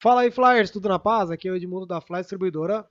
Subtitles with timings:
[0.00, 1.30] Fala aí, Flyers, tudo na paz?
[1.30, 2.88] Aqui é o Edmundo da Fly Distribuidora,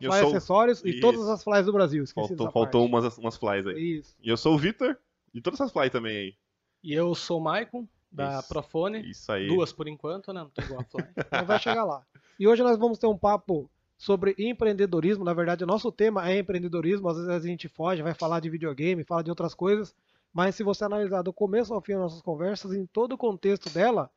[0.00, 0.30] E eu Fly sou...
[0.30, 1.00] Acessórios e Isso.
[1.00, 2.02] todas as Flyers do Brasil.
[2.02, 3.98] Esqueci Faltou, faltou umas, umas flies aí.
[3.98, 4.16] Isso.
[4.22, 4.96] E eu sou o Vitor,
[5.34, 6.34] e todas essas flies também aí.
[6.82, 8.48] E eu sou o Maicon, da Isso.
[8.48, 9.10] Profone.
[9.10, 9.46] Isso aí.
[9.46, 10.40] Duas por enquanto, né?
[10.40, 11.04] Não tô igual a Fly.
[11.30, 12.02] Mas vai chegar lá.
[12.40, 15.24] E hoje nós vamos ter um papo sobre empreendedorismo.
[15.24, 17.10] Na verdade, o nosso tema é empreendedorismo.
[17.10, 19.94] Às vezes a gente foge, vai falar de videogame, fala de outras coisas.
[20.32, 23.68] Mas se você analisar do começo ao fim das nossas conversas, em todo o contexto
[23.68, 24.10] dela,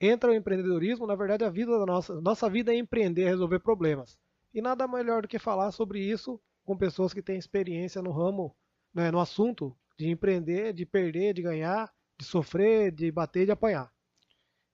[0.00, 1.06] entra o empreendedorismo.
[1.06, 4.18] Na verdade, a vida da nossa, nossa vida é empreender, resolver problemas.
[4.54, 8.56] E nada melhor do que falar sobre isso com pessoas que têm experiência no ramo,
[8.94, 13.92] né, no assunto de empreender, de perder, de ganhar, de sofrer, de bater, de apanhar.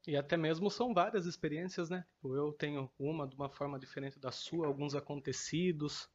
[0.06, 2.06] E até mesmo são várias experiências, né?
[2.14, 6.08] Tipo, Eu tenho uma de uma forma diferente da sua, alguns acontecidos.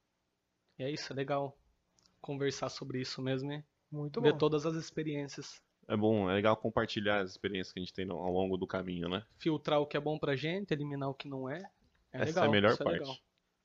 [0.80, 1.58] E é isso, é legal
[2.22, 4.38] conversar sobre isso mesmo e Muito ver bom.
[4.38, 5.62] todas as experiências.
[5.88, 9.10] É bom, é legal compartilhar as experiências que a gente tem ao longo do caminho,
[9.10, 9.24] né?
[9.38, 11.60] Filtrar o que é bom pra gente, eliminar o que não é.
[12.14, 13.00] É Essa legal, é a melhor isso é parte.
[13.00, 13.16] legal.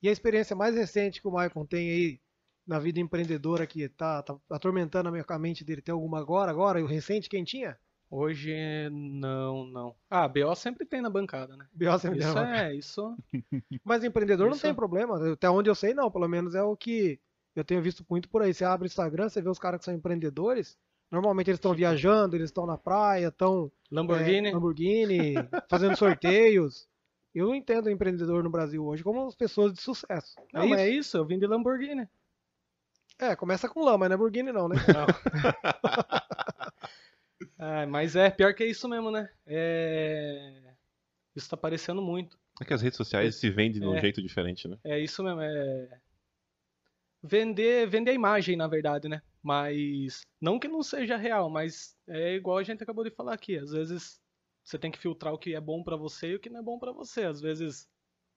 [0.03, 2.21] E a experiência mais recente que o Maicon tem aí
[2.67, 6.51] na vida empreendedora que tá, tá atormentando a mente dele, tem alguma agora?
[6.51, 6.81] Agora?
[6.81, 7.79] E o recente quem tinha?
[8.11, 8.55] Hoje,
[8.91, 9.97] não, não.
[10.09, 11.67] Ah, BO sempre tem na bancada, né?
[11.73, 11.99] B.O.
[11.99, 12.45] sempre Isso deu.
[12.45, 13.17] é, isso.
[13.85, 14.63] Mas empreendedor não Isso.
[14.63, 15.33] tem problema.
[15.33, 16.11] Até onde eu sei, não.
[16.11, 17.21] Pelo menos é o que
[17.55, 18.55] eu tenho visto muito por aí.
[18.55, 20.79] Você abre o Instagram, você vê os caras que são empreendedores.
[21.11, 24.49] Normalmente eles estão viajando, eles estão na praia, estão Lamborghini.
[24.49, 25.35] É, Lamborghini,
[25.69, 26.89] fazendo sorteios.
[27.35, 30.37] Eu entendo o empreendedor no Brasil hoje como as pessoas de sucesso.
[30.53, 30.81] Não, é mas isso?
[30.81, 32.09] é isso, eu vim de Lamborghini.
[33.19, 34.77] É, começa com lama, mas não é Lamborghini não, né?
[34.93, 35.07] Não.
[37.59, 39.31] Ah, mas é, pior que é isso mesmo, né?
[39.47, 40.73] É...
[41.35, 42.39] Isso tá aparecendo muito.
[42.61, 44.01] É que as redes sociais se vendem de um É.
[44.01, 44.79] jeito diferente, né?
[44.85, 46.01] É isso mesmo, é...
[47.23, 49.21] Vender, vender a imagem, na verdade, né?
[49.47, 53.57] Mas, não que não seja real, mas é igual a gente acabou de falar aqui.
[53.57, 54.21] Às vezes,
[54.65, 56.63] você tem que filtrar o que é bom pra você e o que não é
[56.65, 57.23] bom pra você.
[57.23, 57.89] Às vezes,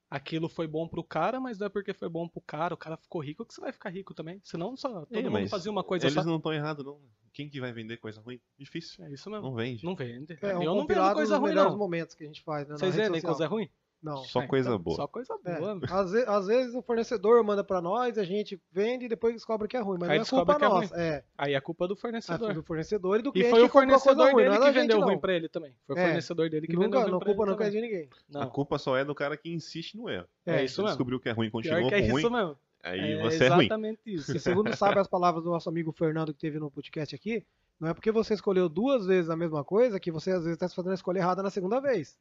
[0.07, 2.95] aquilo foi bom pro cara, mas não é porque foi bom pro cara, o cara
[2.95, 4.39] ficou rico que você vai ficar rico também.
[4.43, 6.23] Senão, só todo É, mundo mas fazia uma coisa Eles só.
[6.23, 7.01] não estão errados, não.
[7.33, 8.39] Quem que vai vender coisa ruim?
[8.55, 9.03] Difícil.
[9.03, 9.47] É isso mesmo.
[9.47, 9.83] Não vende.
[9.83, 10.37] Não vende.
[10.43, 11.75] É um eu não vendo coisa ruim, não.
[11.75, 12.77] momentos que a gente faz, né?
[12.77, 13.33] Vocês vendem social.
[13.33, 13.69] coisa ruim?
[14.01, 14.17] Não.
[14.23, 14.95] Só É, coisa então, boa.
[14.95, 15.77] Só coisa É, boa.
[15.89, 19.67] às, ve- às vezes o fornecedor manda pra nós, a gente vende e depois descobre
[19.67, 20.95] que é ruim, mas Aí não é culpa que é nossa.
[20.95, 22.53] É, Aí é culpa do é fornecedor.
[22.53, 24.79] do fornecedor e do E cliente foi o a fornecedor ruim, não dele é que
[24.79, 25.07] vendeu não.
[25.07, 25.75] ruim pra ele também.
[25.85, 26.05] Foi o É.
[26.05, 28.09] fornecedor dele que vendeu Nunca, ruim não pra culpa ele nunca é de ninguém.
[28.33, 30.27] A Não, culpa só é do cara que insiste no erro.
[30.45, 30.87] é, É, isso Você mesmo.
[30.95, 32.57] descobriu que é ruim, Pior continuou que é com ruim, isso mesmo.
[32.81, 33.65] aí é você é ruim.
[33.65, 34.35] exatamente isso.
[34.35, 37.45] E segundo sabe as palavras do nosso amigo Fernando que teve no podcast aqui,
[37.77, 40.69] não é porque você escolheu duas vezes a mesma coisa que você às vezes está
[40.69, 42.17] fazendo a escolha errada na segunda vez.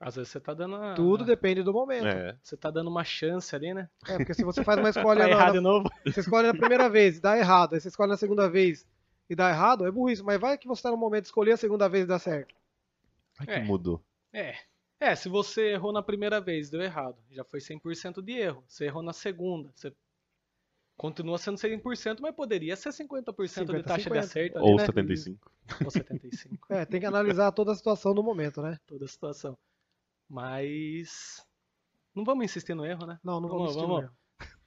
[0.00, 0.94] Às vezes você tá dando a...
[0.94, 2.06] Tudo depende do momento.
[2.06, 2.36] É, É.
[2.42, 3.88] Você tá dando uma chance ali, né?
[4.16, 5.88] porque se você faz uma escolha Pra na, errar na- de novo.
[6.06, 8.86] você escolhe na primeira vez e dá errado, aí você escolhe na segunda vez
[9.28, 11.56] e dá errado, é burrice, mas vai que você tá no momento de escolher a
[11.56, 12.54] segunda vez e dá certo.
[13.40, 13.64] Ai, que É.
[13.64, 14.00] mudou.
[14.32, 14.54] É.
[15.00, 17.16] É, se você errou na primeira vez, deu errado.
[17.30, 18.64] Já foi 100% de erro.
[18.66, 19.70] Você errou na segunda.
[19.74, 19.92] Você
[20.96, 24.10] continua sendo 100%, mas poderia ser 50% de 50, taxa 50.
[24.10, 24.86] de acerto ali, Ou né?
[24.86, 25.52] 75.
[25.84, 26.66] Ou 75.
[26.68, 28.76] É, tem que analisar toda a situação no momento, né?
[28.86, 29.56] toda a situação.
[30.28, 31.42] Mas
[32.14, 33.18] não vamos insistir no erro, né?
[33.24, 34.00] Não, não Vamos, vamos assistir vamos.
[34.02, 34.18] mesmo.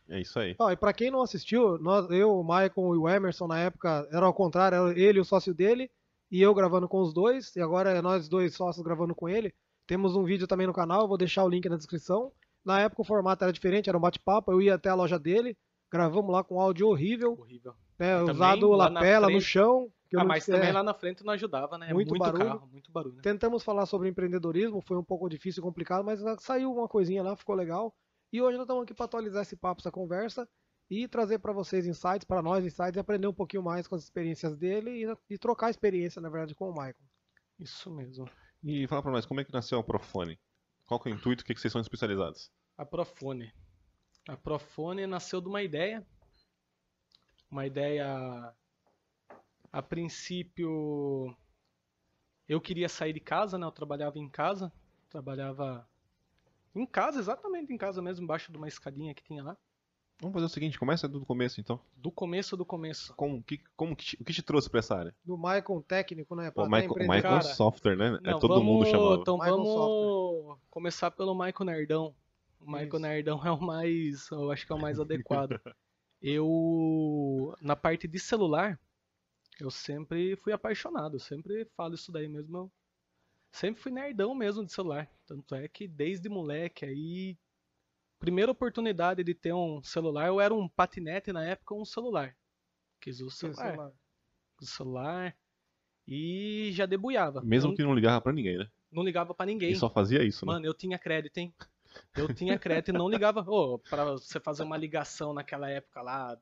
[0.09, 0.55] É isso aí.
[0.59, 4.07] Ó, e pra quem não assistiu, nós, eu, o Maicon e o Emerson na época,
[4.11, 5.89] era ao contrário, era ele e o sócio dele,
[6.29, 9.53] e eu gravando com os dois, e agora é nós dois sócios gravando com ele.
[9.87, 12.31] Temos um vídeo também no canal, eu vou deixar o link na descrição.
[12.63, 15.57] Na época o formato era diferente, era um bate-papo, eu ia até a loja dele,
[15.89, 17.73] gravamos lá com áudio horrível, Horrível.
[17.97, 19.89] né, usado lapela no chão.
[20.15, 21.93] Ah, mas é, também lá na frente não ajudava, né?
[21.93, 22.45] Muito Muito, barulho.
[22.45, 23.15] carro, muito barulho.
[23.15, 23.21] né?
[23.21, 27.35] Tentamos falar sobre empreendedorismo, foi um pouco difícil e complicado, mas saiu uma coisinha lá,
[27.35, 27.95] ficou legal.
[28.33, 30.47] E hoje nós estamos aqui para atualizar esse papo, essa conversa
[30.89, 34.03] e trazer para vocês insights, para nós insights, e aprender um pouquinho mais com as
[34.03, 36.95] experiências dele e, e trocar experiência, na verdade, com o Michael.
[37.57, 38.29] Isso mesmo.
[38.63, 40.37] E fala pra nós, como é que nasceu a Profone?
[40.85, 41.43] Qual que é o intuito?
[41.43, 42.51] O que, que vocês são especializados?
[42.77, 43.53] A Profone.
[44.27, 46.05] A Profone nasceu de uma ideia.
[47.49, 48.53] Uma ideia.
[49.71, 51.35] A princípio.
[52.47, 53.65] Eu queria sair de casa, né?
[53.65, 54.71] Eu trabalhava em casa.
[55.09, 55.87] Trabalhava.
[56.75, 59.57] Em casa, exatamente em casa mesmo, embaixo de uma escadinha que tinha lá.
[60.21, 61.79] Vamos fazer o seguinte, começa do começo então.
[61.97, 63.13] Do começo do começo.
[63.15, 65.15] Como, que, como que, te- o que te trouxe pra essa área?
[65.25, 66.51] Do Michael técnico, né?
[66.51, 67.15] Pra Michael, empreender.
[67.15, 68.19] Michael Cara, Software, né?
[68.23, 69.15] é Não, todo vamos, mundo chamava.
[69.15, 72.15] Então Michael vamos começar pelo Michael Nerdão.
[72.59, 72.99] O Michael Isso.
[72.99, 75.59] Nerdão é o mais, eu acho que é o mais adequado.
[76.21, 78.79] Eu, na parte de celular,
[79.61, 82.57] eu sempre fui apaixonado, eu sempre falo isso daí mesmo.
[82.57, 82.71] Eu
[83.51, 85.07] sempre fui nerdão mesmo de celular.
[85.27, 87.37] Tanto é que desde moleque aí,
[88.19, 92.35] primeira oportunidade de ter um celular, eu era um patinete na época, um celular.
[92.99, 93.91] Quis o Sim, celular,
[94.59, 95.37] o celular
[96.07, 97.41] e já debuiava.
[97.41, 98.67] Mesmo Eu- que não ligava pra ninguém, né?
[98.91, 99.71] Não ligava pra ninguém.
[99.71, 100.53] E só fazia isso, né?
[100.53, 101.53] Mano, eu tinha crédito, hein?
[102.17, 103.41] Eu tinha crédito e não ligava.
[103.41, 106.37] Ô, pra você fazer uma ligação naquela época lá,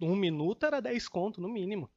[0.00, 1.88] um minuto era 10 conto, no mínimo.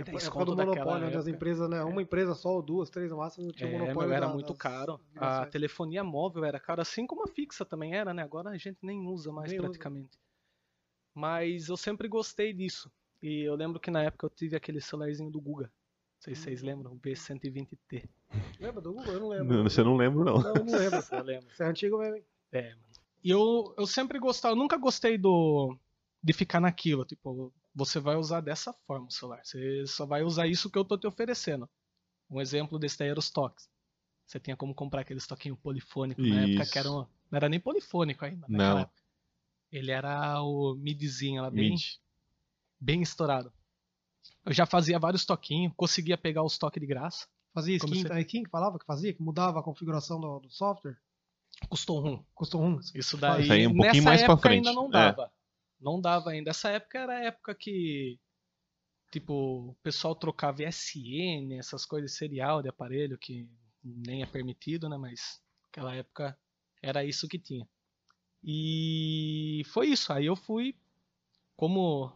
[0.00, 1.82] É 10 época conto do monopólio, onde as empresas, né?
[1.82, 4.08] Uma empresa só, ou duas, três no máximo, não tinha É, monopólio.
[4.08, 5.00] meu, era da- muito das caro.
[5.16, 8.22] A telefonia móvel era cara, assim como a fixa também era, né?
[8.22, 9.68] Agora a gente nem usa mais Nem usa.
[9.68, 10.18] praticamente.
[11.14, 12.90] Mas eu sempre gostei disso.
[13.22, 15.64] E eu lembro que na época eu tive aquele celularzinho do Guga.
[15.64, 15.70] Não
[16.20, 16.44] sei se Hum.
[16.44, 18.08] vocês lembram, o B120T.
[18.60, 19.14] Lembra do Google?
[19.14, 19.56] Eu não lembro.
[19.56, 20.38] Não, Você não lembra, não.
[20.40, 21.00] Não, eu não lembro.
[21.12, 21.48] Eu lembro.
[21.52, 22.24] Você é antigo mesmo, hein?
[22.52, 22.82] É, mano.
[23.24, 25.76] E eu, eu sempre gostava, eu nunca gostei do
[26.22, 29.40] de ficar naquilo, tipo, você vai usar dessa forma o celular.
[29.44, 31.68] Você só vai usar isso que eu tô te oferecendo.
[32.28, 33.68] Um exemplo desse daí era os toques.
[34.26, 36.72] Você tinha como comprar aqueles toquinhos polifônicos na época Isso.
[36.72, 36.94] que eram,
[37.30, 38.58] não era nem polifônico ainda Não.
[38.58, 39.02] naquela época.
[39.70, 41.82] Ele era o midzinho lá bem, Mid.
[42.80, 43.52] bem estourado.
[44.44, 47.26] Eu já fazia vários toquinhos, conseguia pegar os toques de graça.
[47.54, 50.50] Fazia skin, Comecei- a skin que falava que fazia, que mudava a configuração do, do
[50.50, 50.96] software.
[51.68, 52.22] Custou um.
[52.34, 52.78] Custou um.
[52.94, 54.68] Isso daí, Isso aí é um pouquinho nessa mais pra época frente.
[54.68, 55.30] ainda não É.
[55.80, 56.50] Não dava ainda.
[56.50, 58.18] Essa época era a época que,
[59.10, 63.48] tipo, o pessoal trocava SN, essas coisas, serial de aparelho, que
[63.82, 64.96] nem é permitido, né?
[64.96, 66.38] Mas naquela época
[66.82, 67.66] era isso que tinha.
[68.42, 70.12] E foi isso.
[70.12, 70.76] Aí eu fui,
[71.56, 72.12] como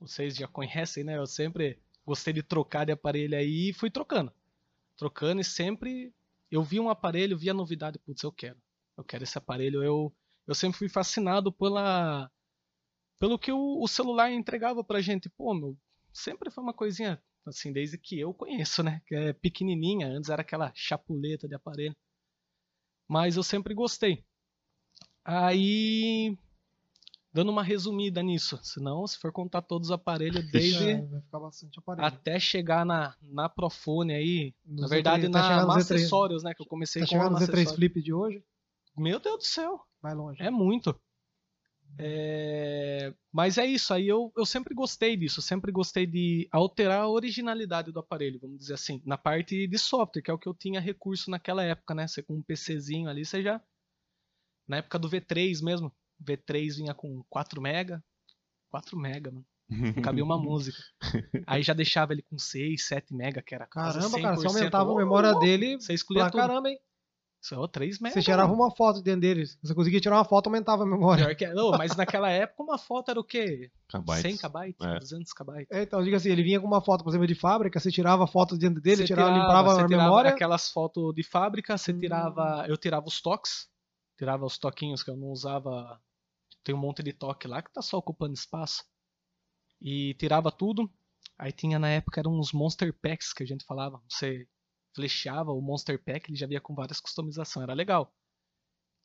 [0.00, 1.16] vocês já conhecem, né?
[1.18, 4.32] Eu sempre gostei de trocar de aparelho aí e fui trocando.
[4.96, 6.12] Trocando e sempre
[6.50, 8.60] eu vi um aparelho, via novidade, putz, eu quero.
[8.96, 9.82] Eu quero esse aparelho.
[9.82, 10.14] Eu,
[10.46, 12.30] eu sempre fui fascinado pela
[13.18, 15.28] pelo que o, o celular entregava pra gente.
[15.30, 15.76] Pô, meu,
[16.12, 19.02] sempre foi uma coisinha assim, desde que eu conheço, né?
[19.06, 21.94] Que é pequenininha, antes era aquela chapuleta de aparelho.
[23.08, 24.24] Mas eu sempre gostei.
[25.24, 26.36] Aí,
[27.32, 31.40] dando uma resumida nisso, senão se for contar todos os aparelhos desde É, vai ficar
[31.40, 32.06] bastante aparelho.
[32.06, 35.80] até chegar na, na Profone aí, na Z3, verdade tá na chegando no Z3.
[35.80, 37.74] acessórios, né, que eu comecei Tá com chegando no Z3 acessório.
[37.76, 38.44] Flip de hoje,
[38.96, 40.42] Meu Deus do céu, vai longe.
[40.42, 40.98] é muito.
[41.98, 47.02] É, Mas é isso, aí eu, eu sempre gostei disso, eu sempre gostei de alterar
[47.02, 50.48] a originalidade do aparelho, vamos dizer assim, na parte de software, que é o que
[50.48, 52.06] eu tinha recurso naquela época, né?
[52.08, 53.60] Você com um PCzinho ali, você já.
[54.66, 58.02] Na época do V3 mesmo, o V3 vinha com 4 mega,
[58.70, 59.46] 4 mega, mano.
[59.94, 60.78] Não cabia uma música.
[61.46, 64.56] Aí já deixava ele com 6, 7 mega, que era quase Caramba, cara, você 100%.
[64.56, 66.48] aumentava a Ô, memória dele Você escolhia pra tudo.
[66.48, 66.78] caramba, hein?
[67.44, 68.14] Isso é 3 mega.
[68.14, 69.46] Você tirava uma foto dentro dele.
[69.46, 71.34] Se você conseguia tirar uma foto, aumentava a memória.
[71.34, 71.46] Que...
[71.48, 73.70] Não, mas naquela época uma foto era o quê?
[73.86, 74.22] Kbytes.
[74.22, 74.74] 100 KB?
[74.80, 74.98] É.
[74.98, 75.66] 200 KB?
[75.70, 78.24] É, então, diga assim, ele vinha com uma foto, por exemplo, de fábrica, você tirava
[78.24, 80.30] a foto dentro dele, Você tirava, tirava, limpava você a tirava memória.
[80.30, 81.98] aquelas fotos de fábrica, você Hum.
[82.00, 82.64] tirava.
[82.66, 83.68] Eu tirava os toques.
[84.16, 86.00] Tirava os toquinhos que eu não usava.
[86.62, 88.82] Tem um monte de toque lá que tá só ocupando espaço.
[89.82, 90.90] E tirava tudo.
[91.38, 94.00] Aí tinha na época eram uns Monster Packs que a gente falava.
[94.08, 94.46] Você
[94.94, 98.14] flecheava o Monster Pack, ele já vinha com várias customizações, era legal.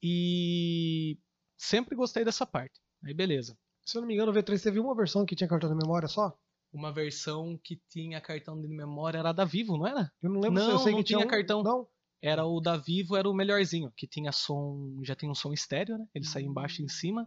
[0.01, 1.17] E
[1.57, 2.79] sempre gostei dessa parte.
[3.03, 3.57] Aí beleza.
[3.85, 6.07] Se eu não me engano, o V3 teve uma versão que tinha cartão de memória
[6.07, 6.37] só?
[6.71, 10.11] Uma versão que tinha cartão de memória era da Vivo, não era?
[10.21, 11.63] Eu não lembro se eu Não, sei não que tinha tinha um- cartão.
[11.63, 11.87] Não,
[12.21, 15.97] Era o da Vivo, era o melhorzinho, que tinha som, já tem um som estéreo,
[15.97, 16.05] né?
[16.13, 17.25] Ele saía embaixo e em cima.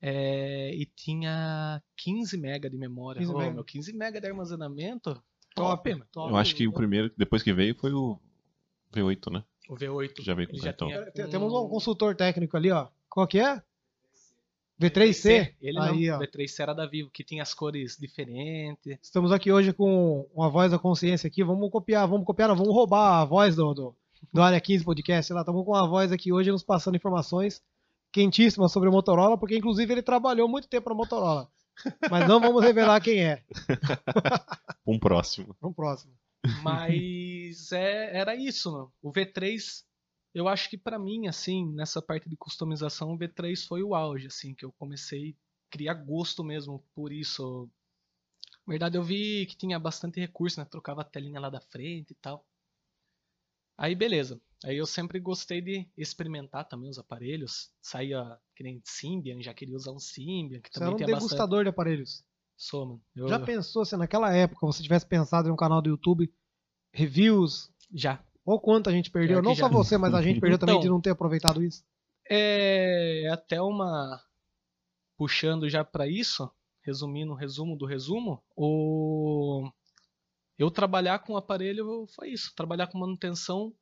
[0.00, 3.18] É, e tinha 15 MB de memória.
[3.20, 3.52] 15 Ô, mega.
[3.54, 5.22] meu, 15 MB de armazenamento.
[5.54, 6.30] Top, Top, top.
[6.30, 8.18] Eu acho que o primeiro, depois que veio, foi o
[8.92, 9.44] V8, né?
[9.68, 10.22] O V8.
[10.22, 10.88] Já veio com cartão.
[10.88, 12.88] tinha Tem- Temos um consultor técnico ali, ó.
[13.08, 13.62] Qual que é?
[14.80, 15.54] V3C?
[15.60, 16.18] Ele Aí, não, ó.
[16.18, 18.98] o V3C era da Vivo, que tinha as cores diferentes.
[19.00, 21.44] Estamos aqui hoje com uma voz da consciência aqui.
[21.44, 23.96] Vamos copiar, vamos copiar, não, vamos roubar a voz do, do,
[24.32, 25.32] do Área 15 Podcast.
[25.32, 27.62] Lá estamos com a voz aqui hoje nos passando informações
[28.12, 31.48] quentíssimas sobre o Motorola, porque inclusive ele trabalhou muito tempo para Motorola.
[32.10, 33.44] Mas não vamos revelar quem é.
[34.86, 35.56] Um próximo.
[35.60, 36.12] Vamos próximo.
[36.62, 38.92] Mas é, era isso, mano.
[39.02, 39.82] O V3,
[40.34, 44.26] eu acho que pra mim, assim, nessa parte de customização, o V3 foi o auge,
[44.26, 47.68] assim, que eu comecei a criar gosto mesmo por isso.
[48.66, 50.66] Na verdade, eu vi que tinha bastante recurso, né?
[50.66, 52.46] Trocava a telinha lá da frente e tal.
[53.76, 54.40] Aí, beleza.
[54.64, 57.70] Aí eu sempre gostei de experimentar também os aparelhos.
[57.82, 61.06] Saía que nem Symbian, já queria usar um Symbian, que Você era também um tem
[61.06, 61.28] bastante.
[61.30, 62.24] degustador de aparelhos.
[62.56, 63.02] Sou, mano.
[63.14, 66.32] Eu- Já pensou se naquela época você tivesse pensado em um canal do YouTube,
[66.92, 68.24] reviews, Já.
[68.44, 69.42] ou quanto a gente perdeu?
[69.42, 69.68] Não só já.
[69.68, 70.82] você, mas a gente perdeu também Então.
[70.82, 71.84] de não ter aproveitado isso.
[72.30, 74.18] É até uma
[75.18, 76.50] puxando já para isso,
[76.82, 79.68] resumindo o resumo do resumo, o
[80.58, 83.74] eu trabalhar com o aparelho foi isso, trabalhar com manutenção.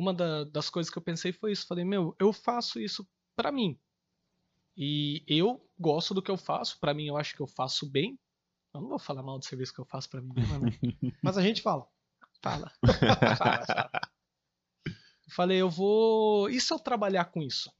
[0.00, 3.52] Uma da- das coisas que eu pensei foi isso, falei, meu, eu faço isso para
[3.52, 3.78] mim.
[4.74, 8.18] E eu gosto do que eu faço, para mim eu acho que eu faço bem.
[8.72, 10.34] Eu não vou falar mal do serviço que eu faço para mim, né?
[11.22, 11.86] Mas a gente fala.
[12.40, 12.72] Fala.
[13.36, 13.90] fala, fala.
[14.86, 16.48] Eu Falei, eu vou.
[16.48, 17.70] E se eu trabalhar com isso?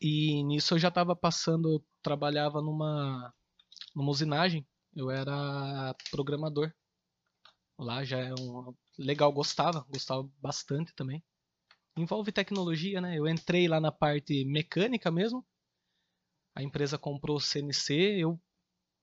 [0.00, 3.32] E nisso eu já estava passando, eu trabalhava numa,
[3.94, 6.72] numa usinagem, eu era programador.
[7.80, 8.74] Lá já é um.
[8.98, 11.24] Legal, gostava, gostava bastante também.
[11.96, 13.18] Envolve tecnologia, né?
[13.18, 15.44] Eu entrei lá na parte mecânica mesmo.
[16.54, 18.38] A empresa comprou o CNC, eu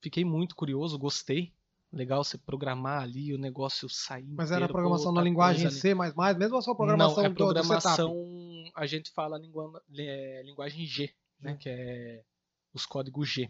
[0.02, 1.52] fiquei muito curioso, gostei.
[1.92, 4.28] Legal você programar ali, o negócio sair.
[4.28, 6.14] Mas era inteiro, programação pô, na linguagem coisa ali.
[6.34, 11.12] C++, mesmo ou só programação Não, é programação, a gente fala língua, é, linguagem G,
[11.40, 11.58] né?
[11.58, 12.24] Que é
[12.74, 13.50] os códigos G.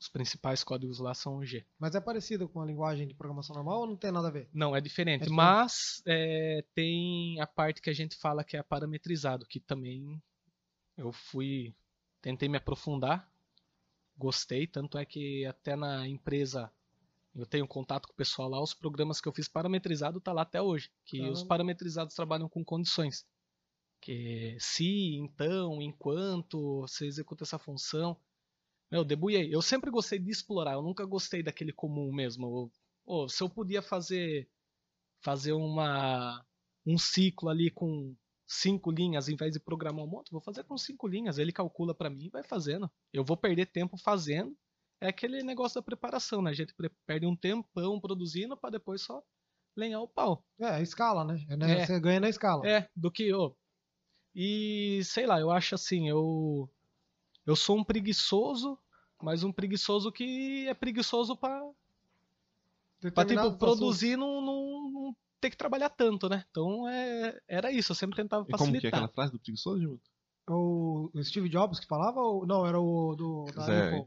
[0.00, 1.64] Os principais códigos lá são G.
[1.78, 4.48] Mas é parecido com a linguagem de programação normal ou não tem nada a ver?
[4.50, 5.22] Não, é diferente.
[5.22, 5.36] É diferente.
[5.36, 10.20] Mas é, tem a parte que a gente fala que é parametrizado, que também
[10.96, 11.74] eu fui.
[12.22, 13.30] Tentei me aprofundar,
[14.16, 16.72] gostei, tanto é que até na empresa
[17.34, 20.42] eu tenho contato com o pessoal lá, os programas que eu fiz parametrizado tá lá
[20.42, 20.90] até hoje.
[21.04, 21.46] Que os Caramba.
[21.46, 23.26] parametrizados trabalham com condições.
[24.00, 28.16] Que se, então, enquanto você executa essa função.
[28.90, 29.54] Meu, debuguei.
[29.54, 32.46] Eu sempre gostei de explorar, eu nunca gostei daquele comum mesmo.
[32.46, 32.72] Eu-
[33.04, 34.48] Pô, se eu podia fazer
[35.22, 36.44] fazer uma
[36.86, 38.14] um ciclo ali com
[38.46, 41.38] cinco linhas em vez de programar um monte, vou fazer com cinco linhas.
[41.38, 42.90] Ele calcula pra mim e vai fazendo.
[43.12, 44.56] Eu vou perder tempo fazendo.
[45.00, 46.50] É aquele negócio da preparação, né?
[46.50, 46.74] A gente
[47.06, 49.22] perde um tempão produzindo pra depois só
[49.76, 50.44] lenhar o pau.
[50.60, 51.44] É, a escala, né?
[51.48, 51.78] É, né?
[51.80, 51.86] É.
[51.86, 52.68] Você ganha na escala.
[52.68, 53.56] É, do que eu.
[54.34, 56.70] E sei lá, eu acho assim, eu
[57.46, 58.78] eu sou um preguiçoso,
[59.22, 61.60] mas um preguiçoso que é preguiçoso pra
[63.14, 66.44] Pra, tipo, produzir não, não, não ter que trabalhar tanto, né?
[66.50, 68.88] Então é, era isso, eu sempre tentava E como que é facilitar.
[69.00, 70.10] aquela frase do preguiçoso, Gilberto?
[70.46, 72.20] O o Steve Jobs que falava?
[72.20, 72.44] Ou...
[72.46, 73.44] Não, era o do.
[73.54, 74.06] Da Zé, Apple.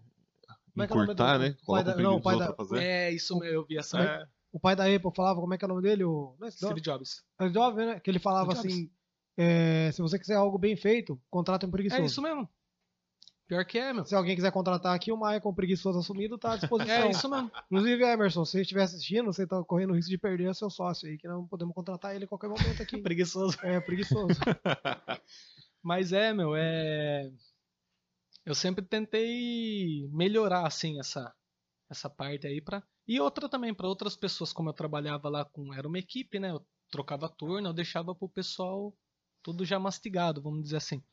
[0.73, 1.49] Como é que é o nome Encurtar, do- né?
[1.49, 2.83] o pai Coloca da- não, o pai da- fazer.
[2.83, 3.99] É, isso mesmo, eu vi essa.
[3.99, 4.27] É.
[4.51, 6.03] O pai da Apple falava, como é que é o nome dele?
[6.03, 6.35] O...
[6.39, 7.23] Não é Steve Jobs.
[7.35, 7.99] Steve Jobs, né?
[7.99, 8.91] Que ele falava Steve assim:
[9.37, 12.01] é, se você quiser algo bem feito, contrate um preguiçoso.
[12.01, 12.47] É isso mesmo.
[13.53, 14.03] Pior que é, meu.
[14.03, 16.95] Se alguém quiser contratar aqui, o Maicon preguiçoso assumido tá à disposição.
[16.95, 17.51] É isso mesmo.
[17.65, 21.07] Inclusive, Emerson, se você estiver assistindo, você tá correndo o risco de perder seu sócio
[21.07, 22.97] aí, que não podemos contratar ele a qualquer momento aqui.
[23.03, 23.55] Preguiçoso.
[23.61, 24.39] É, preguiçoso.
[25.83, 27.31] Mas é, meu, é.
[28.43, 31.31] Eu sempre tentei melhorar, assim, essa,
[31.91, 32.81] essa parte aí pra.
[33.07, 35.71] E outra também, pra outras pessoas, como eu trabalhava lá com.
[35.75, 36.49] Era uma equipe, né?
[36.49, 38.91] Eu trocava turno, eu deixava pro pessoal
[39.43, 41.03] tudo já mastigado, vamos dizer assim.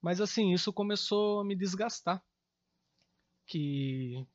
[0.00, 2.22] Mas assim, isso começou a me desgastar.
[3.46, 4.26] Que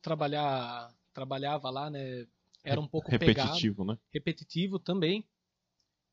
[0.00, 0.94] trabalhar.
[1.12, 2.26] Trabalhava lá, né?
[2.62, 3.98] Era um pouco pegado Repetitivo, né?
[4.12, 5.26] repetitivo também.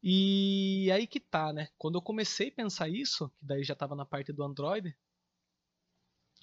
[0.01, 1.69] E aí que tá, né?
[1.77, 4.95] Quando eu comecei a pensar isso, que daí já tava na parte do Android,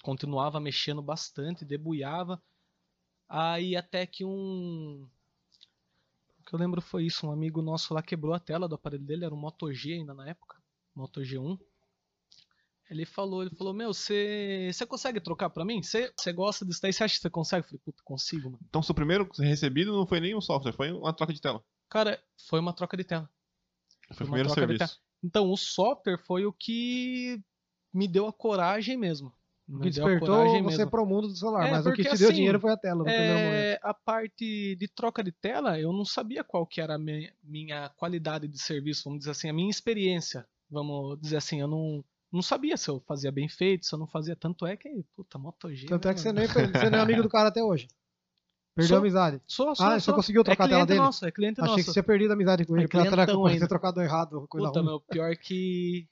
[0.03, 2.41] continuava mexendo bastante, debulhava.
[3.27, 5.09] Aí até que um.
[6.39, 9.03] O que eu lembro foi isso, um amigo nosso lá quebrou a tela do aparelho
[9.03, 10.61] dele, era um Moto G ainda na época,
[10.93, 11.59] Moto G1.
[12.89, 15.81] Ele falou, ele falou, meu, você consegue trocar pra mim?
[15.81, 16.93] Você gosta disso daí?
[16.93, 17.65] Você acha que você consegue?
[17.65, 18.59] Eu falei, puta, consigo, mano.
[18.69, 21.63] Então, seu primeiro recebido não foi nem um software, foi uma troca de tela.
[21.89, 23.29] Cara, foi uma troca de tela.
[24.13, 24.99] Foi o uma primeiro serviço.
[25.23, 27.41] Então, o software foi o que
[27.91, 29.33] me deu a coragem mesmo.
[29.67, 30.91] O Me que deu a despertou coragem você mesmo.
[30.91, 31.67] pro mundo do celular.
[31.67, 33.55] É, mas o que te deu assim, dinheiro foi a tela no primeiro momento.
[33.55, 37.33] É, a parte de troca de tela, eu não sabia qual que era a minha,
[37.43, 40.47] minha qualidade de serviço, vamos dizer assim, a minha experiência.
[40.69, 42.03] Vamos dizer assim, eu não,
[42.35, 44.35] não sabia se eu fazia bem feito, se eu não fazia.
[44.35, 45.87] Tanto é que, puta, Moto G.
[45.87, 46.39] Tanto né, é que você mano?
[46.39, 47.87] nem, você nem é amigo do cara até hoje.
[48.75, 48.97] Perdeu Sou.
[48.97, 49.41] a amizade.
[49.47, 50.13] Sou, sou, Ah, você sou.
[50.13, 50.99] conseguiu trocar é a tela dele?
[50.99, 51.77] Nosso, é cliente Achei nosso.
[51.77, 53.59] que você tinha perdido a amizade com ele, É pela clientão troca, ainda.
[53.61, 54.45] ter trocado errado.
[54.49, 54.89] Coisa Puta, ruim.
[54.89, 56.07] meu, pior que.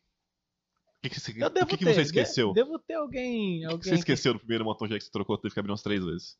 [0.87, 2.53] O que, que, você, Eu o devo que, que ter, você de- esqueceu?
[2.53, 3.57] Devo ter alguém.
[3.57, 5.59] O que, que alguém você esqueceu do primeiro Moto G que você trocou, teve que
[5.59, 6.37] abrir umas três vezes?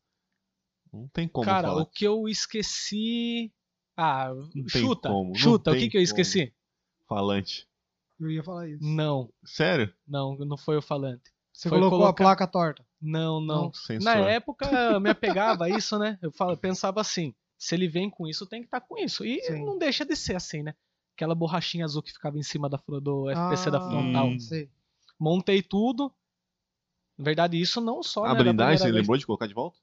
[0.90, 1.82] Não tem como Cara, falar.
[1.82, 3.52] o que eu esqueci.
[3.94, 5.10] Ah, Não tem chuta.
[5.36, 6.04] chuta, o tem que, que eu como.
[6.04, 6.54] esqueci?
[7.06, 7.68] Falante.
[8.20, 8.82] Eu ia falar isso.
[8.84, 9.92] Não, Sério?
[10.06, 11.32] não, não foi o falante.
[11.52, 12.84] Você Foi colocou colocar- a placa torta.
[13.00, 13.72] Não, não.
[13.72, 14.04] Sensor.
[14.04, 16.18] Na época eu me apegava a isso, né?
[16.22, 19.24] Eu falo, pensava assim: se ele vem com isso, tem que estar com isso.
[19.24, 19.64] E Sim.
[19.64, 20.74] não deixa de ser assim, né?
[21.16, 24.26] Aquela borrachinha azul que ficava em cima da, do FPC da Ah, frontal.
[24.28, 24.38] Hum.
[24.40, 24.68] Sei.
[25.18, 26.12] Montei tudo.
[27.16, 28.24] Na verdade, isso não só.
[28.24, 29.78] A né, na blindagem, você lembrou de colocar de volta?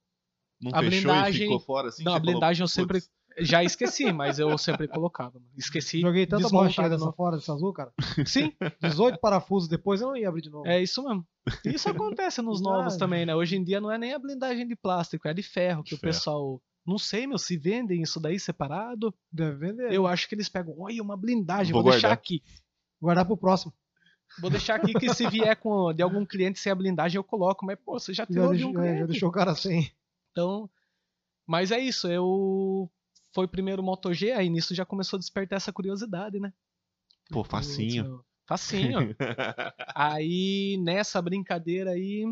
[0.60, 2.04] Não A fechou e blindagem- ficou fora assim?
[2.04, 3.00] Não, a blindagem eu sempre.
[3.00, 3.10] "Putz,
[3.40, 5.34] Já esqueci, mas eu sempre colocava.
[5.40, 5.46] mano.
[5.58, 6.02] Esqueci.
[6.02, 7.92] Joguei tanta borrachinha dessa fora, dessa azul, cara.
[8.26, 10.68] Sim, 18 parafusos depois eu não ia abrir de novo.
[10.68, 11.26] É isso mesmo.
[11.66, 13.36] Isso acontece nos novos também, né?
[13.36, 15.96] Hoje em dia não é nem a blindagem de plástico, é de ferro, que De
[15.96, 16.14] o ferro.
[16.14, 16.62] pessoal.
[16.86, 19.14] Não sei, meu, se vendem isso daí separado.
[19.32, 19.92] Deve vender.
[19.94, 22.42] Eu acho que eles pegam, olha, uma blindagem, Vou vou, deixar aqui.
[23.02, 23.74] Guardar pro próximo.
[24.40, 27.66] Vou deixar aqui que se vier com de algum cliente sem a blindagem eu coloco,
[27.66, 29.00] mas pô, você já Já tirou de deixou, um é, cliente.
[29.00, 29.92] já deixou o cara sem.
[30.32, 30.70] Então,
[31.46, 32.90] mas é isso, eu
[33.34, 36.54] foi primeiro o Moto G, aí nisso já começou a despertar essa curiosidade, né?
[37.30, 38.24] Pô, facinho.
[38.46, 39.16] Facinho.
[39.96, 42.26] aí nessa brincadeira aí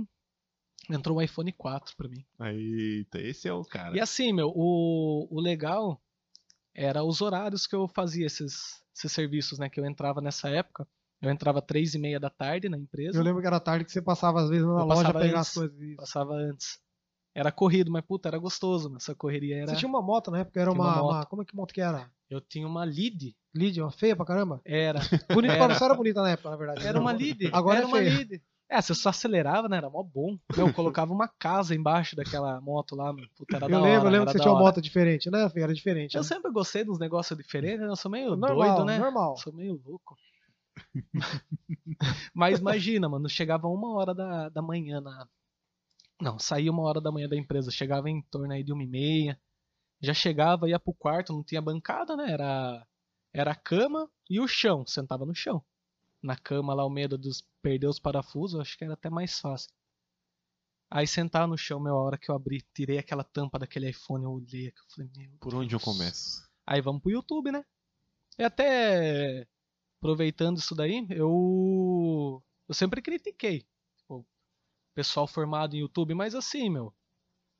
[0.89, 2.25] entrou o iPhone 4 pra mim.
[2.41, 3.95] Eita, esse é o cara.
[3.95, 6.01] E assim, meu, o, o legal
[6.73, 9.69] era os horários que eu fazia esses, esses serviços, né?
[9.69, 10.87] Que eu entrava nessa época.
[11.21, 13.17] Eu entrava três e meia da tarde na empresa.
[13.17, 15.49] Eu lembro que era tarde que você passava às vezes na Eu loja pegar antes.
[15.49, 15.95] as coisas.
[15.97, 16.79] Passava antes.
[17.33, 19.67] Era corrido, mas puta, era gostoso, mas essa correria era.
[19.67, 21.15] Você tinha uma moto na época, era uma, uma moto.
[21.15, 22.12] uma- Como é que moto que era?
[22.29, 23.36] Eu tinha uma lead.
[23.55, 24.62] Lead, uma feia pra caramba?
[24.65, 25.00] Era.
[25.33, 25.65] Bonita, Era.
[25.67, 26.86] pra você era bonita na época, na verdade.
[26.86, 27.50] Era uma lead.
[27.51, 28.41] Agora era é uma lead.
[28.71, 29.77] É, você só acelerava, né?
[29.77, 30.38] Era mó bom.
[30.55, 33.12] Eu colocava uma casa embaixo daquela moto lá.
[33.36, 35.51] Puta, era Eu da lembro, hora, eu lembro que você tinha uma moto diferente, né?
[35.55, 36.15] Era diferente.
[36.15, 36.27] Eu né?
[36.27, 37.88] sempre gostei dos negócios diferentes, né?
[37.88, 39.00] Eu sou meio normal, doido, né?
[39.00, 39.38] normal.
[39.38, 40.15] Sou meio louco.
[42.33, 45.27] Mas imagina, mano, chegava uma hora da, da manhã na.
[46.21, 48.88] Não, saía uma hora da manhã da empresa, chegava em torno aí de uma e
[48.88, 49.41] meia.
[50.01, 52.31] Já chegava, ia pro quarto, não tinha bancada, né?
[52.31, 52.88] Era,
[53.33, 55.63] era a cama e o chão, sentava no chão.
[56.21, 59.71] Na cama lá, o medo dos perder os parafusos, acho que era até mais fácil.
[60.91, 64.23] Aí sentar no chão, meu, a hora que eu abri, tirei aquela tampa daquele iPhone,
[64.23, 65.83] eu olhei, eu falei, meu Por onde eu Deus.
[65.83, 66.49] começo?
[66.65, 67.63] Aí vamos pro YouTube, né?
[68.38, 69.47] E até
[69.99, 73.65] aproveitando isso daí, eu eu sempre critiquei
[74.96, 76.93] pessoal formado em YouTube, mas assim, meu,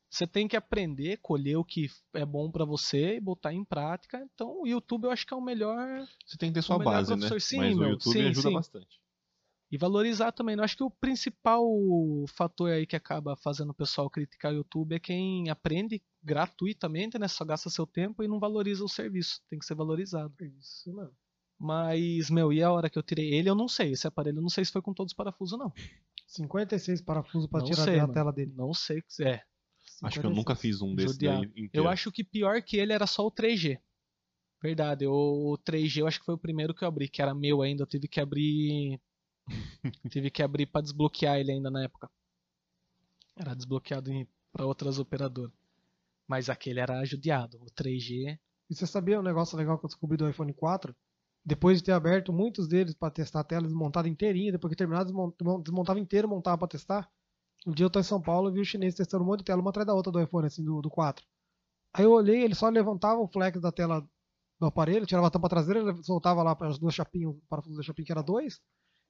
[0.10, 4.20] você tem que aprender, colher o que é bom pra você e botar em prática.
[4.34, 6.80] Então, o YouTube eu acho que é o melhor Você tem que ter sua O
[6.80, 7.30] base, né?
[7.30, 8.54] professor, sim, Mas o meu, YouTube sim, ajuda sim.
[8.54, 9.00] bastante.
[9.72, 10.56] e valorizar também.
[10.58, 11.64] Eu acho que o principal
[12.28, 17.28] fator aí que acaba fazendo o pessoal criticar o YouTube é quem aprende gratuitamente, né?
[17.28, 19.42] Só gasta seu tempo e não valoriza o serviço.
[19.50, 20.34] Tem que ser valorizado.
[20.42, 21.16] Isso, mano.
[21.62, 23.92] Mas, meu, e a hora que eu tirei ele, eu não sei.
[23.92, 25.72] Esse aparelho, eu não sei se foi com todos os parafusos, não.
[26.30, 28.14] 56 parafusos pra não tirar sei, da mano.
[28.14, 28.54] tela dele.
[28.56, 29.04] Não sei.
[29.08, 29.44] se- É.
[30.04, 30.62] Acho que eu nunca 56.
[30.62, 31.42] fiz um desse Judiado.
[31.42, 31.72] daí inteiro.
[31.74, 33.80] Eu acho que pior que ele era só o 3G.
[34.62, 37.62] Verdade, o 3G eu acho que foi o primeiro que eu abri, que era meu
[37.62, 37.84] ainda.
[37.84, 39.00] Eu tive que abrir.
[40.12, 42.10] tive que abrir pra desbloquear ele ainda na época.
[43.36, 44.12] Era desbloqueado
[44.52, 45.52] pra outras operadoras.
[46.28, 47.58] Mas aquele era judiado.
[47.62, 48.38] O 3G.
[48.70, 50.96] E você sabia um negócio legal que eu descobri do iPhone 4?
[51.50, 55.06] Depois de ter aberto muitos deles pra testar a tela desmontada inteirinha, depois que terminava,
[55.06, 57.10] desmon- desmontava inteiro, montava pra testar.
[57.66, 59.46] Um dia eu tô em São Paulo e vi o chinês testando um monte de
[59.46, 61.26] tela, uma atrás da outra do iPhone, assim, do, do 4.
[61.94, 64.08] Aí eu olhei, ele só levantava o flex da tela
[64.60, 67.84] do aparelho, tirava a tampa traseira, ele soltava lá as duas chapinhas, o parafuso da
[67.84, 68.60] chapinha que era dois,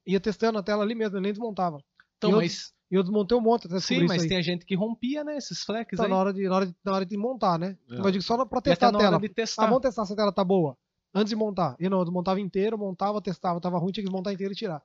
[0.08, 1.78] e ia testando a tela ali mesmo, ele nem desmontava.
[2.18, 2.72] Então, E eu- mas.
[2.92, 5.38] E eu desmontei um monte até Sim, mas tem a gente que rompia, né?
[5.38, 6.12] Esses flex Então, aí.
[6.12, 7.78] na hora, de, na, hora de, na hora de montar, né?
[7.88, 8.00] É.
[8.00, 9.20] Eu digo só pra testar a tela.
[9.20, 9.66] de Ah, testar.
[9.68, 10.76] vamos testar se a tela tá boa.
[11.14, 11.76] Antes de montar.
[11.80, 14.82] E não, eu desmontava inteiro, montava, testava, tava ruim, tinha que desmontar inteiro e tirar.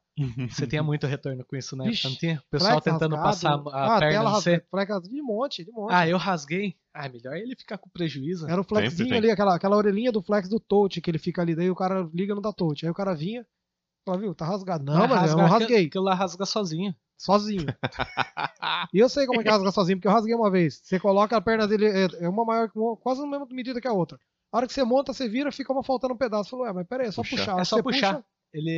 [0.48, 1.84] Você tinha muito retorno com isso, né?
[1.84, 2.34] Vixe, Não?
[2.36, 3.64] O pessoal Flex tentando rasgado.
[3.64, 5.92] passar a ah, perna no rasgado, de monte, de monte.
[5.92, 6.76] Ah, eu rasguei.
[6.94, 8.48] Ah, melhor ele ficar com prejuízo.
[8.48, 11.54] Era o flexinho ali, aquela, aquela orelhinha do flex do touch que ele fica ali.
[11.54, 12.86] Daí o cara liga no da touch.
[12.86, 13.44] Aí o cara vinha,
[14.02, 14.84] falava, viu, tá rasgado.
[14.84, 16.94] Não, mas eu rasgar, rasguei, Aquilo, lá rasga sozinho.
[17.18, 17.66] sozinho.
[18.94, 20.80] e eu sei como é que rasga sozinho, porque eu rasguei uma vez.
[20.82, 22.70] Você coloca a perna dele, é, é uma maior,
[23.02, 24.18] quase na mesma medida que a outra.
[24.54, 26.50] A hora que você monta, você vira, fica uma faltando um pedaço.
[26.50, 27.36] Falou, ué, mas peraí, é só Puxar.
[27.38, 27.60] puxar.
[27.60, 28.14] É só Você puxar.
[28.14, 28.70] puxa, Ele,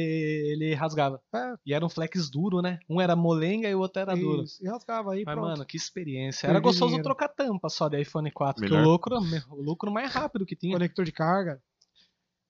[0.52, 1.20] ele rasgava.
[1.34, 1.54] É.
[1.66, 2.78] E era um flex duro, né?
[2.88, 4.44] Um era molenga e o outro era duro.
[4.44, 5.48] Isso, e rasgava aí, Mas, pronto.
[5.48, 6.46] mano, que experiência.
[6.46, 7.04] Perdi Era gostoso dinheiro.
[7.04, 8.86] trocar tampa só de iPhone 4, que Melhor.
[8.86, 9.16] o lucro,
[9.50, 10.72] o lucro mais rápido que tinha.
[10.72, 11.62] Conector de carga.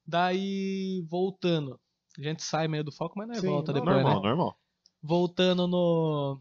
[0.07, 1.81] Daí, voltando.
[2.19, 4.29] A gente sai meio do foco, mas não é Sim, volta não, depois, normal, né?
[4.29, 4.59] normal.
[5.03, 6.39] Voltando no,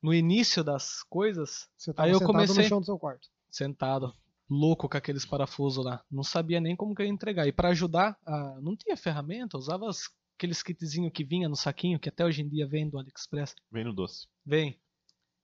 [0.00, 3.28] no início das coisas, Você tava Aí eu sentado comecei- no chão do seu quarto.
[3.50, 4.14] sentado,
[4.48, 6.02] louco com aqueles parafusos lá.
[6.10, 7.46] Não sabia nem como que eu ia entregar.
[7.46, 11.56] E pra ajudar, a- não tinha ferramenta, eu usava as- aqueles kitzinhos que vinha no
[11.56, 13.54] saquinho, que até hoje em dia vem do AliExpress.
[13.70, 14.28] Vem no doce.
[14.44, 14.78] Vem.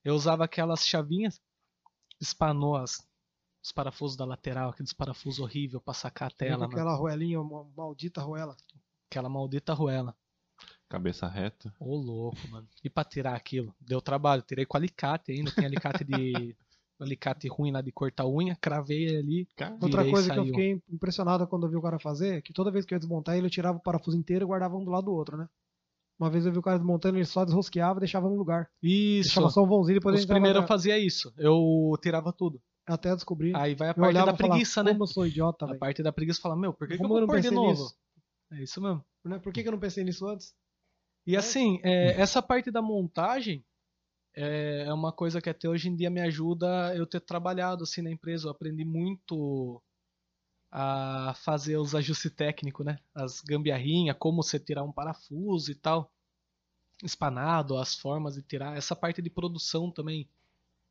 [0.05, 1.41] Eu usava aquelas chavinhas,
[2.21, 3.07] espanou as,
[3.63, 6.73] os parafusos da lateral, aqueles parafusos horrível pra sacar a tela, mano.
[6.73, 8.57] aquela roelinha, uma maldita roela.
[9.11, 10.17] aquela maldita ruela.
[10.89, 11.75] Cabeça reta.
[11.81, 12.69] Ô louco, mano.
[12.85, 13.75] E pra tirar aquilo?
[13.81, 14.43] Deu trabalho.
[14.43, 15.51] Tirei com alicate ainda.
[15.51, 16.55] Tem alicate de.
[17.03, 18.57] alicate ruim lá de cortar unha.
[18.61, 19.49] Cravei ali.
[19.57, 22.53] Cara, Outra coisa que eu fiquei impressionado quando eu vi o cara fazer, é que
[22.53, 24.85] toda vez que eu ia desmontar ele, eu tirava o parafuso inteiro e guardava um
[24.85, 25.49] do lado do outro, né?
[26.19, 28.69] Uma vez eu vi o cara desmontando, ele só desrosqueava e deixava no lugar.
[28.83, 29.31] Isso.
[29.31, 31.33] Deixava só um vãozinho e depois Os primeiros eu fazia isso.
[31.37, 32.61] Eu tirava tudo.
[32.87, 33.57] até descobrir.
[33.57, 34.93] Aí vai a parte olhava da falava, preguiça, né?
[34.93, 37.21] como eu sou idiota, A parte da preguiça fala, meu, por que, que eu vou
[37.21, 37.71] não pôr de pensei novo?
[37.71, 37.95] nisso?
[38.53, 39.05] É isso mesmo.
[39.25, 39.39] Né?
[39.39, 40.55] Por que, que eu não pensei nisso antes?
[41.27, 43.65] E assim, é, essa parte da montagem
[44.35, 48.03] é é uma coisa que até hoje em dia me ajuda eu ter trabalhado assim
[48.03, 48.47] na empresa.
[48.47, 49.83] Eu aprendi muito
[50.71, 52.99] a fazer os ajustes técnicos, né?
[53.15, 56.11] As gambiarrinhas, como você tirar um parafuso e tal.
[57.03, 58.77] Espanado, as formas de tirar.
[58.77, 60.29] Essa parte de produção também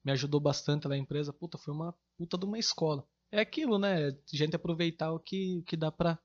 [0.03, 1.33] me ajudou bastante na empresa.
[1.33, 3.05] Puta, foi uma puta de uma escola.
[3.31, 4.15] É aquilo, né?
[4.31, 6.19] Gente aproveitar o que, que dá pra,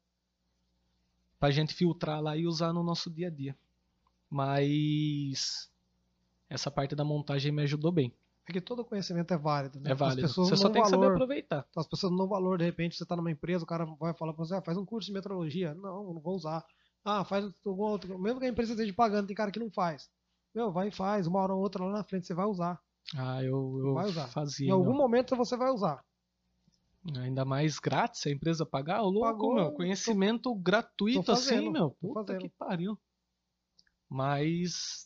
[1.38, 3.57] pra gente filtrar lá e usar no nosso dia a dia.
[4.29, 5.70] Mas
[6.49, 8.13] essa parte da montagem me ajudou bem.
[8.49, 9.91] É que todo conhecimento é válido, né?
[9.91, 10.29] É válido.
[10.29, 11.15] Você só tem que saber valor.
[11.15, 11.67] aproveitar.
[11.77, 14.45] As pessoas não valor, de repente você está numa empresa, o cara vai falar pra
[14.45, 15.75] você, ah, faz um curso de metrologia.
[15.75, 16.65] Não, eu não vou usar.
[17.05, 18.17] Ah, faz algum outro.
[18.19, 20.09] Mesmo que a empresa esteja pagando, tem cara que não faz.
[20.55, 21.27] Meu, vai e faz.
[21.27, 22.81] Uma hora ou outra lá na frente você vai usar.
[23.17, 24.27] Ah, eu, eu Vai usar.
[24.29, 24.69] fazia.
[24.69, 24.97] em algum meu.
[24.97, 26.05] momento você vai usar.
[27.19, 29.71] Ainda mais grátis a empresa pagar, ô louco, Pagou, meu.
[29.71, 31.91] tô- Conhecimento gratuito tô assim, fazendo, meu.
[32.01, 32.99] tô Puta que pariu.
[34.09, 35.06] Mas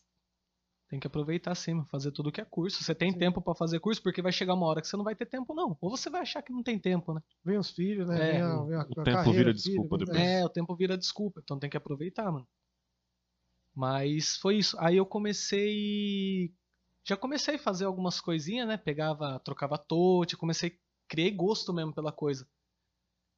[0.90, 2.82] tem que aproveitar sim, fazer tudo que é curso.
[2.84, 3.18] Você tem Sim.
[3.18, 5.54] tempo pra fazer curso, porque vai chegar uma hora que você não vai ter tempo,
[5.54, 5.78] não.
[5.80, 7.22] Ou você vai achar que não tem tempo, né?
[7.44, 8.18] Vem os filhos, né?
[8.18, 10.20] É, vem a, o- vem a, o a tempo carreira, vira filho, desculpa vem- depois.
[10.40, 12.46] É, o tempo vira desculpa, então tem que aproveitar, mano.
[13.74, 14.76] Mas foi isso.
[14.78, 16.52] Aí eu comecei.
[17.06, 18.76] Já comecei a fazer algumas coisinhas, né?
[18.76, 22.46] Pegava, trocava touch, comecei, criei gosto mesmo pela coisa.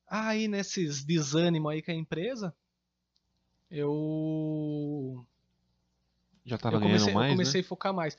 [0.09, 2.55] Aí nesses desânimo aí com a empresa,
[3.71, 5.27] eu
[6.45, 7.65] Já tava eu ganhando comecei, eu mais, comecei né?
[7.65, 8.19] a focar mais.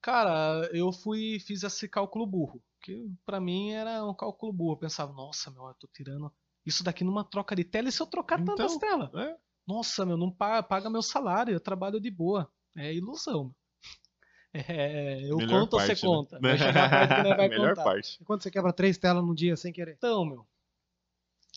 [0.00, 4.72] Cara, eu fui fiz esse cálculo burro, que pra mim era um cálculo burro.
[4.74, 6.32] Eu pensava, nossa, meu, eu tô tirando
[6.64, 9.12] isso daqui numa troca de tela e se eu trocar Então, tantas telas?
[9.14, 9.36] é.
[9.66, 12.50] Nossa, meu, não paga, paga meu salário, eu trabalho de boa.
[12.76, 13.44] É ilusão.
[13.44, 13.54] meu.
[14.54, 16.08] É, eu Melhor conto ou você parte, né?
[16.08, 16.38] conta?
[16.40, 17.84] Vai chegar a parte que nós vai Melhor contar.
[17.84, 18.18] parte.
[18.20, 19.94] E quando você quebra três telas num dia sem querer?
[19.98, 20.46] Então, meu.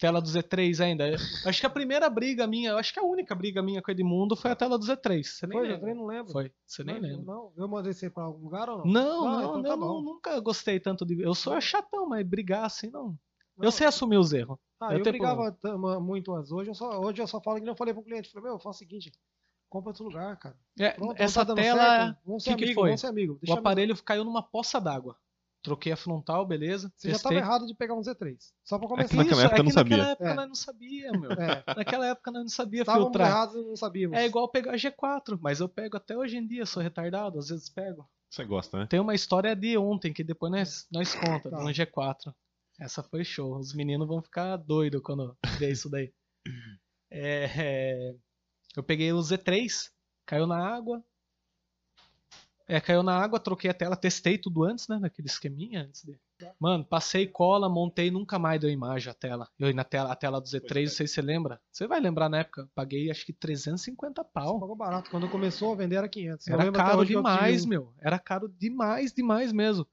[0.02, 1.08] Tela do Z3 ainda.
[1.08, 3.92] Eu Acho que a primeira briga minha, eu acho que a única briga minha com
[3.92, 5.24] o Edmundo foi a tela do Z3.
[5.24, 5.94] Você nem Foi, eu lembra.
[5.94, 6.32] não lembro.
[6.34, 7.24] Foi, você nem não, lembra.
[7.36, 8.86] Não, eu mandei você pra algum lugar ou não?
[8.88, 10.02] Não, Ah, não, então eu tá não- bom.
[10.02, 11.22] nunca gostei tanto de.
[11.22, 13.10] Eu sou chatão, mas brigar assim não.
[13.56, 14.58] Não, Eu sei assumir os erros.
[14.80, 15.56] Ah, eu eu brigava
[16.02, 16.52] muito antes.
[16.52, 18.32] Hoje eu só, hoje eu só falo que não falei pro cliente.
[18.32, 19.12] Falei, meu, faz o seguinte,
[19.70, 20.58] compra outro lugar, cara.
[20.80, 22.90] É, Pronto, não essa tá tela, certo, vamos ser que que amigo, foi?
[22.90, 23.34] vamos ser amigo.
[23.34, 25.16] o Deixa aparelho caiu numa poça d'água.
[25.64, 26.92] Troquei a frontal, beleza.
[26.96, 27.38] Você já testei.
[27.38, 28.36] tava errado de pegar um Z3.
[28.64, 29.16] Só pra É que começar.
[29.16, 30.12] naquela Isso, época é eu não que naquela sabia.
[30.14, 30.34] época É.
[30.34, 31.32] nós não sabia, meu.
[31.34, 33.28] É, Naquela época nós não sabia estávamos filtrar.
[33.30, 34.18] errados não sabíamos.
[34.18, 37.70] É igual pegar G4, mas eu pego até hoje em dia, sou retardado, às vezes
[37.70, 38.10] pego.
[38.30, 38.88] Você gosta, né?
[38.90, 41.60] Tem uma história de ontem que depois nós, nós conta, Tá.
[41.60, 42.34] no G4.
[42.80, 43.58] Essa foi show.
[43.60, 46.12] Os meninos vão ficar doidos quando ver isso daí.
[47.14, 48.16] É, é,
[48.78, 49.90] eu peguei o Z3,
[50.26, 51.04] caiu na água.
[52.72, 54.98] É, caiu na água, troquei a tela, testei tudo antes, né?
[54.98, 56.18] Naquele esqueminha antes de.
[56.58, 59.48] Mano, passei cola, montei, nunca mais deu imagem a tela.
[59.60, 60.84] Eu na tela, a tela do Z3, é.
[60.84, 61.60] não sei se você lembra.
[61.70, 64.58] Você vai lembrar na época, paguei acho que 350 Você pau.
[64.58, 65.12] pagou barato.
[65.12, 66.48] Quando começou a vender era 500.
[66.48, 67.94] Eu Era caro demais, meu.
[68.00, 69.86] Era caro demais, demais mesmo.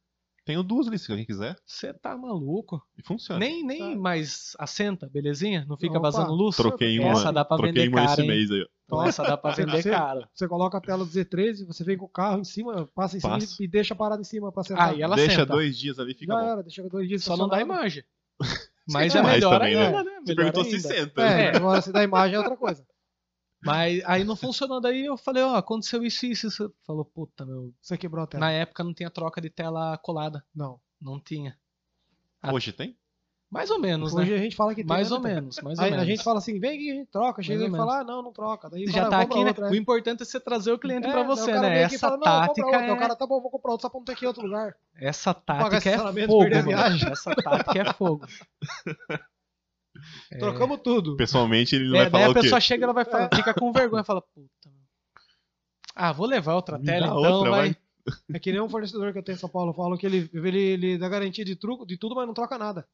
[0.45, 1.57] Tenho duas ali, se alguém quiser.
[1.67, 2.81] Você tá maluco.
[2.97, 3.39] E funciona.
[3.41, 4.01] Nem, nem Tá.
[4.01, 5.67] mais assenta, belezinha?
[5.69, 6.11] Não fica Opa.
[6.11, 6.57] vazando luz?
[6.57, 8.29] Troquei uma, Essa dá pra troquei vender uma caro, esse hein?
[8.29, 8.67] mês aí.
[8.91, 9.05] Ó.
[9.07, 10.29] Essa dá pra Você- vender você- caro.
[10.35, 13.21] Você coloca a tela do Z13, você vem com o carro em cima, passa em
[13.21, 13.63] cima Passo.
[13.63, 14.97] e deixa parado em cima pra sentar.
[14.97, 15.47] E ela Deixa senta.
[15.53, 16.47] dois dias ali, fica Já bom.
[16.51, 18.05] era, deixa dois dias Só não dá imagem.
[18.89, 19.87] Mas é melhor também, né?
[19.87, 20.11] ainda, né?
[20.25, 21.21] Você Melhor perguntou se senta.
[21.23, 21.57] É, né?
[21.59, 22.87] agora se dá imagem é outra coisa.
[23.63, 24.81] Mas aí não funcionou.
[24.81, 26.47] Daí eu falei, ó, aconteceu isso e isso.
[26.47, 26.75] isso.
[26.87, 27.75] Falou, puta, meu.
[27.83, 28.41] Você quebrou a tela.
[28.47, 30.43] Na época não tinha troca de tela colada.
[30.55, 30.81] Não.
[31.01, 31.59] Não tinha.
[32.41, 32.97] Ah, Hoje tem?
[33.51, 34.37] Mais ou menos, Hoje né?
[34.37, 34.87] a gente fala que tem.
[34.87, 36.05] Mais né, ou menos, mais ou Aí menos.
[36.05, 37.43] a gente fala assim, vem aqui, a gente troca.
[37.43, 38.69] Chega e fala, ah, não, não troca.
[38.69, 39.49] Daí o Já cara tá aqui, né?
[39.49, 41.75] outra, O importante é você trazer o cliente É, pra você, o cara né?
[41.77, 42.93] vem aqui e Essa fala, tática é...
[42.93, 44.45] O cara, tá bom, vou comprar outra, só pra não ter que ir em outro
[44.45, 44.75] lugar.
[45.01, 46.45] Essa pagar tática é fogo,
[46.77, 47.11] a.
[47.13, 48.27] Essa tática é fogo.
[50.31, 50.37] É.
[50.39, 51.17] Trocamos tudo.
[51.17, 52.41] Pessoalmente ele não É, vai falar a o quê?
[52.43, 54.71] pessoa chega ela vai falar, fica com vergonha, fala, puta.
[55.95, 57.61] Ah, vou levar outra Me tela então, outra, vai.
[57.71, 57.77] vai.
[58.35, 59.71] É que nem um fornecedor que eu tenho em São Paulo.
[59.71, 62.57] Eu falo que ele, ele, ele dá garantia de truco, de tudo, mas não troca
[62.57, 62.87] nada.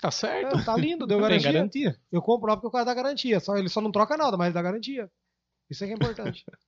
[0.00, 0.58] Tá certo.
[0.58, 1.52] É, tá lindo, deu garantia.
[1.52, 2.00] garantia.
[2.10, 3.38] Eu compro lá porque o cara dá garantia.
[3.40, 5.10] Só, ele só não troca nada, mas ele dá garantia.
[5.68, 6.44] Isso é que é importante.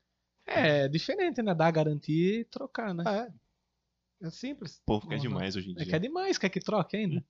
[0.44, 1.54] É diferente, né?
[1.54, 3.04] Dar garantia e trocar, né?
[3.06, 4.26] é.
[4.26, 4.78] É simples.
[4.78, 5.20] O povo quer Uhum.
[5.22, 5.86] demais hoje em É dia.
[5.86, 7.24] que é demais, quer que troque ainda.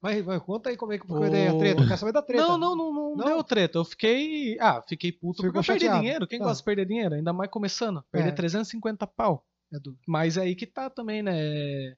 [0.00, 1.80] Mas, mas conta aí como é que foi O- a treta.
[1.82, 2.46] Eu quero saber da treta.
[2.46, 3.24] Não, não, não, não, Não?
[3.26, 3.78] deu treta.
[3.78, 4.56] Eu fiquei.
[4.60, 6.00] Ah, fiquei puto Ficou porque eu perdi chateado.
[6.02, 6.26] dinheiro.
[6.28, 6.44] Quem Tá.
[6.44, 7.14] gosta de perder dinheiro?
[7.16, 8.04] Ainda mais começando.
[8.12, 8.32] Perder É.
[8.32, 9.44] 350 pau.
[9.72, 9.98] É duro.
[10.06, 11.96] Mas é aí que tá também, né?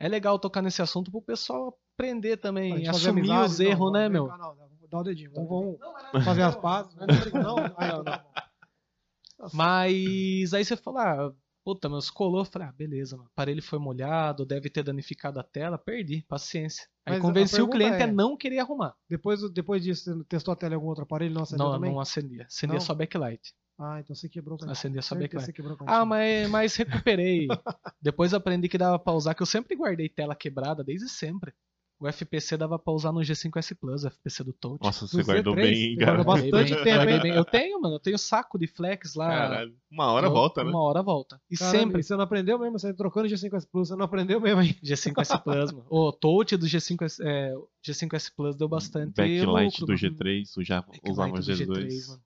[0.00, 4.08] É legal tocar nesse assunto pro pessoal aprender também, assumir amizade, os não, erros, né,
[4.08, 4.28] meu?
[4.28, 5.32] Não, não, vamos dar o dedinho.
[5.34, 5.78] Vamos,
[6.12, 6.94] vamos fazer as pazes.
[6.94, 7.06] Não,
[7.42, 7.66] não, não.
[7.66, 9.48] Então tá bom.
[9.52, 11.32] Mas aí você falou, ah,
[11.64, 12.40] puta, meus colou.
[12.40, 13.28] Eu falei, ah, beleza, mano.
[13.28, 16.86] O aparelho foi molhado, deve ter danificado a tela, perdi, paciência.
[17.04, 18.94] Aí Mas convenci o cliente é- a não querer arrumar.
[19.08, 21.34] Depois, depois disso, você testou a tela em algum outro aparelho?
[21.34, 21.92] Não acendeu Não, também?
[21.92, 22.44] não acendia.
[22.44, 22.80] Acendia Não?
[22.80, 23.54] só backlight.
[23.80, 24.72] Ah, então você quebrou o cantinho.
[24.72, 25.54] Acendia só backlight.
[25.86, 27.46] Ah, mas, mas recuperei.
[28.02, 31.52] Depois aprendi que dava pra usar, que eu sempre guardei tela quebrada, desde sempre.
[32.00, 34.80] O FPC dava pra usar no G5S Plus, o FPC do Touch.
[34.84, 36.22] Nossa, você No guardou Z3, bem, hein, cara.
[36.22, 37.32] guardou bastante tempo, hein?
[37.34, 37.96] Eu tenho, mano.
[37.96, 39.28] Eu tenho saco de flex lá.
[39.28, 39.76] Caralho.
[39.90, 40.70] Uma hora Eu- volta, né?
[40.70, 41.40] Uma hora volta.
[41.50, 42.78] E Caralho, sempre Você não aprendeu mesmo?
[42.78, 44.74] Você trocando G5S Plus, você não aprendeu mesmo aí.
[44.74, 45.86] G5S Plus, mano.
[45.90, 49.98] O touch do G5S, é, o G5S Plus deu bastante Backlight lucro, do mano.
[50.16, 52.08] G3, eu já usava do G2.
[52.08, 52.22] mano.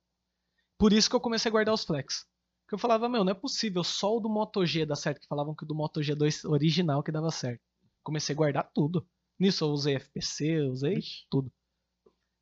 [0.78, 2.26] Por isso que eu comecei a guardar os flex.
[2.66, 5.20] Porque eu falava, meu, não é possível, só o do Moto G dá certo.
[5.20, 7.60] Que falavam que o do Moto G2 original que dava certo.
[8.02, 9.06] Comecei a guardar tudo.
[9.38, 11.26] Nisso eu usei FPC, eu usei Ixi.
[11.30, 11.52] tudo.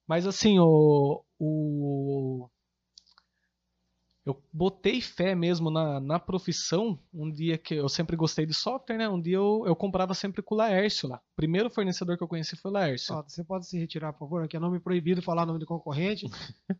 [0.07, 1.25] Mas assim, o.
[1.39, 2.51] o
[4.27, 6.99] eu botei fé mesmo na, na profissão.
[7.13, 9.09] Um dia que eu sempre gostei de software, né?
[9.09, 11.17] Um dia eu, eu comprava sempre com o Laércio lá.
[11.17, 13.15] O primeiro fornecedor que eu conheci foi o Laércio.
[13.15, 16.31] Ó, você pode se retirar, por favor, aqui é nome proibido falar nome de concorrente.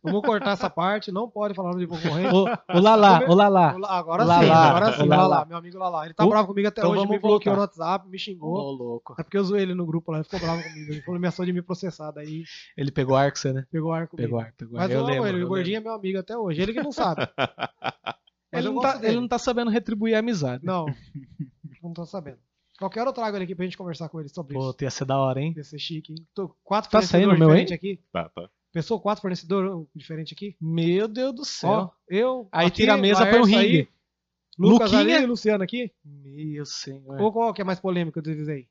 [0.03, 2.33] Vamos cortar essa parte, não pode falar nome de concorrente.
[2.33, 2.45] O,
[2.77, 3.75] o Lala, o Lala.
[3.75, 5.27] Olá, Agora Olá sim, agora sim, lá.
[5.27, 6.05] lá, meu amigo Lala.
[6.05, 7.61] Ele tá O- bravo comigo até então hoje, me bloqueou no.
[7.61, 8.53] WhatsApp, me xingou.
[8.53, 9.15] Ô, louco.
[9.19, 10.91] É porque eu zoei ele no grupo lá, ele ficou bravo comigo.
[10.91, 12.43] Ele falou, ameaçou de me processar, daí
[12.77, 13.65] Ele pegou ar com você, né?
[13.71, 14.27] pegou ar comigo.
[14.27, 14.81] Pegou ar, pegou ar.
[14.83, 16.73] Mas eu, eu amo lembro, ele, eu o gordinho é meu amigo até hoje, ele
[16.73, 17.27] que não sabe.
[17.37, 20.65] Mas Ele não, tá, ele não tá sabendo retribuir a amizade.
[20.65, 20.85] Não,
[21.81, 22.39] não tô sabendo.
[22.77, 24.77] Qualquer hora eu trago ele aqui pra gente conversar com ele sobre Pô, isso.
[24.81, 25.53] ia ser da hora, hein?
[25.55, 26.27] Ia ser chique, hein?
[26.33, 27.63] Tô quatro Tá fornecedores saindo o meu, hein?
[27.65, 28.03] diferentes aqui.
[28.11, 28.49] Tá, tá.
[28.73, 30.55] Pensou quatro fornecedores diferentes aqui?
[30.59, 31.69] Meu Deus do céu.
[31.69, 32.49] Ó, eu.
[32.51, 33.57] Aí aqui, tira a mesa, põe o ringue.
[33.81, 33.87] aí,
[34.57, 35.15] Lucas Luquinha.
[35.17, 35.91] ali e Luciano aqui.
[36.03, 37.21] Meu senhor.
[37.21, 38.67] Ou qual que é mais polêmico deles aí?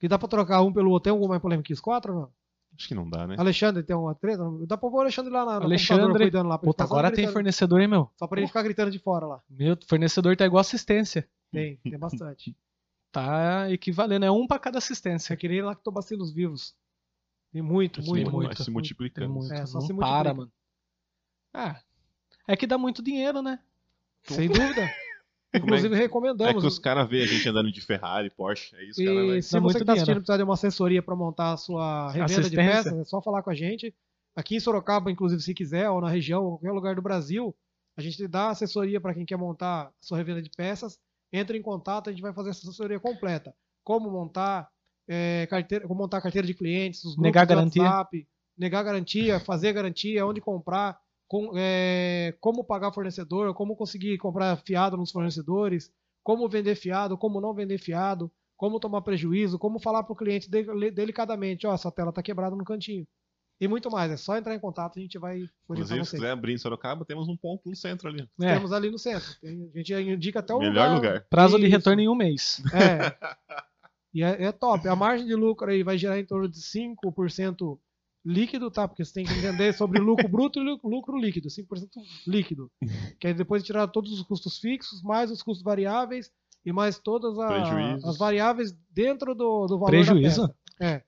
[0.00, 1.04] Que dá pra trocar um pelo outro.
[1.04, 2.32] Tem algum mais polêmico que os quatro ou não?
[2.78, 3.34] Acho que não dá, né?
[3.36, 4.42] Alexandre tem uma treta?
[4.66, 6.22] Dá pra pôr o Alexandre lá na, Alexandre.
[6.24, 6.56] cuidando lá.
[6.58, 8.08] Puta, agora tem fornecedor, hein, meu?
[8.16, 9.42] Só pra ele ficar gritando de fora lá.
[9.50, 11.28] Meu, fornecedor tá igual assistência.
[11.50, 12.56] Tem, tem bastante.
[13.10, 15.32] Tá equivalendo, é um pra cada assistência.
[15.32, 16.76] É que nem lactobacilos vivos.
[17.50, 18.56] Tem muito, muito, se- muito.
[18.58, 19.32] se Tem multiplicando.
[19.32, 19.50] muito.
[19.50, 20.34] É, só não se para, multiplica.
[20.34, 20.52] mano.
[21.54, 21.80] Ah,
[22.46, 23.60] é que dá muito dinheiro, né?
[24.24, 24.86] Sem dúvida.
[25.54, 26.62] Inclusive É recomendamos.
[26.62, 29.42] que os caras veem a gente andando de Ferrari, Porsche, os caras E vai...
[29.42, 30.02] se Dá você que tá dinheiro.
[30.02, 33.42] assistindo precisar de uma assessoria para montar a sua revenda de peças, é só falar
[33.42, 33.94] com a gente.
[34.36, 37.54] Aqui em Sorocaba, inclusive, se quiser, ou na região, ou qualquer lugar do Brasil,
[37.96, 40.98] a gente dá assessoria para quem quer montar a sua revenda de peças.
[41.32, 43.52] Entre em contato, a gente vai fazer essa assessoria completa.
[43.82, 44.68] Como montar,
[45.08, 47.82] é, carteira, como montar a carteira de clientes, os grupos Negar garantia.
[47.82, 54.56] WhatsApp, negar garantia, fazer garantia, onde comprar, com- é, como pagar fornecedor, como conseguir comprar
[54.64, 55.92] fiado nos fornecedores,
[56.24, 60.50] como vender fiado, como não vender fiado, como tomar prejuízo, como falar para o cliente
[60.50, 63.06] de- delicadamente, ó, essa tela está quebrada no cantinho.
[63.60, 66.16] E muito mais, é só entrar em contato, a gente vai Inclusive, se você.
[66.16, 68.28] quiser abrir em Sorocaba, temos um ponto no centro ali.
[68.40, 69.28] É, Temos ali no centro.
[69.42, 71.26] A gente indica até o Melhor lugar.
[71.28, 72.62] prazo de retorno em um mês.
[72.72, 73.16] É.
[74.14, 74.88] E é, é top.
[74.88, 77.78] A margem de lucro aí vai gerar em torno de 5%
[78.28, 78.86] líquido, tá?
[78.86, 81.48] Porque você tem que entender sobre lucro bruto e lu- lucro líquido.
[81.48, 81.88] 5%
[82.26, 82.70] líquido.
[83.18, 86.30] Que aí depois de tirar todos os custos fixos, mais os custos variáveis
[86.64, 90.42] e mais todas a- as variáveis dentro do, do valor Prejuízo?
[90.42, 90.56] da peça.
[90.80, 91.02] É.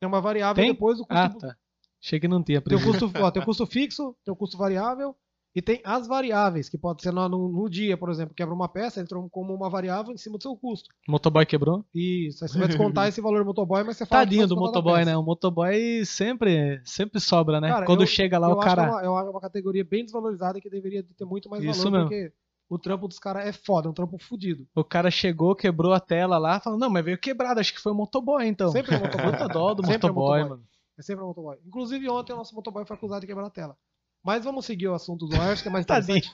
[0.00, 0.72] Tem uma variável Tem?
[0.72, 1.56] depois do custo Ah, tá.
[2.02, 3.06] Achei que não tinha tem o prejuízo.
[3.10, 5.16] custo, ó, tem o custo fixo, tem o custo variável
[5.54, 9.00] e tem as variáveis, que pode ser no, no- dia, por exemplo, quebra uma peça,
[9.00, 10.88] entra um- como uma variável em cima do seu custo.
[11.08, 11.84] Motoboy quebrou?
[11.94, 15.04] Isso, aí você vai descontar esse valor do motoboy, mas você fala Tadinho do motoboy,
[15.04, 15.16] né?
[15.16, 17.68] O motoboy sempre, sempre sobra, né?
[17.68, 18.90] Cara, Quando eu- chega lá eu o acho é cara.
[18.90, 22.08] uma, eu acho uma categoria bem desvalorizada que deveria ter muito mais Isso valor, mesmo.
[22.08, 22.32] porque
[22.68, 24.66] o trampo dos caras é foda, é um trampo fudido.
[24.74, 27.92] O cara chegou, quebrou a tela lá, falou, não, mas veio quebrado, acho que foi
[27.92, 28.70] o motoboy, então.
[28.70, 29.30] Sempre é motoboy.
[29.32, 30.48] Puta dó do é motoboy, motoboy.
[30.48, 30.62] mano.
[30.98, 31.56] É sempre um motoboy.
[31.66, 33.76] Inclusive, ontem o nosso motoboy foi acusado de quebrar a tela.
[34.24, 36.30] Mas vamos seguir o assunto do Lars, que é mais interessante.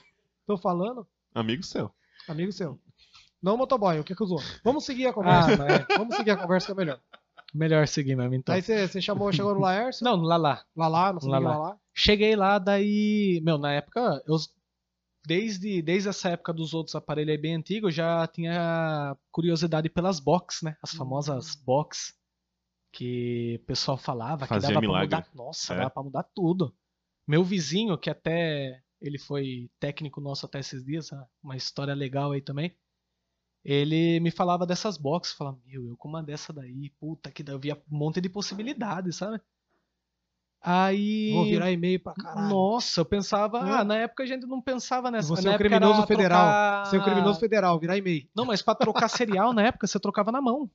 [0.46, 1.90] Tô falando, Amigo seu.
[2.28, 2.78] amigo seu.
[3.42, 4.40] Não o motoboy, o que acusou.
[4.64, 5.54] Vamos seguir a conversa.
[5.54, 7.00] Ah, mas Vamos seguir a conversa que é melhor.
[7.54, 8.54] melhor seguir mesmo, então.
[8.54, 10.64] Aí você, chamou, chegou no Laércio, Não, lá lá.
[10.76, 11.68] lá lá, não sei Lá lá, lá.
[11.70, 11.78] lá.
[11.94, 13.40] Cheguei lá, daí.
[13.42, 14.36] Meu, na época, eu.
[15.26, 20.18] Desde, desde essa época dos outros aparelhos aí bem antigos, eu já tinha curiosidade pelas
[20.18, 20.76] box, né?
[20.82, 22.14] As famosas box.
[22.92, 25.08] Que o pessoal falava Fazia que dava milagre.
[25.10, 25.30] pra mudar.
[25.34, 25.76] Nossa, É.
[25.76, 26.74] dava pra mudar tudo.
[27.26, 28.82] Meu vizinho, que até.
[29.00, 32.76] Ele foi técnico nosso até esses dias, ah, uma história legal aí também.
[33.64, 37.52] Ele me falava dessas boxes, falava, meu, eu com uma dessa daí, puta que dá,
[37.52, 39.40] eu via um monte de possibilidades, sabe?
[40.62, 41.30] Aí.
[41.32, 42.48] Vou virar e-mail pra caralho.
[42.48, 43.64] Nossa, eu pensava.
[43.64, 43.72] Não.
[43.72, 45.28] Ah, na época a gente não pensava nessa.
[45.28, 46.44] Você é um criminoso era federal.
[46.44, 48.28] trocar- Você é um criminoso federal, virar e-mail.
[48.34, 50.70] Não, mas pra trocar cereal na época você trocava na mão.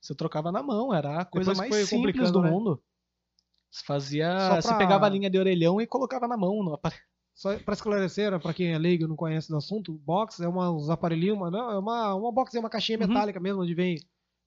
[0.00, 2.50] Você trocava na mão, era a coisa Depois mais simples do né?
[2.50, 2.82] mundo.
[3.70, 4.38] Você fazia.
[4.38, 6.62] Só Você pra- pegava a linha de orelhão e colocava na mão.
[6.62, 7.02] No aparelho.
[7.34, 10.72] Só pra esclarecer, pra quem é leigo e não conhece do assunto, box é uma,
[10.72, 13.06] uns aparelhinhos, uma, não, é uma, uma box, é uma caixinha Uhum.
[13.06, 13.94] metálica mesmo, onde vem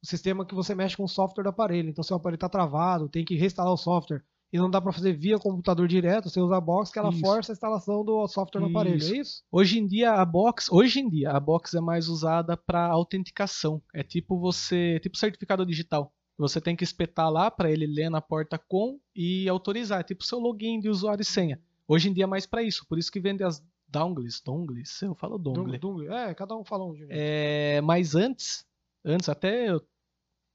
[0.03, 1.89] o sistema que você mexe com o software do aparelho.
[1.89, 4.91] Então, se o aparelho tá travado, tem que reinstalar o software e não dá pra
[4.91, 7.21] fazer via computador direto, você usa a box que ela Isso.
[7.21, 9.41] força a instalação do software no aparelho, é isso?
[9.49, 13.81] Hoje em dia a box, hoje em dia a box é mais usada para autenticação.
[13.95, 16.11] É tipo você, tipo certificado digital.
[16.41, 20.39] Você tem que espetar lá para ele ler na porta com e autorizar, tipo seu
[20.39, 21.61] login de usuário e senha.
[21.87, 25.13] Hoje em dia é mais para isso, por isso que vende as dongles, dongles, eu
[25.13, 25.77] falo dongle.
[25.77, 26.95] Dung- É, cada um fala um.
[26.95, 27.09] gente.
[27.11, 28.65] É, mas antes,
[29.03, 29.85] antes até eu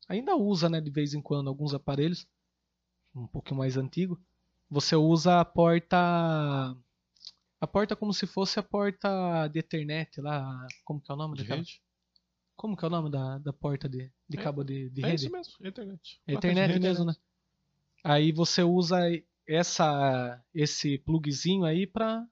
[0.08, 2.26] ainda usa, né, de vez em quando alguns aparelhos
[3.14, 4.18] um pouquinho mais antigo.
[4.70, 5.96] Você usa a porta
[7.60, 11.34] a porta como se fosse a porta de Ethernet lá, como que é o nome
[11.36, 11.58] De daquela?
[11.60, 11.80] rede?
[12.56, 15.08] Como que é o nome da, da porta de, de É, cabo de, de É
[15.08, 15.24] rede?
[15.26, 16.20] isso mesmo, internet.
[16.26, 16.80] É Placa de internet rede.
[16.88, 17.14] mesmo, né?
[18.02, 18.98] Aí você usa
[19.48, 22.26] essa esse plugzinho aí para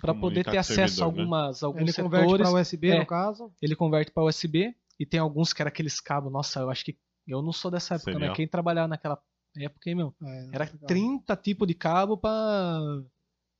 [0.00, 1.20] para poder ter acesso a servidor, né?
[1.22, 2.48] algumas alguns Ele converte setores.
[2.50, 2.98] para USB, é.
[3.00, 3.52] no caso.
[3.60, 6.32] Ele converte para USB e tem alguns que era aqueles cabos.
[6.32, 6.96] Nossa, eu acho que
[7.26, 8.18] eu não sou dessa época, né?
[8.18, 8.34] Serial.
[8.36, 9.20] Quem trabalhava naquela
[9.56, 10.14] época, hein, meu?
[10.22, 10.86] É, Era legal.
[10.86, 12.80] 30 tipos de cabo para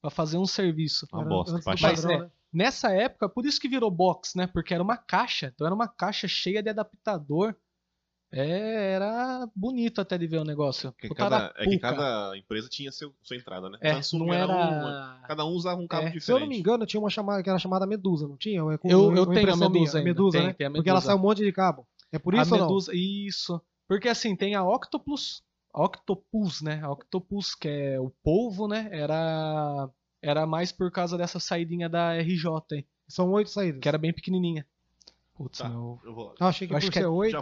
[0.01, 1.07] para fazer um serviço.
[1.13, 1.57] Uma Era bosta.
[1.57, 1.71] antes do.
[1.71, 2.31] Mas, padrão, é, né?
[2.53, 4.47] Nessa época, por isso que virou box, né?
[4.47, 5.53] Porque era uma caixa.
[5.55, 7.55] Então era uma caixa cheia de adaptador.
[8.33, 10.93] É, era bonito até de ver o negócio.
[10.93, 13.77] Porque Puta cada, é que cada empresa tinha seu, sua entrada, né?
[13.81, 14.53] É, Samsung não era era.
[14.53, 15.23] uma.
[15.27, 16.07] Cada um usava um cabo É.
[16.07, 16.25] diferente.
[16.27, 18.61] Se eu não me engano, tinha uma chamada que era chamada Medusa, não tinha?
[18.73, 20.09] É com- Eu- eu tenho a Medusa ainda.
[20.09, 20.53] Medusa, Tem, né?
[20.53, 21.07] tem a Porque ela Medusa.
[21.13, 21.87] sai um monte de cabo.
[22.13, 22.69] É por isso a ou não?
[22.69, 23.61] Medusa, isso.
[23.89, 25.43] Porque assim, tem a Octopus,
[25.75, 26.81] a Octopus, né?
[26.85, 28.89] A Octopus, que é o polvo, né?
[28.93, 29.91] Era
[30.23, 32.87] era mais por causa dessa saidinha da RJ, hein?
[33.09, 33.81] São oito saídas.
[33.81, 34.67] que era bem pequenininha.
[35.35, 35.99] Putz, Tá, meu.
[36.05, 36.35] eu vou.
[36.39, 37.37] Eu achei que Eu por que é- ser oito.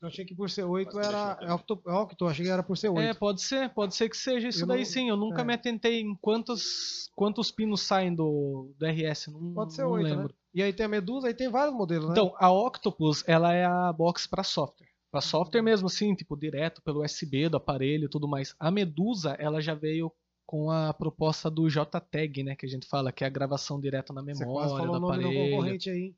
[0.00, 1.34] Eu achei que por ser oito Mas era.
[1.34, 3.18] deixa eu É octo, é octo, achei que era por ser É, oito.
[3.18, 5.08] pode ser, pode ser que seja isso Eu daí não- sim.
[5.08, 5.44] Eu nunca é.
[5.44, 9.26] me atentei em quantos, quantos pinos saem do, do RS.
[9.32, 10.14] Não, Pode ser não oito, né?
[10.16, 10.34] lembro.
[10.54, 12.12] E aí tem a Medusa, aí tem vários modelos, né?
[12.12, 14.86] Então, a Octopus, ela é a box para software.
[15.10, 18.54] Para software mesmo, assim, tipo, direto pelo USB do aparelho e tudo mais.
[18.60, 20.12] A Medusa, ela já veio
[20.48, 22.56] com a proposta do JTAG, né?
[22.56, 24.98] Que a gente fala, que é a gravação direto na Você memória quase falou o
[24.98, 25.50] do nome do aparelho.
[25.50, 26.14] concorrente aí?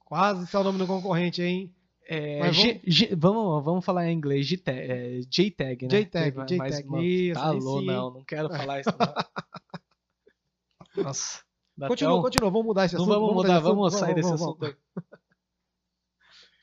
[0.00, 1.70] Quase é o nome do concorrente aí?
[2.08, 5.88] É, Mas G- G- vamos, vamos falar em inglês, JTAG, é, JTAG, né?
[6.02, 9.14] JTAG, JTAG, mas, isso, Tá louco, não, não quero falar isso não.
[11.04, 11.40] Nossa.
[11.88, 13.14] Continua, um- continua, vamos mudar esse Não assunto.
[13.14, 14.76] vamos mudar assunto, vamos sair desse vamos, assunto vamos.
[14.96, 15.02] aí.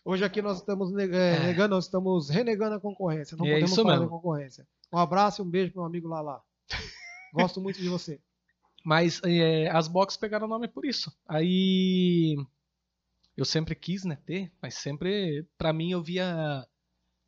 [0.06, 1.04] Hoje aqui nós estamos é,
[1.36, 1.40] É.
[1.46, 3.38] negando, nós estamos renegando a concorrência.
[3.38, 4.06] Não E é podemos isso falar mesmo.
[4.06, 4.68] da concorrência.
[4.92, 6.42] Um abraço e um beijo pro meu amigo Lala.
[7.34, 8.20] Gosto muito de você.
[8.86, 11.12] Mas é, as boxes pegaram o nome por isso.
[11.28, 12.36] Aí
[13.38, 16.68] eu sempre quis, né, ter, mas sempre, pra mim, eu via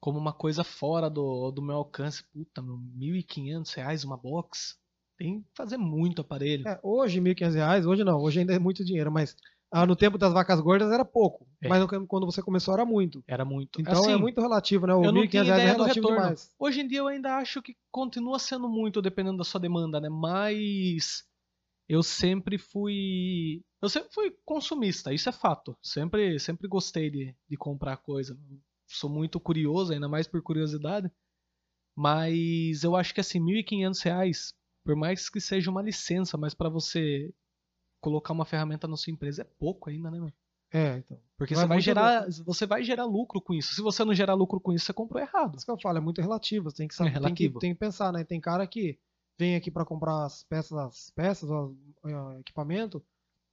[0.01, 2.23] como uma coisa fora do, do meu alcance.
[2.33, 4.77] Puta, meu, 1.500 reais uma box?
[5.17, 6.67] Tem que fazer muito aparelho.
[6.67, 9.35] É, hoje, 1.500 reais, hoje não, hoje ainda é muito dinheiro, mas
[9.77, 11.45] ah, no tempo das vacas gordas era pouco.
[11.61, 11.67] É.
[11.67, 13.21] Mas quando você começou era muito.
[13.27, 13.81] Era muito.
[13.81, 14.95] Então Assim, é muito relativo, né?
[14.95, 16.55] O eu não 1.500 tinha reais é relativo demais.
[16.57, 20.07] Hoje em dia eu ainda acho que continua sendo muito dependendo da sua demanda, né?
[20.07, 21.25] Mas
[21.89, 23.61] eu sempre fui.
[23.81, 25.77] Eu sempre fui consumista, isso é fato.
[25.81, 28.39] Sempre, sempre gostei de, de comprar coisa.
[28.88, 31.11] Sou muito curioso, ainda mais por curiosidade.
[31.93, 34.53] Mas eu acho que assim, 1.500 reais,
[34.85, 37.29] por mais que seja uma licença, mas para você
[38.05, 40.31] colocar uma ferramenta na sua empresa é pouco ainda, né, meu?
[40.71, 41.19] É, então.
[41.37, 43.73] Porque você vai gerar, você vai gerar lucro com isso.
[43.73, 45.55] Se você não gerar lucro com isso, você comprou errado.
[45.55, 46.69] Isso que eu falo, é muito relativo.
[46.69, 47.59] Você tem que, saber, É tem que, relativo.
[47.59, 48.23] tem que pensar, né?
[48.23, 48.99] Tem cara que
[49.39, 53.03] vem aqui pra comprar as peças, as peças, o o equipamento,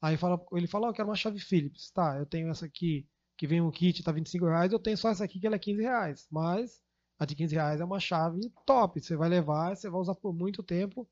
[0.00, 1.90] aí fala, ele fala, ó, eu quero uma chave Philips.
[1.90, 3.06] Tá, eu tenho essa aqui,
[3.38, 5.58] que vem um kit, tá 25 reais, eu tenho só essa aqui que ela é
[5.58, 6.28] 15 reais.
[6.30, 6.82] Mas
[7.18, 9.00] a de 15 reais é uma chave top.
[9.00, 11.08] Você vai levar, você vai usar por muito tempo.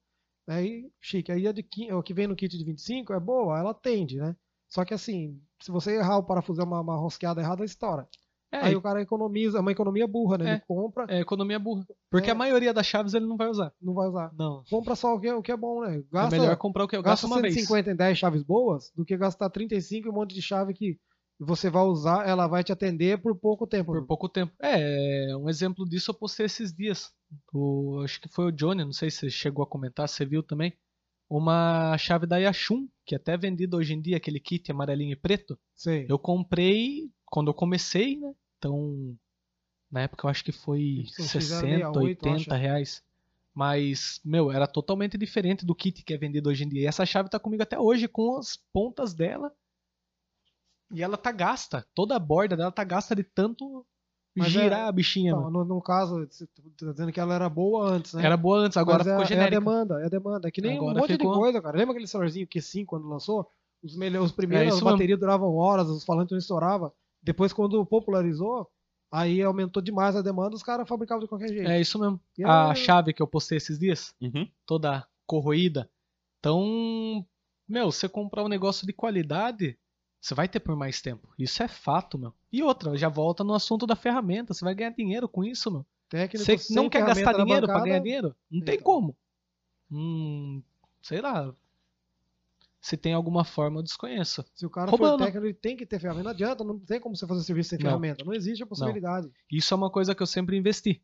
[0.49, 1.31] E chique.
[1.31, 4.17] Aí a de 15, o que vem no kit de 25 é boa, ela atende,
[4.19, 4.35] né?
[4.69, 8.09] Só que assim, se você errar o parafuso, é uma, uma rosqueada errada, estoura.
[8.53, 10.51] É, Aí o cara economiza, é uma economia burra, né?
[10.51, 10.53] É.
[10.55, 11.87] Ele compra, É economia burra.
[12.11, 12.33] Porque É.
[12.33, 13.73] a maioria das chaves ele não vai usar.
[13.81, 14.33] não vai usar.
[14.37, 14.65] Não.
[14.69, 16.03] Compra só o que, o que é bom, né?
[16.11, 17.55] Gasta, é melhor comprar o que eu gasto gasta uma vez.
[17.55, 20.99] 150 em 10 chaves boas do que gastar 35 em um monte de chave que
[21.41, 23.93] você vai usar, ela vai te atender por pouco tempo.
[23.93, 24.53] Por pouco tempo.
[24.61, 27.11] É, um exemplo disso eu postei esses dias.
[27.53, 30.27] O, acho que foi o Johnny, não sei se você chegou a comentar, se você
[30.27, 30.77] viu também.
[31.29, 35.17] Uma chave da Yashun, que é até vendido hoje em dia, aquele kit amarelinho e
[35.17, 35.59] preto.
[35.75, 36.07] Sei.
[36.09, 38.35] Eu comprei quando eu comecei, né?
[38.59, 39.17] Então,
[39.91, 43.03] na época eu acho que foi Isso, 60, 68, 80 reais.
[43.55, 46.83] Mas, meu, era totalmente diferente do kit que é vendido hoje em dia.
[46.83, 49.51] E essa chave tá comigo até hoje com as pontas dela.
[50.91, 51.87] E ela tá gasta.
[51.95, 53.87] Toda a borda dela tá gasta de tanto
[54.37, 55.33] Mas girar é- a bichinha.
[55.33, 55.51] Não, meu.
[55.51, 56.63] no, no caso, você tá
[56.93, 58.25] dizendo que ela era boa antes, né?
[58.25, 59.61] Era boa antes, agora Mas ficou é, é a genérica.
[59.61, 60.49] demanda, é a demanda.
[60.49, 61.77] É que nem Agora um monte ficou- de coisa, cara.
[61.79, 63.49] Lembra aquele celularzinho Q5 quando lançou?
[63.83, 66.93] Os, melhores, os primeiros, É as baterias duravam horas, os falantes não estouravam.
[67.23, 68.69] Depois, quando popularizou,
[69.13, 71.69] aí aumentou demais a demanda, os caras fabricavam de qualquer jeito.
[71.69, 72.21] É isso mesmo.
[72.37, 74.47] E A é- chave que eu postei esses dias, Uhum.
[74.67, 75.89] toda corroída.
[76.39, 77.25] Então,
[77.69, 79.79] meu, você comprar um negócio de qualidade,
[80.21, 81.33] você vai ter por mais tempo.
[81.39, 82.35] Isso é fato, meu.
[82.53, 84.53] E outra, já volta no assunto da ferramenta.
[84.53, 85.87] Você vai ganhar dinheiro com isso, meu.
[86.09, 88.37] Técnico Você não quer gastar dinheiro bancada, ganhar dinheiro?
[88.51, 88.85] Não tem Então.
[88.85, 89.17] como.
[89.91, 90.63] Hum,
[91.01, 91.55] sei lá.
[92.81, 94.45] Se tem alguma forma, eu desconheço.
[94.55, 95.19] Se o cara Roubando.
[95.19, 96.25] for técnico, ele tem que ter ferramenta.
[96.25, 97.85] Não adianta, não tem como você fazer serviço sem Não.
[97.87, 98.25] ferramenta.
[98.25, 99.31] Não existe a possibilidade.
[99.51, 101.03] Isso é uma coisa que eu sempre investi.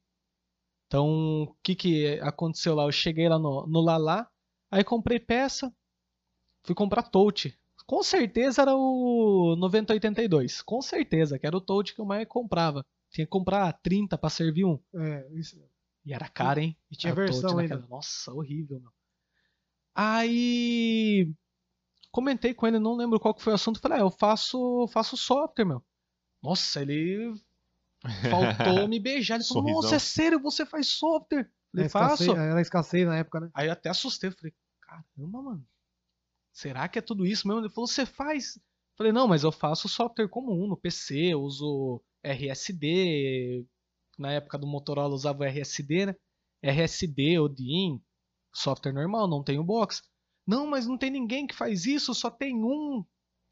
[0.87, 2.85] Então, o que que aconteceu lá?
[2.85, 4.29] Eu cheguei lá no, no Lala,
[4.71, 5.75] aí comprei peça,
[6.63, 7.57] fui comprar touch.
[7.87, 10.61] Com certeza era o 9082.
[10.63, 12.85] Com certeza, que era o touch que eu mais comprava.
[13.11, 14.79] Tinha que comprar 30 pra servir um.
[14.95, 15.57] É, isso.
[16.05, 16.77] E era caro, hein?
[16.91, 17.89] E tinha Era touch versão naquela- ainda.
[17.89, 18.91] Nossa, horrível, meu.
[19.95, 21.33] Aí
[22.11, 23.81] comentei com ele, não lembro qual que foi o assunto.
[23.81, 25.83] Falei, ah, eu faço, faço software, meu.
[26.43, 27.33] Nossa, ele
[28.31, 29.37] faltou me beijar.
[29.37, 29.83] Ele falou, Sorrisão.
[29.83, 31.51] nossa, é sério, você faz software?
[31.73, 32.41] Falei, escassez, faço.
[32.41, 33.51] era escassez na época, né?
[33.55, 35.67] Aí eu até assustei, falei, caramba, mano.
[36.57, 37.61] Será que é tudo isso mesmo?
[37.61, 38.59] Ele falou, você faz?
[38.97, 43.63] Falei, não, mas eu faço software comum no PC, eu uso RSD.
[44.19, 46.17] Na época do Motorola eu usava o RSD, né?
[46.63, 48.01] RSD, Odin,
[48.55, 50.03] software normal, não tem o box.
[50.47, 53.05] Não, mas não tem ninguém que faz isso, só tem um,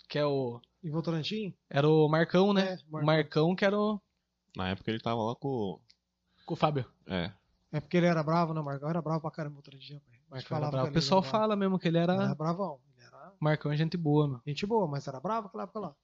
[0.09, 0.59] que é o.
[0.83, 1.55] E Votorantim?
[1.69, 2.73] Era o Marcão, né?
[2.73, 3.07] É, O Marcão.
[3.07, 4.01] Marcão que era o.
[4.57, 5.79] Na época ele tava lá com.
[6.47, 6.91] Com o Fábio.
[7.07, 7.31] É.
[7.71, 8.89] É porque ele era bravo, né, Marcão?
[8.89, 9.95] Era bravo pra caramba Votorantim.
[9.95, 10.23] rapaz.
[10.31, 10.87] Marcão falava bravo.
[10.87, 12.15] O ele, pessoal ele era fala mesmo que ele era.
[12.15, 12.81] Era bravão.
[13.45, 14.41] Marcão é gente boa, meu.
[14.47, 15.95] gente boa, mas era bravo naquela época lá.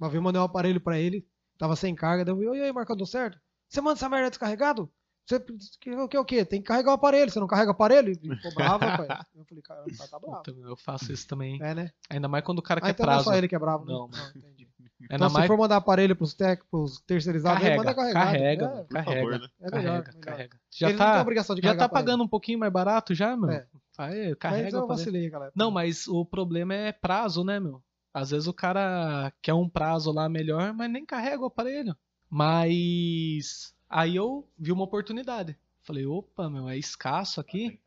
[0.00, 1.26] Uma vez eu mandei um aparelho pra ele,
[1.58, 3.38] tava sem carga, daí eu, e aí, Marcão, deu certo?
[3.68, 4.90] Você manda essa merda descarregado?
[5.26, 5.38] Você
[5.78, 6.42] que, o que é o quê?
[6.44, 8.08] Tem que carregar o aparelho, você não carrega o aparelho?
[8.10, 9.26] Ele ficou bravo, rapaz.
[9.36, 10.42] Eu falei, cara, o cara tá bravo.
[10.56, 11.62] Meu, eu faço isso também.
[11.62, 11.90] É, né?
[12.08, 13.30] Ainda mais quando o cara Ah, quer então não é prazo.
[13.30, 13.92] só ele que é bravo, né?
[13.92, 14.08] Não.
[14.34, 14.66] entendi.
[15.02, 18.24] Ainda Então, se mais for mandar aparelho pros, tec, pros terceirizados, aí carrega, manda carregado.
[18.24, 19.48] carrega, É, mano, carrega, favor, né?
[19.60, 20.24] É melhor, carrega, melhor.
[20.24, 20.60] carrega.
[20.72, 23.50] Já ele não tem tá, já carregar tá pagando um pouquinho mais barato já, meu?
[23.50, 23.66] É.
[23.98, 25.04] Aí, Mas carrega eu o aparelho.
[25.04, 25.52] vacilei, galera.
[25.56, 27.82] Não, mas o problema é prazo, né, meu?
[28.14, 31.96] Às vezes o cara quer um prazo lá melhor, mas nem carrega o aparelho.
[32.30, 35.58] Mas aí eu vi uma oportunidade.
[35.82, 37.80] Falei, opa, meu, é escasso aqui.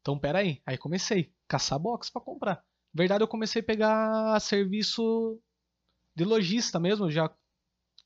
[0.00, 0.62] Então, pera aí.
[0.64, 1.32] Aí comecei.
[1.46, 2.56] Caçar box pra comprar.
[2.94, 5.38] Na verdade, eu comecei a pegar serviço
[6.14, 7.06] de lojista mesmo.
[7.06, 7.30] Eu já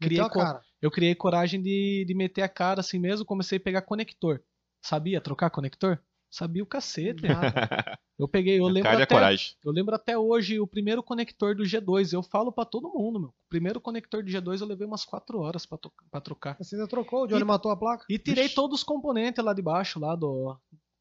[0.00, 3.26] criei, a eu criei coragem de, de meter a cara assim mesmo.
[3.26, 4.42] Comecei a pegar conector.
[4.82, 6.02] Sabia trocar conector?
[6.34, 7.22] Sabia o cacete.
[7.28, 7.98] Nada.
[8.18, 9.54] Eu peguei, eu lembro Cara até, coragem.
[9.64, 12.12] eu lembro até hoje o primeiro conector do G2.
[12.14, 13.28] Eu falo pra todo mundo, meu.
[13.28, 15.76] O primeiro conector do G2 eu levei umas 4 horas pra
[16.22, 16.56] trocar.
[16.58, 18.06] Você ainda trocou, o Johnny E- matou a placa.
[18.08, 18.54] E tirei Vixe.
[18.54, 20.56] todos os componentes lá de baixo, lá do.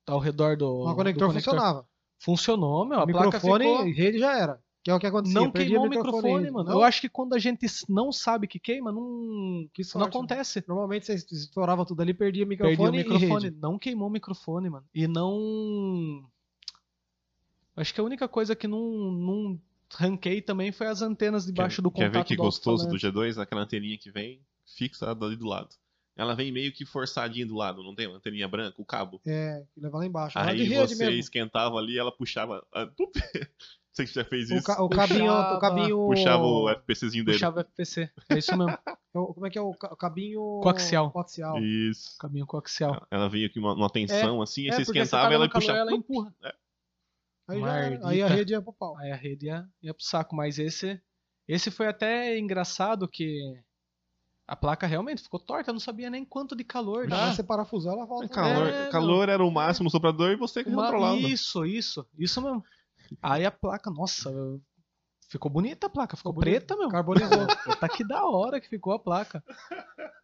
[0.08, 0.68] Ao redor do.
[0.82, 1.88] O do conector funcionava.
[2.20, 3.00] Funcionou, meu.
[3.00, 3.88] A O placa microfone ficou.
[3.88, 4.60] e rede já era.
[4.84, 5.40] Que é o que acontecia.
[5.40, 6.70] Não perdia queimou o microfone, e- mano.
[6.70, 10.06] Não, Eu acho que quando a gente não sabe que queima, não, que não sorte,
[10.06, 10.10] né?
[10.10, 10.64] acontece.
[10.68, 13.46] Normalmente você estourava tudo ali, perdia Perdi microfone, o microfone.
[13.46, 13.58] e rede.
[13.62, 14.86] Não queimou o microfone, mano.
[14.94, 16.26] E não.
[17.76, 19.62] Acho que a única coisa que não, não
[19.94, 22.94] ranquei também foi as antenas debaixo quer, do quer contato ver que do gostoso do
[22.94, 23.36] alto-falante.
[23.38, 23.42] G2?
[23.42, 25.76] Aquela anteninha que vem fixa ali do lado.
[26.16, 29.22] Ela vem meio que forçadinha do lado, não tem uma anteninha branca, o cabo.
[29.26, 30.38] É, que leva lá embaixo.
[30.38, 31.20] Aí rede você mesmo.
[31.20, 32.66] esquentava ali, ela puxava.
[33.92, 33.96] ah, tup.
[33.96, 34.66] Você que já fez O, isso?
[34.66, 36.08] ca- o cabinho, o Puxava- cabinho.
[36.08, 37.38] Puxava o FPCzinho dele.
[37.38, 38.10] Puxava FPC.
[38.30, 38.70] É isso mesmo.
[39.14, 40.60] é o- Como é que é o, ca- o cabinho.
[40.64, 41.12] Coaxial.
[41.12, 41.58] Coaxial.
[41.60, 42.18] Isso.
[42.20, 43.06] Caminho coaxial.
[43.12, 45.36] Ela vinha aqui numa, numa tensão assim, aí é, você porque você esquentava tá e
[45.36, 45.80] ela calor, puxava.
[45.80, 46.36] ela empurra.
[47.48, 48.98] Aí, já aí a rede ia pro pau.
[48.98, 50.36] Aí a rede ia, ia pro saco.
[50.36, 51.02] Mas esse.
[51.48, 53.40] Esse foi até engraçado que.
[54.48, 57.32] A placa realmente ficou torta, eu não sabia nem quanto de calor dá.
[57.34, 58.28] você parafusar, ela volta.
[58.28, 61.16] Calor, É, calor era o máximo no soprador e você que controlava.
[61.18, 62.62] Isso, isso, isso mesmo.
[63.22, 64.32] Aí a placa, nossa,
[65.28, 66.60] ficou bonita a placa, ficou Ficou bonita.
[66.66, 66.90] preta, meu.
[66.90, 67.48] Carbonizou.
[67.80, 69.44] Tá que da hora que ficou a placa.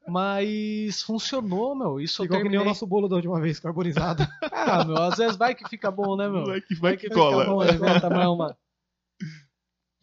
[0.07, 1.99] Mas funcionou, meu.
[1.99, 2.67] Isso Ficou eu que nem o terminei.
[2.67, 4.23] nosso bolo da última vez, carbonizado.
[4.69, 6.45] Ah, meu, às vezes vai que fica bom, né, meu?
[6.45, 7.45] Vai que, vai que Fica cola.
[7.45, 8.55] bom, levanta a mão, mano.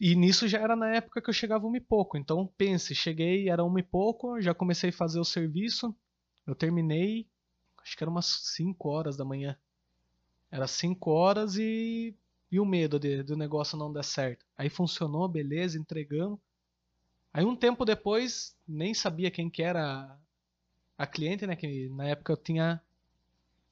[0.01, 2.17] E nisso já era na época que eu chegava uma e pouco.
[2.17, 5.95] Então, pense, cheguei, era uma e pouco, já comecei a fazer o serviço.
[6.47, 7.27] Eu terminei,
[7.83, 9.57] acho que era umas 5 horas da manhã.
[10.51, 12.15] Era 5 horas e,
[12.55, 14.47] e o medo de, do negócio não dar certo.
[14.57, 16.39] Aí funcionou, beleza, entregamos.
[17.33, 20.17] Aí um tempo depois, nem sabia quem que era
[20.97, 21.57] a cliente, né?
[21.57, 22.81] Que na época eu tinha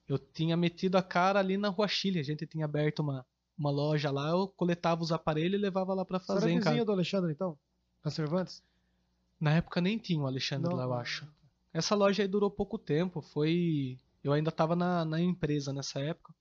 [0.05, 2.19] eu tinha metido a cara ali na Rua Chile.
[2.19, 3.25] A gente tinha aberto uma,
[3.57, 6.85] uma loja lá, eu coletava os aparelhos e levava lá era fazer em vizinho casa.
[6.85, 7.57] do Alexandre, então?
[8.03, 8.61] Da Cervantes?
[9.39, 11.25] Na época nem tinha o Alexandre lá, eu acho.
[11.71, 13.97] Essa loja aí durou pouco tempo, foi...
[14.21, 16.33] Eu ainda tava na, na empresa nessa época.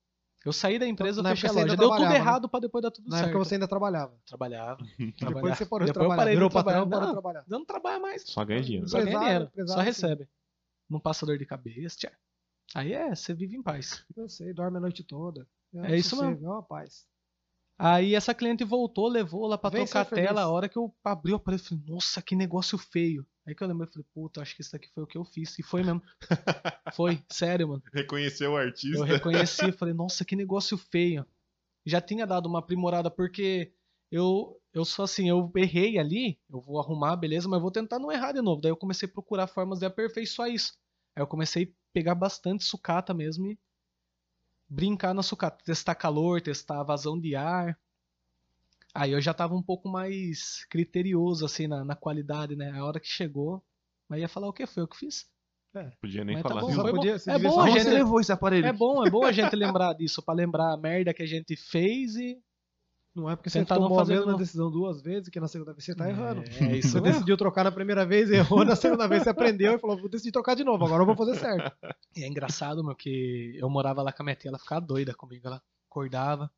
[0.45, 1.65] Eu saí da empresa, Então, na fechei a loja.
[1.67, 2.15] ainda Deu tudo né?
[2.17, 3.29] errado pra depois dar tudo Na certo.
[3.31, 4.19] época você ainda trabalhava.
[4.27, 4.77] Trabalhava.
[4.99, 5.55] Depois trabalhava.
[5.55, 6.17] você parou de Depois eu trabalhar.
[6.17, 6.79] parei de Virou trabalhar.
[6.81, 7.45] patrão, parou de Não, trabalhar.
[7.49, 8.23] Eu não trabalho mais.
[8.27, 8.89] Só ganha dinheiro.
[8.89, 9.51] Só ganha dinheiro.
[9.69, 10.29] Só recebe.
[10.91, 11.97] Não passa dor de cabeça.
[11.97, 12.11] tchau.
[12.75, 14.05] Aí é, você vive em paz.
[14.17, 15.47] Eu sei, dorme a noite toda.
[15.75, 16.45] É isso mesmo.
[16.47, 17.07] É uma paz.
[17.79, 20.43] Aí essa cliente voltou, levou lá pra Vem trocar a tela.
[20.43, 23.27] A hora que eu abri o aparelho, eu falei, nossa, que negócio feio.
[23.47, 25.59] Aí que eu lembrei, falei, puta, acho que isso daqui foi o que eu fiz.
[25.59, 26.03] E foi mesmo.
[26.95, 27.83] foi, sério, mano.
[27.93, 28.99] Reconheceu o artista.
[28.99, 31.27] Eu reconheci, falei, nossa, que negócio feio.
[31.85, 33.73] Já tinha dado uma aprimorada, porque
[34.11, 38.13] eu, eu sou assim, eu errei ali, eu vou arrumar, beleza, mas vou tentar não
[38.13, 38.61] errar de novo.
[38.61, 40.75] Daí eu comecei a procurar formas de aperfeiçoar isso.
[41.17, 43.59] Aí eu comecei a pegar bastante sucata mesmo e
[44.69, 47.79] brincar na sucata, testar calor, testar vazão de ar.
[48.95, 52.71] Aí eu já tava um pouco mais criterioso, assim, na, na qualidade, né?
[52.73, 53.63] A hora que chegou,
[54.09, 55.27] mas ia falar o que foi eu que fiz.
[56.03, 56.61] Podia nem Mas tá falar.
[56.61, 56.77] bom, viu?
[56.77, 56.99] Só foi bom.
[56.99, 58.67] podia- É bom a você gente- levou esse aparelho?
[58.67, 61.57] É bom, é bom a gente lembrar disso, pra lembrar a merda que a gente
[61.57, 62.39] fez e
[63.15, 64.39] Não é porque você Tentar não tomou a mesma novo.
[64.39, 66.43] decisão duas vezes que na segunda vez você tá errando.
[66.61, 67.13] É isso Você mesmo.
[67.15, 70.33] decidiu trocar na primeira vez, errou, na segunda vez você aprendeu e falou, vou decidir
[70.33, 71.75] trocar de novo, agora eu vou fazer certo.
[72.17, 75.15] E é engraçado, meu, que eu morava lá com a minha tia, ela ficava doida
[75.15, 76.51] comigo, ela acordava.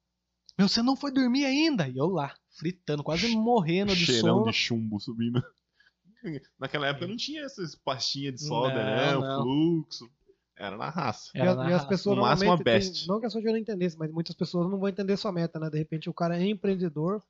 [0.59, 1.89] Meu, você não foi dormir ainda?
[1.89, 4.45] E eu lá, fritando, quase morrendo de Cheirão sono.
[4.51, 5.43] de chumbo subindo.
[6.59, 9.17] Naquela época não tinha essas pastinhas de solda, Não, né?
[9.17, 9.43] O não.
[9.43, 10.09] fluxo.
[10.57, 11.31] Era na raça.
[11.35, 11.89] E, Era as- na e as raça.
[11.89, 13.09] pessoas No máximo, normalmente a tem- best.
[13.09, 15.69] não que a sua não entendesse, mas muitas pessoas não vão entender sua meta, né?
[15.69, 17.21] De repente o cara é empreendedor,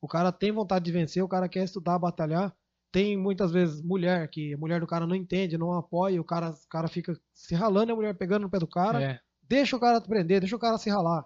[0.00, 2.54] o cara tem vontade de vencer, o cara quer estudar, batalhar.
[2.92, 6.50] Tem muitas vezes mulher que a mulher do cara não entende, não apoia, o cara,
[6.50, 9.02] o cara fica se ralando, e a mulher pegando no pé do cara.
[9.02, 11.24] É, Deixa o cara aprender, deixa o cara se ralar.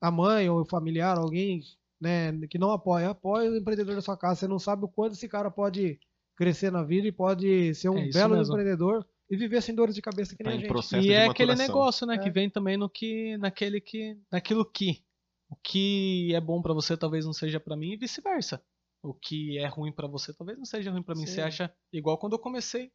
[0.00, 1.60] A mãe ou o familiar, alguém
[2.00, 4.40] né, que não apoia, apoia o empreendedor da sua casa.
[4.40, 5.98] Você não sabe o quanto esse cara pode
[6.36, 8.54] crescer na vida e pode ser um É belo mesmo.
[8.54, 11.06] empreendedor e viver sem dores de cabeça que nem Tá a gente.
[11.06, 12.18] E é aquele negócio, né, É.
[12.18, 15.02] que vem também no que, naquele que, naquilo que,
[15.50, 18.62] o que é bom pra você talvez não seja pra mim e vice-versa.
[19.02, 21.26] O que é ruim pra você talvez não seja ruim pra mim.
[21.26, 21.34] Sim.
[21.34, 22.92] Você acha igual quando eu comecei,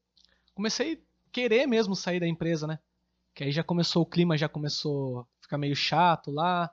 [0.53, 0.97] comecei a
[1.31, 2.79] querer mesmo sair da empresa, né?
[3.35, 6.69] Que aí já começou o clima, já começou a ficar meio chato lá.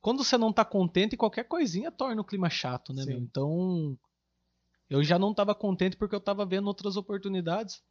[0.00, 3.12] Quando você não tá contente, qualquer coisinha torna o clima chato, né, Sim.
[3.12, 3.18] meu?
[3.18, 3.98] Então,
[4.90, 7.82] eu já não tava contente porque eu tava vendo outras oportunidades.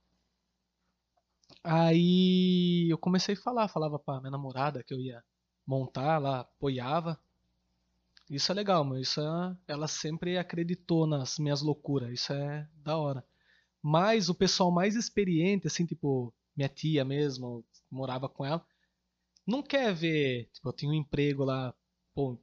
[1.64, 5.24] Aí eu comecei a falar, falava pra minha namorada que eu ia
[5.66, 7.18] montar, ela apoiava.
[8.30, 12.96] Isso é legal, mas isso é- ela sempre acreditou nas minhas loucuras, isso é da
[12.98, 13.26] hora.
[13.82, 18.66] Mas o pessoal mais experiente, assim, tipo, minha tia mesmo, morava com ela,
[19.48, 21.74] não quer ver, tipo, eu tinha um emprego lá,
[22.14, 22.38] pô,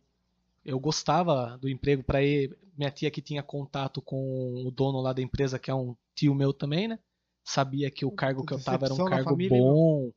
[0.65, 5.13] eu gostava do emprego pra ir, minha tia que tinha contato com o dono lá
[5.13, 6.99] da empresa, que é um tio meu também, né?
[7.45, 10.11] Sabia que o cargo que eu tava era um cargo família, bom.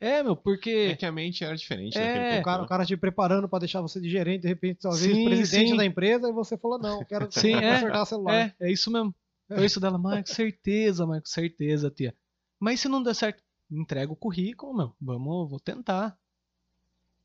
[0.00, 2.66] É, meu, porque É que a mente era diferente É, naquele tempo, O cara, né?
[2.66, 5.76] o cara te preparando pra deixar você de gerente, de repente, talvez Sim, presidente sim.
[5.76, 8.54] da empresa, e você falou, não, quero Sim, é, consertar celular.
[8.60, 9.14] É, é isso mesmo.
[9.50, 12.14] É isso dela, mãe, com certeza, mãe, com certeza, tia.
[12.60, 14.92] Mas se não der certo, entrega o currículo, meu.
[15.00, 16.18] Vamos, vou tentar.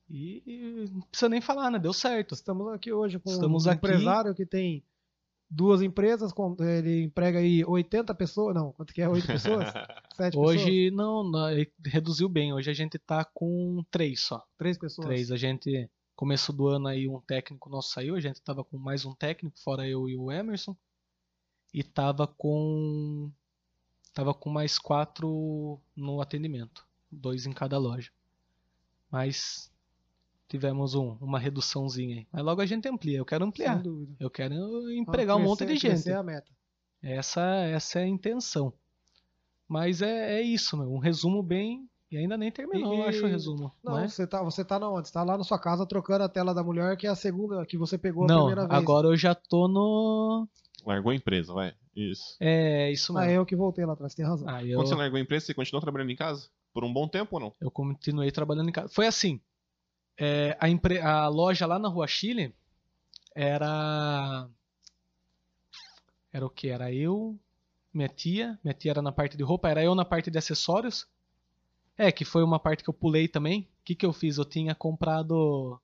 [0.10, 1.78] E, e não precisa nem falar, né?
[1.80, 2.34] Deu certo.
[2.34, 3.78] Estamos aqui hoje com Estamos um aqui.
[3.78, 4.84] empresário que tem
[5.49, 9.10] duas empresas, com- ele emprega aí 80 pessoas, não, quanto que é?
[9.10, 9.66] 8 pessoas?
[10.16, 10.36] 7 pessoas?
[10.36, 12.53] Hoje, não, não, ele reduziu bem.
[12.53, 14.43] Hoje a gente tá com três só.
[14.57, 15.07] 3 pessoas.
[15.07, 15.32] Três.
[15.32, 18.16] A gente, começo do ano aí, um técnico nosso saiu.
[18.16, 20.76] A gente tava com mais um técnico, fora eu e o Emerson.
[21.74, 23.32] E tava com.
[24.12, 26.86] Tava com mais quatro no atendimento.
[27.12, 28.12] Dois em cada loja.
[29.12, 29.72] Mas
[30.50, 32.28] tivemos um- uma reduçãozinha aí.
[32.32, 33.18] Mas logo a gente amplia.
[33.20, 33.82] Eu quero Sem ampliar.
[33.82, 34.14] dúvida.
[34.20, 36.10] Eu quero empregar um monte de gente.
[36.10, 36.52] é a meta.
[37.02, 38.74] Essa, essa é a intenção.
[39.68, 40.91] Mas é, é isso, meu.
[40.91, 41.88] Um resumo bem.
[42.12, 43.72] E ainda nem terminou, eu E- acho, o resumo.
[43.84, 44.08] Não, Não, é?
[44.08, 45.08] você, tá, você tá na onde?
[45.08, 47.64] Você tá lá na sua casa trocando a tela da mulher, que é a segunda
[47.68, 48.80] que você pegou a Não, primeira vez.
[48.82, 50.47] agora eu já tô no.
[50.84, 51.76] Largou a empresa, vai.
[51.95, 52.36] Isso.
[52.39, 53.36] É, isso Ah, mesmo.
[53.36, 54.50] eu que voltei lá atrás, tem razão.
[54.50, 56.47] Ah, eu, Quando você largou a empresa, você continuou trabalhando em casa?
[56.74, 57.54] Por um bom tempo ou não?
[57.62, 58.89] eu continuei trabalhando em casa.
[58.89, 59.39] Foi assim.
[60.20, 62.53] É, a, empre- a loja lá na Rua Chile
[63.34, 64.47] era.
[66.32, 66.67] Era o que?
[66.70, 67.38] Era eu,
[67.93, 68.59] minha tia.
[68.63, 71.07] Minha tia era na parte de roupa, era eu na parte de acessórios.
[71.97, 73.61] É, que foi uma parte que eu pulei também.
[73.82, 74.38] O que, que eu fiz?
[74.38, 75.80] Eu tinha comprado.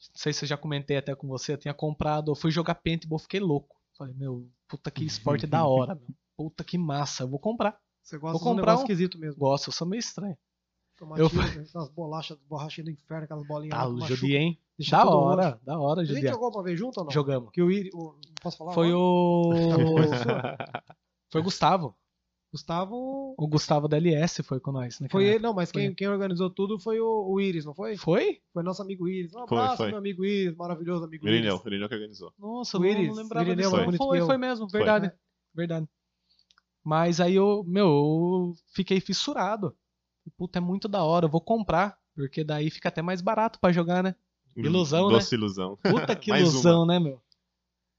[0.00, 1.52] Não sei se eu já comentei até com você.
[1.54, 2.30] Eu tinha comprado.
[2.30, 3.76] Eu fui jogar paintball, fiquei louco.
[3.98, 6.06] Falei, meu, puta que esporte da hora, meu.
[6.36, 7.78] Puta que massa, eu vou comprar.
[8.02, 9.38] Você gosta Vou de um comprar negócio um- esquisito mesmo.
[9.40, 10.38] Gosto, eu sou meio estranho.
[11.00, 14.60] Tomar eu- aquelas bolachas, borrachinhas do inferno, aquelas bolinhas lá que machuca, judiei, hein?
[14.78, 15.64] deixa Da hora, roxo.
[15.64, 17.10] da hora, A gente jogou uma vez junto ou não?
[17.10, 17.50] Jogamos.
[17.52, 18.74] Que o Iri, o, posso falar?
[18.74, 18.98] Foi agora?
[19.02, 19.50] o.
[21.32, 21.96] Foi o Gustavo.
[22.52, 23.34] Gustavo.
[23.38, 24.98] O Gustavo da LS foi com nós.
[24.98, 27.72] naquela Foi ele, não, mas Foi quem, quem organizou tudo foi o, o Iris, não
[27.72, 27.96] foi?
[27.96, 28.40] Foi?
[28.52, 29.32] Foi nosso amigo Iris.
[29.32, 29.88] Um Foi, abraço, foi.
[29.90, 31.66] meu amigo Iris, maravilhoso amigo Irineu, Iris.
[31.66, 32.32] Irineu que organizou.
[32.36, 33.80] Nossa, O Iris, não lembrava Irineu disso.
[33.80, 34.26] é bonito Foi, eu.
[34.26, 35.12] foi mesmo, verdade.
[35.54, 35.88] Verdade.
[36.82, 39.72] Mas aí eu, meu, eu fiquei fissurado.
[40.36, 41.98] Puta, é muito da hora, eu vou comprar.
[42.14, 44.14] Porque daí fica até mais barato pra jogar, né?
[44.56, 45.14] Ilusão, né?
[45.14, 45.76] Doce ilusão.
[45.76, 47.22] Puta que ilusão, né, meu?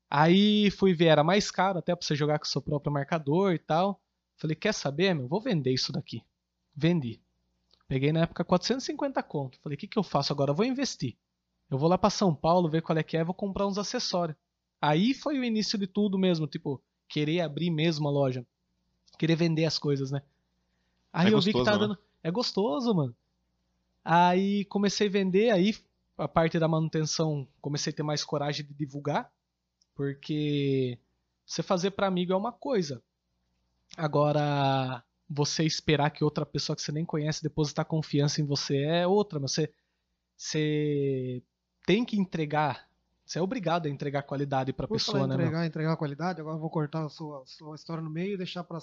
[0.09, 3.53] Aí fui ver, era mais caro até pra você jogar com o seu próprio marcador
[3.53, 4.01] e tal.
[4.35, 5.27] Falei, quer saber, meu?
[5.27, 6.21] Vou vender isso daqui.
[6.75, 7.21] Vendi.
[7.87, 9.59] Peguei na época 450 conto.
[9.61, 10.51] Falei, o que, que eu faço agora?
[10.51, 11.15] Eu vou investir.
[11.69, 14.37] Eu vou lá pra São Paulo ver qual é que é, vou comprar uns acessórios.
[14.81, 18.45] Aí foi o início de tudo mesmo, tipo, querer abrir mesmo a loja.
[19.17, 20.21] Querer vender as coisas, né?
[21.13, 21.97] Aí É eu vi que tá gostoso, né?
[22.23, 23.15] É gostoso, mano.
[24.03, 25.75] Aí comecei a vender, aí
[26.17, 29.31] a parte da manutenção comecei a ter mais coragem de divulgar,
[29.95, 30.99] porque
[31.45, 33.01] você fazer pra amigo é uma coisa.
[33.97, 39.07] Agora, você esperar que outra pessoa que você nem conhece depositar confiança em você é
[39.07, 39.73] outra, mas você,
[40.35, 41.43] você
[41.85, 42.87] tem que entregar,
[43.25, 45.35] você é obrigado a entregar qualidade pra Por pessoa, em né?
[45.35, 48.63] entregar, entregar qualidade, agora eu vou cortar a sua, sua história no meio e deixar
[48.63, 48.79] para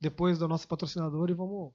[0.00, 1.72] depois do nosso patrocinador e vamos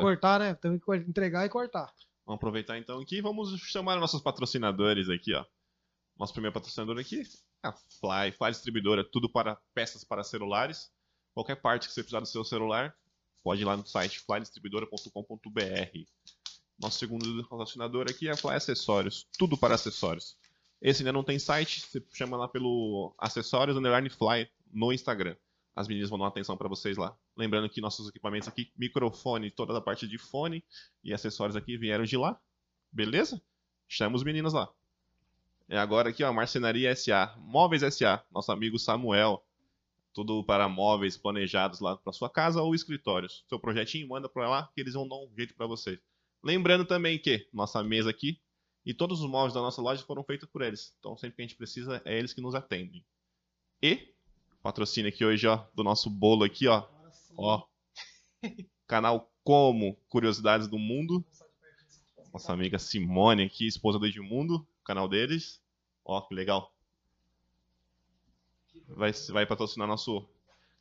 [0.00, 0.54] cortar, né?
[0.54, 1.92] Temos que entregar e cortar.
[2.24, 5.44] Vamos aproveitar então aqui e vamos chamar nossos patrocinadores aqui, ó.
[6.18, 7.22] Nosso primeiro patrocinador aqui,
[7.62, 10.90] a Fly, Fly Distribuidora, tudo para peças para celulares.
[11.34, 12.96] Qualquer parte que você precisar do seu celular,
[13.44, 15.98] pode ir lá no site flydistribuidora.com.br.
[16.78, 20.36] Nosso segundo patrocinador aqui é a Fly Acessórios, tudo para acessórios.
[20.80, 25.36] Esse ainda não tem site, você chama lá pelo acessórios underline fly no Instagram.
[25.74, 27.16] As meninas vão dar uma atenção para vocês lá.
[27.36, 30.64] Lembrando que nossos equipamentos aqui, microfone, toda a parte de fone
[31.04, 32.40] e acessórios aqui vieram de lá.
[32.90, 33.40] Beleza?
[33.86, 34.72] Chama os meninos lá.
[35.68, 39.44] É agora aqui, ó, Marcenaria SA, Móveis SA, nosso amigo Samuel.
[40.14, 43.44] Tudo para móveis planejados lá para sua casa ou escritórios.
[43.48, 46.00] Seu projetinho, manda para lá que eles vão dar um jeito para vocês.
[46.42, 48.40] Lembrando também que nossa mesa aqui
[48.84, 50.96] e todos os móveis da nossa loja foram feitos por eles.
[50.98, 53.04] Então sempre que a gente precisa, é eles que nos atendem.
[53.82, 54.14] E
[54.62, 56.84] patrocínio aqui hoje, ó, do nosso bolo aqui, ó.
[57.36, 57.66] Ó.
[58.86, 61.24] Canal Como Curiosidades do Mundo.
[62.32, 65.60] Nossa amiga Simone aqui, esposa do Edmundo, canal deles.
[66.04, 66.72] Ó, que legal.
[68.88, 70.28] Vai, vai patrocinar nosso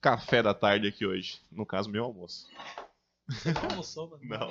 [0.02, 1.42] café da tarde aqui hoje.
[1.52, 2.48] No caso, meu almoço.
[3.70, 4.24] Como sou, mano?
[4.24, 4.50] Não.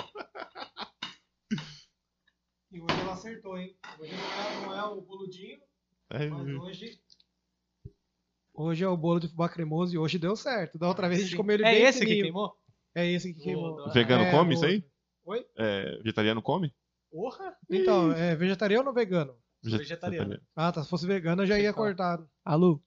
[2.72, 3.76] E hoje ela acertou, hein?
[4.00, 5.60] Hoje não é, não é o boludinho,
[6.10, 7.00] É, mas hoje.
[8.54, 10.78] Hoje é o bolo de fubá cremoso e hoje deu certo.
[10.78, 11.36] Da outra vez a gente Sim.
[11.36, 12.24] comeu ele É bem esse que fininho.
[12.24, 12.56] queimou?
[12.94, 13.90] É esse que queimou.
[13.92, 14.84] Vegano É, come o- isso aí?
[15.24, 15.44] Oi?
[15.56, 16.72] É, vegetariano come?
[17.10, 17.56] Porra!
[17.68, 19.36] Então, é vegetariano ou vegano?
[19.62, 20.40] Vege- vegetariano.
[20.54, 20.82] Ah, tá.
[20.84, 21.76] Se fosse vegano, eu já ia Tá.
[21.76, 22.24] cortar.
[22.44, 22.80] Alô?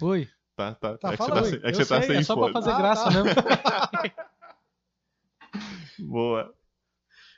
[0.00, 0.28] Oi?
[0.56, 0.96] Tá, tá.
[0.98, 2.22] Tá, é que você fala tá, sem- é que Eu você tá sei, sem É
[2.22, 2.52] só pra fone.
[2.52, 3.10] fazer Ah, graça tá.
[3.10, 3.34] mesmo.
[6.10, 6.54] Boa.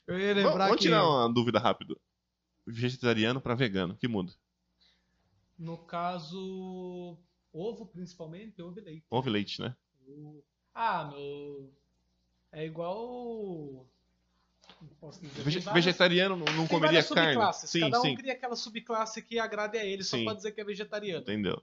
[0.06, 0.82] Eu ia Vamos, lembrar vamos que.
[0.82, 1.98] tirar uma dúvida rápido.
[2.66, 4.32] Vegetariano pra vegano, que muda?
[5.58, 7.16] No caso,
[7.59, 9.07] ovo principalmente, ovo e leite.
[9.11, 9.74] Ovo e leite, né?
[10.07, 10.42] O-
[10.74, 11.72] Ah, meu.
[12.52, 13.86] É igual.
[15.20, 15.42] Dizer.
[15.42, 17.52] Vege- várias- vegetariano não, não comeria carne.
[17.54, 18.14] Sim, Cada um sim.
[18.14, 20.24] cria aquela subclasse que agrade a ele, só Sim.
[20.24, 21.22] pra dizer que é vegetariano.
[21.22, 21.62] Entendeu?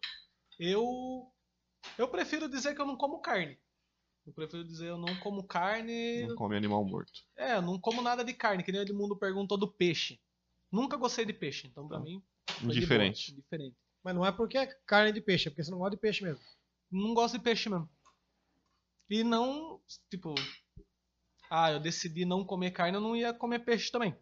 [0.60, 1.28] Eu.
[1.98, 3.58] Eu prefiro dizer que eu não como carne.
[4.26, 6.26] Eu prefiro dizer eu não como carne.
[6.28, 7.22] Não come animal morto.
[7.36, 10.20] É, eu não como nada de carne, que nem o Edmundo perguntou do peixe.
[10.72, 12.06] Nunca gostei de peixe, então pra Não.
[12.06, 12.24] mim.
[12.62, 13.36] boa, Indiferente.
[14.04, 16.24] Mas não é porque é carne de peixe, é porque você não gosta de peixe
[16.24, 16.44] mesmo.
[16.92, 17.90] Não gosto de peixe mesmo.
[19.10, 19.80] E não,
[20.10, 20.34] tipo.
[21.50, 24.16] Ah, eu decidi não comer carne, eu não ia comer peixe também.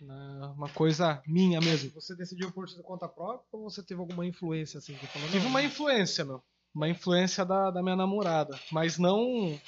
[0.00, 1.90] Na- Uma coisa minha mesmo.
[1.92, 4.94] Você decidiu por conta própria ou você teve alguma influência assim?
[4.94, 6.42] Que falou, Tive uma influência, meu.
[6.74, 8.58] Uma influência da, da minha namorada.
[8.72, 9.60] Mas não.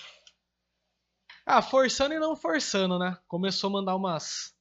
[1.44, 3.18] Ah, forçando e não forçando, né?
[3.28, 4.54] Começou a mandar umas.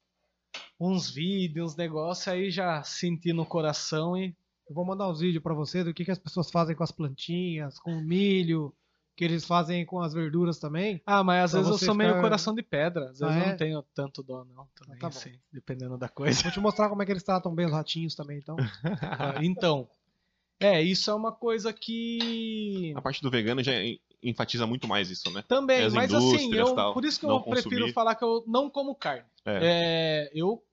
[0.79, 4.35] Uns vídeos, uns negócios, aí já senti no coração e.
[4.71, 6.93] Eu vou mandar uns vídeos pra você do que, que as pessoas fazem com as
[6.93, 8.73] plantinhas, com o milho,
[9.17, 11.01] que eles fazem com as verduras também.
[11.05, 13.09] Ah, mas às Pra vezes eu sou meio ficar- coração de pedra.
[13.09, 13.49] Às vezes Ah, eu é?
[13.49, 14.65] não tenho tanto dó, não.
[14.73, 15.17] Também, tá bom.
[15.17, 16.41] assim, dependendo da coisa.
[16.41, 18.55] Vou te mostrar como é que eles tratam bem os ratinhos também, então.
[19.35, 19.89] Ah, então,
[20.57, 22.93] é, isso é uma coisa que.
[22.95, 25.43] A parte do vegano já en- enfatiza muito mais isso, né?
[25.49, 27.93] Também, As mas assim, eu, tal, por isso que eu prefiro consumir.
[27.93, 29.25] falar que eu não como carne.
[29.43, 29.59] É.
[29.61, 30.63] É, eu.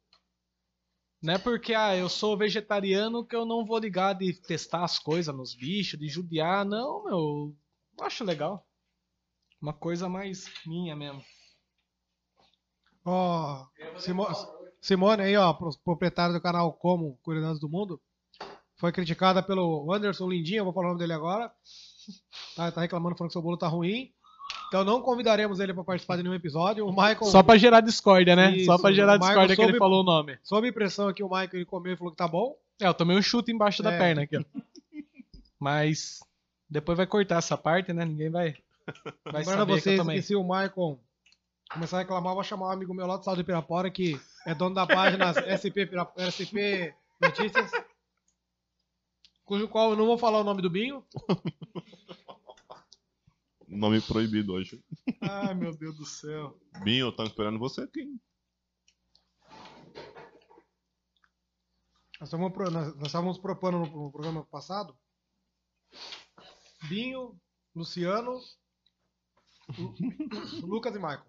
[1.20, 4.98] Não é porque ah, eu sou vegetariano que eu não vou ligar de testar as
[4.98, 6.64] coisas nos bichos, de judiar.
[6.64, 7.56] Não, meu.
[7.98, 8.64] Eu acho legal.
[9.60, 11.22] Uma coisa mais minha mesmo.
[13.04, 13.66] Ó,
[13.98, 14.26] Simo-
[14.80, 18.00] Simone aí, ó, pro- proprietário do canal Como Curiosidades do Mundo,
[18.76, 21.52] foi criticada pelo Anderson Lindinho, eu vou falar o nome dele agora.
[22.56, 24.12] Tá, tá reclamando, falando que seu bolo tá ruim.
[24.68, 26.86] Então não convidaremos ele pra participar de nenhum episódio.
[26.86, 28.54] O Michael, Só pra gerar discórdia, né?
[28.54, 30.38] Isso, Só pra gerar discórdia que ele soube- falou o nome.
[30.42, 32.54] sob pressão aqui, o Michael ele comeu e falou que tá bom.
[32.80, 33.98] É, eu tomei um chute embaixo da É.
[33.98, 34.42] perna aqui, ó.
[35.58, 36.20] Mas
[36.68, 38.04] depois vai cortar essa parte, né?
[38.04, 38.54] Ninguém vai,
[39.24, 40.16] vai Lembrando saber que eu vocês tomei.
[40.16, 40.98] que se o Michael
[41.70, 44.54] Começar a reclamar, vou chamar um amigo meu lá do Saldo de Pirapora, que é
[44.54, 47.70] dono da página SP, Pira- SP Notícias.
[49.44, 51.04] Cujo qual eu não vou falar o nome do Binho.
[53.78, 54.82] Nome proibido hoje.
[55.20, 56.58] Ai, meu Deus do céu.
[56.82, 58.04] Binho, estão esperando você aqui.
[62.18, 64.98] Nós estávamos, pro- nós- nós estávamos propondo no, no programa passado.
[66.88, 67.40] Binho,
[67.72, 68.40] Luciano,
[69.78, 69.94] Lu-
[70.66, 71.24] Lucas e Michael.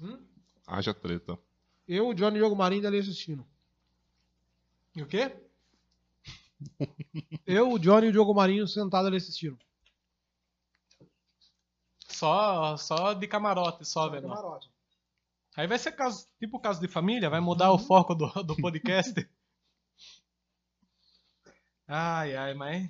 [0.00, 0.26] Hum?
[0.66, 1.38] Haja treta.
[1.86, 3.46] Eu, o Johnny e o Diogo Marinho ali assistindo.
[4.96, 5.36] E o quê?
[7.44, 9.58] Eu, o Johnny e o Diogo Marinho sentados ali assistindo.
[12.14, 14.28] Só, só de camarote, só, velho.
[14.28, 14.70] Camarote.
[15.56, 19.14] Aí vai ser caso, tipo caso de família, vai mudar o foco do, do podcast.
[21.86, 22.88] ai, ai, mas.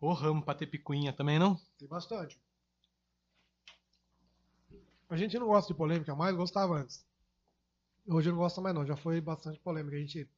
[0.00, 1.56] Ô ramo pra ter picuinha também, não?
[1.78, 2.40] Tem bastante.
[5.10, 7.04] A gente não gosta de polêmica, mas gostava antes.
[8.06, 9.96] Hoje não gosta mais não, já foi bastante polêmica.
[9.96, 10.28] A gente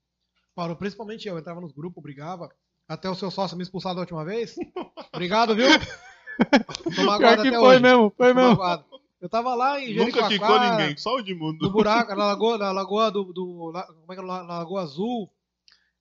[0.54, 2.50] parou, principalmente eu, entrava nos grupos, brigava.
[2.88, 4.56] Até o seu sócio me expulsar da última vez.
[5.12, 5.68] Obrigado, viu?
[6.96, 7.80] Tô magoado até hoje.
[7.82, 8.84] mesmo, foi Tô magoado.
[9.20, 11.58] Eu tava lá em Nunca Jericoacoara, quicou ninguém, só o Edmundo.
[11.64, 14.82] No buraco, na lagoa, na lagoa do, do la- como é que é, na Lagoa
[14.82, 15.30] Azul.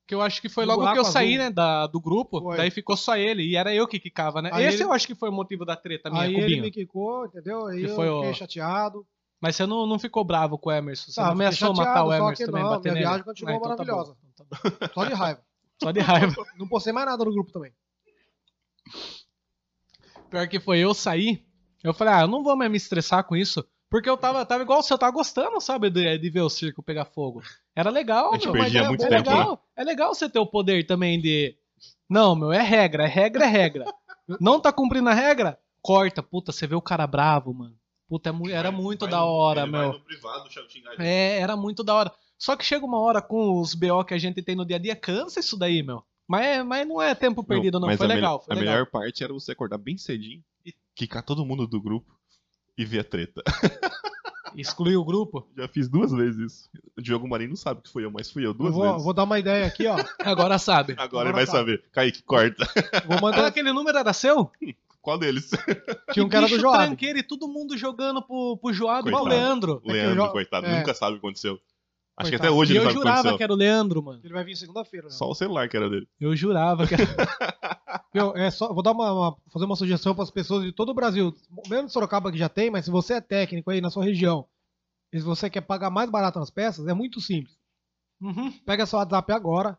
[0.08, 1.46] Que eu acho que foi Do logo que eu buraco saí, azul.
[1.46, 2.58] né, da, do grupo, Foi.
[2.58, 4.50] daí ficou só ele, e era eu que quicava, né?
[4.52, 6.42] Aí Esse ele- eu acho que foi o motivo da treta minha Aí com o
[6.42, 6.64] ele Binho.
[6.64, 7.68] me quicou, entendeu?
[7.68, 9.06] Aí Que eu foi o- fiquei chateado.
[9.40, 11.90] Mas você não, não ficou bravo com o Emerson, você Tá, não fiquei ameaçou chateado,
[11.90, 13.06] matar o só Emerson que também, não, bater minha nele.
[13.06, 14.18] viagem continuou Ah, então tá bom, maravilhosa.
[14.34, 14.88] então tá bom.
[14.94, 15.42] Só de raiva.
[15.84, 16.46] Só de raiva.
[16.58, 17.72] Não postei mais nada no grupo também.
[20.32, 21.46] Pior que foi, eu saí,
[21.84, 24.64] eu falei, ah, eu não vou mais me estressar com isso, porque eu tava, tava
[24.64, 27.44] igual você, eu tava gostando, sabe, de, de ver o circo pegar fogo.
[27.76, 30.30] Era legal, A gente meu, perdia mas é- muito é tempo, legal, é legal você
[30.30, 31.56] ter o poder também de,
[32.10, 33.86] não, meu, é regra, é regra, é regra.
[34.40, 35.60] Não tá cumprindo a regra?
[35.82, 37.76] Corta, puta, você vê o cara bravo, mano.
[38.08, 39.94] Puta, é era muito Vai da hora, meu.
[39.94, 40.48] no privado.
[41.00, 42.12] É, era muito da hora.
[42.38, 44.80] Só que chega uma hora com os BO que a gente tem no dia a
[44.80, 46.04] dia, cansa isso daí, meu.
[46.32, 47.88] Mas, é- mas não é tempo perdido, não.
[47.88, 48.74] mas Foi a legal, foi a legal.
[48.74, 52.18] melhor parte era você acordar bem cedinho e quicar todo mundo do grupo
[52.78, 53.42] e ver a treta.
[54.56, 55.48] Excluir o grupo.
[55.58, 56.70] Já fiz duas vezes isso.
[56.98, 59.04] O Diogo Marinho não sabe que fui eu, mas fui eu Eu duas vou, vezes.
[59.04, 59.96] vou dar uma ideia aqui, ó.
[60.20, 60.94] Agora sabe.
[60.94, 61.58] Agora, Agora ele vai sabe.
[61.78, 61.84] saber.
[61.92, 62.66] Kaique, corta.
[63.08, 63.46] Vou Ah, mandar.
[63.48, 64.52] aquele número era seu?
[65.02, 65.50] Qual deles?
[66.14, 66.86] Tinha um cara do Joab.
[66.86, 69.30] tranqueiro e todo mundo jogando pro, pro Joab e pro Coitado.
[69.42, 69.82] Leandro.
[69.82, 70.66] que o Leandro, Jo- coitado.
[70.68, 70.78] é.
[70.80, 71.60] Nunca sabe o que aconteceu.
[72.22, 74.22] Acho que até hoje E ele eu sabe jurava que era o Leandro, mano.
[74.24, 75.08] Ele vai vir segunda-feira.
[75.08, 75.12] né?
[75.14, 76.08] Só o celular que era dele.
[76.20, 77.04] Eu jurava que era.
[78.14, 80.90] Meu, é só, vou dar uma, uma- fazer uma sugestão para as pessoas de todo
[80.90, 81.34] o Brasil,
[81.70, 84.46] mesmo de Sorocaba que já tem, mas se você é técnico aí na sua região,
[85.14, 87.56] e se você quer pagar mais barato nas peças, é muito simples.
[88.22, 88.52] Uhum.
[88.66, 89.78] Pega seu WhatsApp agora,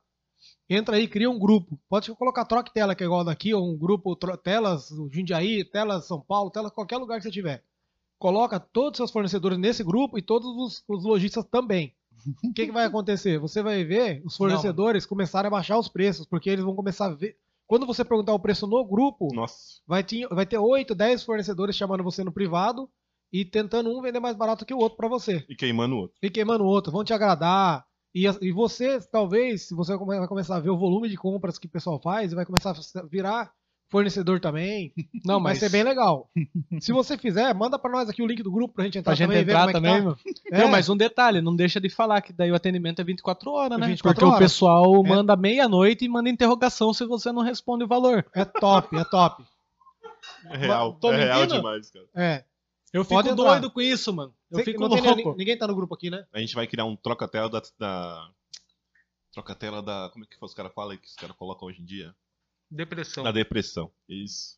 [0.69, 1.79] entra aí, cria um grupo.
[1.89, 6.21] Pode colocar troque tela, que é igual daqui, ou um grupo telas Jundiaí, telas São
[6.21, 7.63] Paulo, telas qualquer lugar que você tiver.
[8.19, 11.95] Coloca todos os seus fornecedores nesse grupo e todos os, os lojistas também.
[12.45, 13.39] O que, que vai acontecer?
[13.39, 17.15] Você vai ver os fornecedores começarem a baixar os preços, porque eles vão começar a
[17.15, 17.37] ver.
[17.67, 19.29] Quando você perguntar o preço no grupo,
[19.87, 22.89] vai ter, vai ter 8, 10 fornecedores chamando você no privado
[23.33, 25.45] e tentando um vender mais barato que o outro para você.
[25.49, 26.17] E queimando o outro.
[26.23, 27.85] E queimando o outro, vão te agradar.
[28.15, 31.67] E, e você, talvez, se você vai começar a ver o volume de compras que
[31.67, 33.51] o pessoal faz, e vai começar a virar
[33.93, 34.93] fornecedor também,
[35.25, 35.59] Não, vai mas.
[35.61, 36.29] ser bem legal.
[36.81, 39.15] se você fizer, manda para nós aqui o link do grupo pra gente entrar Pra
[39.15, 40.41] gente também ver entrar como é que também, tá.
[40.51, 40.59] meu.
[40.59, 43.51] É, Não, mas um detalhe, não deixa de falar que daí o atendimento é 24
[43.53, 43.87] horas, É né?
[43.87, 44.39] 24 Porque o horas.
[44.53, 45.09] pessoal É.
[45.09, 48.25] manda meia-noite e manda interrogação se você não responde o valor.
[48.35, 49.45] é top, é top.
[50.47, 50.95] É real.
[50.95, 52.07] Tô é real demais, cara.
[52.17, 52.45] É.
[52.93, 53.53] Eu Pode fico entrar.
[53.55, 54.35] doido com isso, mano.
[54.51, 55.17] Eu Sei- fico tem louco.
[55.31, 56.25] nem- ninguém tá no grupo aqui, né?
[56.33, 58.29] A gente vai criar um troca-tela da, da.
[59.33, 60.11] Troca-tela da.
[60.13, 62.15] Como é que os caras falam aí que os caras colocam hoje em dia?
[62.75, 63.23] Depressão.
[63.25, 63.91] Da depressão.
[64.09, 64.57] Isso.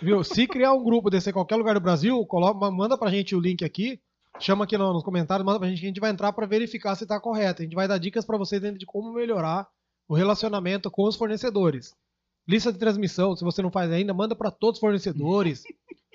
[0.00, 0.22] Viu?
[0.22, 3.34] Se criar um grupo desse em qualquer lugar do Brasil, coloca, ma- manda pra gente
[3.34, 4.00] o link aqui.
[4.38, 6.94] Chama aqui no- nos comentários, manda pra gente que a gente vai entrar pra verificar
[6.94, 7.62] se tá correto.
[7.62, 9.66] A gente vai dar dicas pra vocês dentro de como melhorar
[10.08, 11.94] o relacionamento com os fornecedores.
[12.46, 15.64] Lista de transmissão, se você não faz ainda, manda pra todos os fornecedores.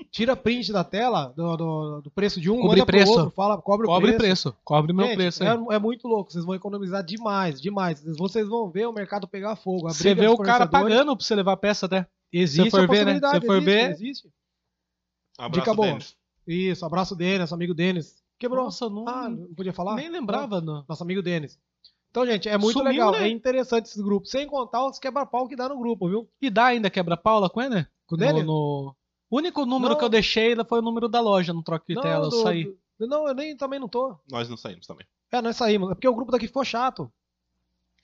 [0.09, 3.11] Tira print da tela do, do- do preço de um, Cobre manda pro preço.
[3.11, 4.49] outro, fala, cobre, Cobre o preço.
[4.51, 4.57] preço.
[4.63, 5.49] Cobre meu Gente, preço aí.
[5.49, 8.03] é, é muito louco, vocês vão economizar demais, demais.
[8.17, 9.87] Vocês vão ver o mercado pegar fogo.
[9.87, 12.07] a Você vê o cara pagando pra você levar a peça até.
[12.33, 13.13] Existe for a ver, né?
[13.15, 14.29] Se for existe, ver- existe.
[15.37, 15.87] Abraço, Dica boa.
[15.87, 16.15] Denis.
[16.47, 18.21] Isso, abraço Denis, nosso amigo Denis.
[18.39, 18.63] Quebrou.
[18.65, 19.95] Nossa, não, Ah, não podia falar?
[19.95, 20.59] nem lembrava.
[20.61, 20.83] Não.
[20.87, 21.59] Nosso amigo Denis.
[22.09, 23.23] Então, gente, é muito Sumiu, legal, né?
[23.23, 24.31] é interessante esses grupos.
[24.31, 26.27] Sem contar os quebra-pau que dá no grupo, viu?
[26.41, 27.85] E dá ainda quebra-paula com ele?
[28.05, 28.95] Com o No, no-
[29.31, 29.97] O único número Não.
[29.97, 32.25] que eu deixei foi o número da loja no troco de tela.
[32.25, 32.65] Eu do- saí.
[32.99, 34.15] do- não, eu nem também não tô.
[34.29, 35.07] Nós não saímos também.
[35.31, 35.89] É, nós saímos.
[35.89, 37.09] É porque o grupo daqui ficou chato.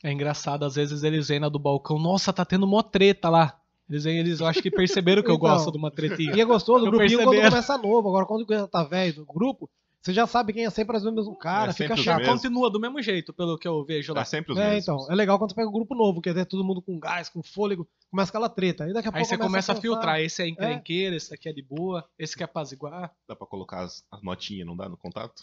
[0.04, 2.00] É engraçado, às vezes eles vêm na do balcão.
[2.00, 3.60] Nossa, tá tendo mó treta lá.
[3.90, 5.50] Eles, eles acho que perceberam que eu Então.
[5.50, 6.34] gosto de uma tretinha.
[6.36, 7.50] E é gostoso o Eu grupinho quando perceberam.
[7.52, 8.08] começa novo.
[8.10, 9.70] Agora, quando tá velho do grupo,
[10.08, 12.26] você já sabe quem é sempre os mesmos cara, É fica chato.
[12.26, 14.22] Continua do mesmo jeito, pelo que eu vejo lá.
[14.22, 14.84] É sempre os É, mesmos.
[14.84, 17.30] então, é legal quando você pega um grupo novo, que é todo mundo com gás,
[17.30, 18.86] com fôlego, começa aquela treta.
[18.86, 20.20] Aí daqui a Aí pouco você começa a pensar, filtrar.
[20.22, 23.14] Esse é encrenqueiro, esse aqui é de boa, esse quer apaziguar.
[23.28, 25.42] Dá pra colocar as, as notinhas, não dá no contato?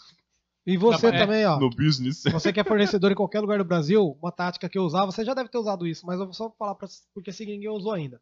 [0.67, 1.59] E você pra- é, também, ó.
[1.59, 2.23] No business.
[2.31, 5.23] Você que é fornecedor em qualquer lugar do Brasil, uma tática que eu usava, você
[5.23, 7.91] já deve ter usado isso, mas eu vou só falar pra, porque assim ninguém usou
[7.91, 8.19] ainda.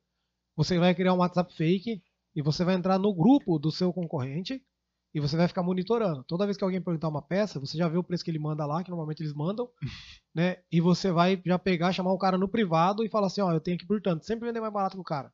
[0.58, 2.02] Você vai criar um WhatsApp fake
[2.36, 4.62] e você vai entrar no grupo do seu concorrente
[5.14, 6.24] e você vai ficar monitorando.
[6.24, 8.66] Toda vez que alguém perguntar uma peça, você já vê o preço que ele manda
[8.66, 9.70] lá, que normalmente eles mandam,
[10.34, 10.58] né?
[10.72, 13.60] E você vai já pegar, chamar o cara no privado e falar assim, ó, eu
[13.62, 15.32] tenho aqui por tanto, sempre vender mais barato que o cara.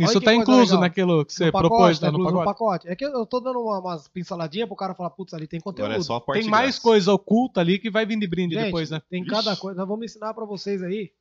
[0.00, 0.80] Olha Isso tá incluso legal.
[0.80, 2.58] naquilo que você No pacote, propôs tá lá no incluso pacote.
[2.84, 2.88] pacote.
[2.88, 5.92] É que eu tô dando uma, umas pinceladinhas pro cara falar, putz, ali tem conteúdo.
[5.92, 6.78] É só a parte Tem mais grátis.
[6.78, 9.02] coisa oculta ali que vai vir de brinde Gente, depois, né?
[9.10, 9.30] Tem Ixi.
[9.30, 9.78] cada coisa.
[9.78, 11.12] Nós vamos ensinar pra vocês aí.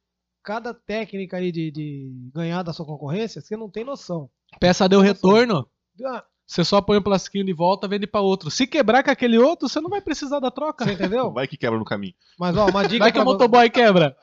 [0.42, 4.30] Cada técnica aí de, de ganhar da sua concorrência, você não tem noção.
[4.58, 5.68] Peça deu retorno,
[6.06, 8.52] Ah, você só põe o plastiquinho de volta, vende pra outro.
[8.52, 10.84] Se quebrar com aquele outro, você não vai precisar da troca.
[10.84, 11.32] Você entendeu?
[11.32, 12.14] Vai que quebra no caminho.
[12.38, 14.16] Mas ó, uma dica Vai que o motoboy quebra.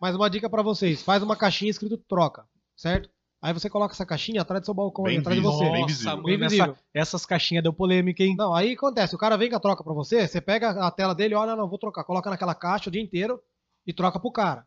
[0.00, 1.02] mas uma dica para vocês.
[1.02, 2.44] Faz uma caixinha escrito troca,
[2.76, 3.08] certo?
[3.42, 5.64] Aí você coloca essa caixinha atrás do seu balcão, ali, Bem atrás de você.
[5.64, 6.10] bem Nossa, visível.
[6.12, 6.76] mano, Bem essa- visível.
[6.92, 8.34] essas caixinhas deu polêmica, hein?
[8.36, 11.14] Não, aí acontece, o cara vem com a troca pra você, você pega a tela
[11.14, 13.40] dele, olha, não, vou trocar, coloca naquela caixa o dia inteiro
[13.86, 14.66] e troca pro cara.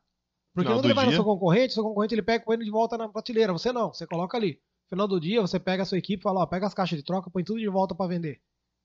[0.55, 2.55] Porque Final quando do ele vai no dia- seu concorrente, seu concorrente ele pega põe
[2.55, 4.57] ele de volta na prateleira, você não, você coloca ali.
[4.93, 7.03] Final do dia, você pega a sua equipe e fala, ó, pega as caixas de
[7.03, 8.39] troca, põe tudo de volta pra vender.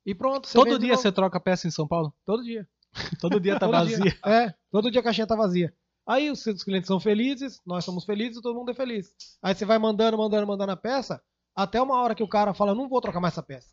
[0.06, 2.14] E pronto, você Todo dia você troca peça em São Paulo?
[2.24, 2.66] Todo dia.
[3.20, 3.98] Todo dia tá Todo vazia.
[3.98, 4.16] dia.
[4.24, 5.72] É, todo dia a caixinha tá vazia.
[6.06, 9.12] Aí os seus clientes são felizes, nós somos felizes e todo mundo é feliz.
[9.42, 11.20] Aí você vai mandando, mandando, mandando a peça,
[11.54, 13.68] até uma hora que o cara fala, não vou trocar mais essa peça.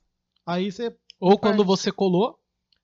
[0.45, 0.93] Aí você.
[1.17, 1.67] Ou quando Perde.
[1.67, 2.37] você colou,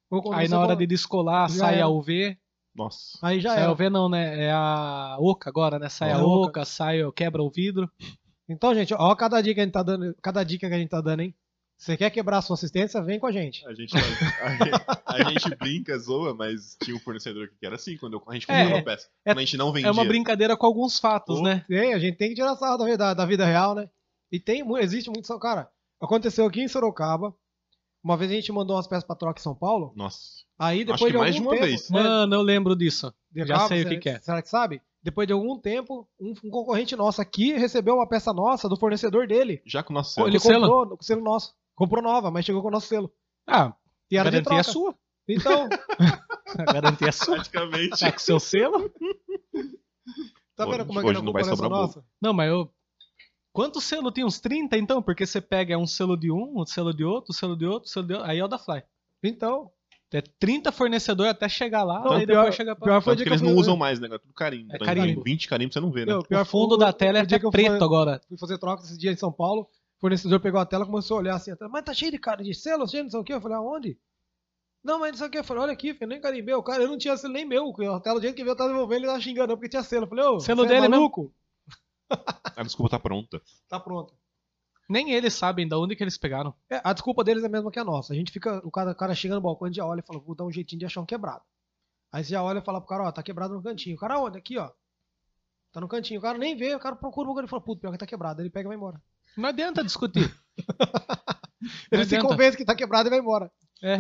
[0.10, 1.84] ou quando aí você na hora coloca- de descolar, Já sai era.
[1.86, 2.38] a UV.
[2.74, 3.20] Nossa.
[3.22, 3.72] Aí já Sai a.
[3.74, 4.46] UV não, né?
[4.46, 5.90] É a Oca agora, né?
[5.90, 6.48] Sai É a a Oca.
[6.48, 7.92] Oca, sai, o- quebra o vidro.
[8.50, 10.90] Então, gente, ó, cada dica que a gente tá dando, cada dica que a gente
[10.90, 11.36] tá dando, hein?
[11.78, 13.66] Você quer quebrar a sua assistência, vem com a gente.
[13.66, 18.14] A gente, a, a gente brinca, zoa, mas tinha um fornecedor que era assim, quando
[18.18, 19.08] eu- a gente É, comprou uma peça.
[19.26, 19.88] é- Quando a gente não vendia.
[19.88, 21.44] É uma brincadeira com alguns fatos, Oh.
[21.44, 21.66] né?
[21.68, 23.90] Tem, a gente tem que tirar sarro da vida, da vida real, né?
[24.32, 25.40] E tem, existe muito.
[25.40, 25.70] Cara,
[26.00, 27.34] aconteceu aqui em Sorocaba.
[28.04, 29.92] Uma vez a gente mandou umas peças pra troca em São Paulo.
[29.96, 30.20] Nossa.
[30.60, 31.90] Aí depois Acho que de mais algum de uma tempo, vez.
[31.90, 33.14] é, Mano, eu lembro disso.
[33.32, 34.20] de- já sei o que que é.
[34.20, 34.82] Será que sabe?
[35.04, 39.28] Depois de algum tempo, um, um concorrente nosso aqui recebeu uma peça nossa do fornecedor
[39.28, 39.62] dele.
[39.66, 40.28] Já com o nosso selo.
[40.28, 40.62] ele Com selo?
[40.68, 41.56] comprou com o selo nosso.
[41.76, 43.12] Comprou nova, mas chegou com o nosso selo.
[43.48, 43.74] Ah,
[44.12, 44.72] E a era de garantia é troca.
[44.72, 44.96] sua.
[45.28, 45.70] Então,
[46.68, 47.36] A garantia é sua.
[47.36, 48.00] Praticamente.
[48.00, 48.92] Tá com seu selo?
[50.56, 52.06] tá vendo Hoje- como é que hoje a não vai é sobrar nossa?
[52.22, 52.70] Não, mas eu.
[53.54, 54.24] Quantos selos tem?
[54.24, 55.02] Uns 30 então?
[55.02, 57.90] Porque você pega um selo de um, um selo de outro, um selo de outro,
[57.90, 58.30] um selo de outro.
[58.30, 58.82] Aí é o da Fly.
[59.24, 59.70] Então,
[60.14, 62.86] É 30 fornecedores até chegar lá, Não, aí pior- depois chega pra.
[62.86, 64.08] pior foi o Tanto que que eles não usam mais, né?
[64.12, 64.74] É tudo carimbo.
[64.76, 65.24] É Tem carimbo.
[65.24, 66.08] 20 carimbos você não vê, né?
[66.14, 68.22] Meu, pior O fundo foi da tela é o preto fui- agora.
[68.28, 69.62] fui fazer troca esse dia em São Paulo.
[69.98, 72.44] O fornecedor pegou a tela e começou a olhar assim, mas tá cheio de cara
[72.44, 73.34] de selo, cheio de não sei o que.
[73.34, 73.98] Eu falei, aonde?
[74.84, 75.38] Não, mas não sei o que.
[75.38, 76.56] Eu falei, olha aqui, filho, nem carimbei.
[76.56, 77.70] O cara, eu não tinha selo nem meu.
[77.94, 80.06] A tela do jeito que veio, eu tava devolvendo, ele tava xingando porque tinha selo.
[80.06, 80.96] Eu falei, ô, Selo você é dele mesmo?
[80.96, 81.34] maluco?
[82.58, 83.42] A desculpa tá pronta.
[83.70, 84.14] Tá pronto.
[84.92, 86.54] Nem eles sabem de onde que eles pegaram.
[86.70, 88.12] É, a desculpa deles é a mesma que a nossa.
[88.12, 90.20] A gente fica, o cara, o cara chega no balcão, gente já olha e fala,
[90.20, 91.42] vou dar um jeitinho de achar um quebrado.
[92.12, 93.96] Aí você já olha e fala pro cara, ó, tá quebrado no cantinho.
[93.96, 94.38] O cara, onde?
[94.38, 94.70] Aqui, ó.
[95.72, 96.20] Tá no cantinho.
[96.20, 98.06] O cara nem vê, o cara procura o lugar e fala, puto, pior que tá
[98.06, 98.42] quebrado.
[98.42, 99.02] Ele pega e vai embora.
[99.38, 100.30] Não adianta discutir.
[101.90, 103.50] Ele se convence que tá quebrado e vai embora.
[103.82, 103.98] É,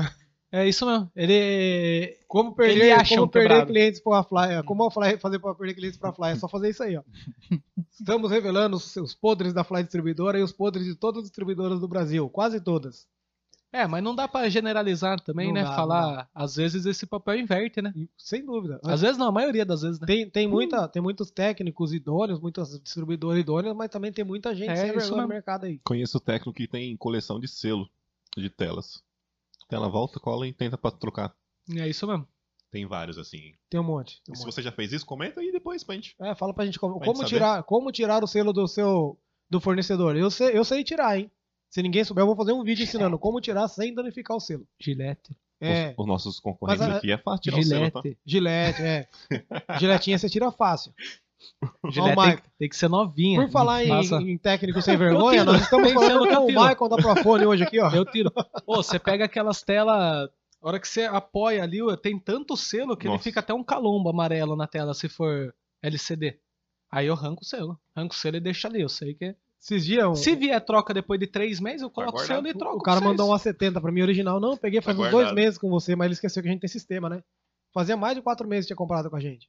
[0.51, 1.09] é isso mesmo.
[1.15, 2.17] Ele.
[2.27, 3.71] Como perder, Ele como perder quebrado.
[3.71, 4.53] clientes pra Fly.
[4.53, 6.31] é, Como a Fly fazer pra perder clientes pra Fly?
[6.31, 7.03] É só fazer isso aí, ó.
[7.91, 11.79] Estamos revelando os, os podres da Fly Distribuidora e os podres de todas as distribuidoras
[11.79, 12.29] do Brasil.
[12.29, 13.07] Quase todas.
[13.73, 15.63] É, mas não dá pra generalizar também, Não né?
[15.63, 16.29] dá, não Falar.
[16.35, 17.93] Às vezes esse papel inverte, né?
[18.17, 18.81] Sem dúvida.
[18.83, 20.05] Às vezes não, a maioria das vezes, né?
[20.07, 24.71] Tem, tem, muita, tem muitos técnicos idôneos, muitas distribuidoras idôneas, mas também tem muita gente
[24.71, 25.79] É, sem vergonha no mercado aí.
[25.85, 27.87] Conheço o técnico que tem coleção de selo
[28.35, 29.01] de telas.
[29.71, 31.33] Tela volta, cola e tenta pra trocar.
[31.77, 32.27] É isso mesmo.
[32.69, 33.53] Tem vários assim.
[33.69, 34.21] Tem um monte.
[34.23, 34.53] tem um E se monte.
[34.53, 36.13] você já fez isso, comenta aí depois pra gente.
[36.21, 37.29] É, fala pra gente como, Pra gente como saber.
[37.37, 39.17] tirar, como tirar o selo do seu
[39.49, 40.15] do fornecedor.
[40.15, 41.29] Eu sei, eu sei tirar, hein?
[41.69, 44.67] Se ninguém souber, eu vou fazer um vídeo ensinando como tirar sem danificar o selo.
[44.79, 45.35] Gilete.
[45.59, 48.01] É, Os, os nossos concorrentes a- aqui é fácil tirar o selo, tá?
[48.01, 48.19] Gilete.
[48.25, 49.07] gilete, é.
[49.79, 50.93] Giletinha você tira fácil.
[51.93, 52.43] Tem, Mike.
[52.57, 53.41] tem que ser novinha.
[53.41, 53.91] Por falar em,
[54.31, 56.47] em técnico sem vergonha, nós estamos falando eu com o.
[56.47, 57.89] Michael da Profone hoje aqui, ó.
[57.91, 58.31] Eu tiro.
[58.65, 60.29] Ô, você pega aquelas telas.
[60.63, 63.23] A hora que você apoia ali, tem tanto selo que ele Nossa.
[63.23, 66.37] fica até um calombo amarelo na tela se for LCD.
[66.91, 67.79] Aí eu arranco o selo.
[67.95, 68.81] Arranco o selo e deixo ali.
[68.81, 69.35] Eu sei que.
[69.59, 72.53] Esses dias, um- Se vier troca depois de três meses, eu coloco o selo e
[72.53, 72.77] troco.
[72.77, 73.55] o cara mandou um vocês.
[73.55, 74.39] A70 pra mim original.
[74.39, 76.51] Não, eu peguei faz Tá uns dois meses com você, mas ele esqueceu que a
[76.51, 77.23] gente tem sistema, né?
[77.73, 79.47] Fazia mais de quatro meses que tinha comprado com a gente.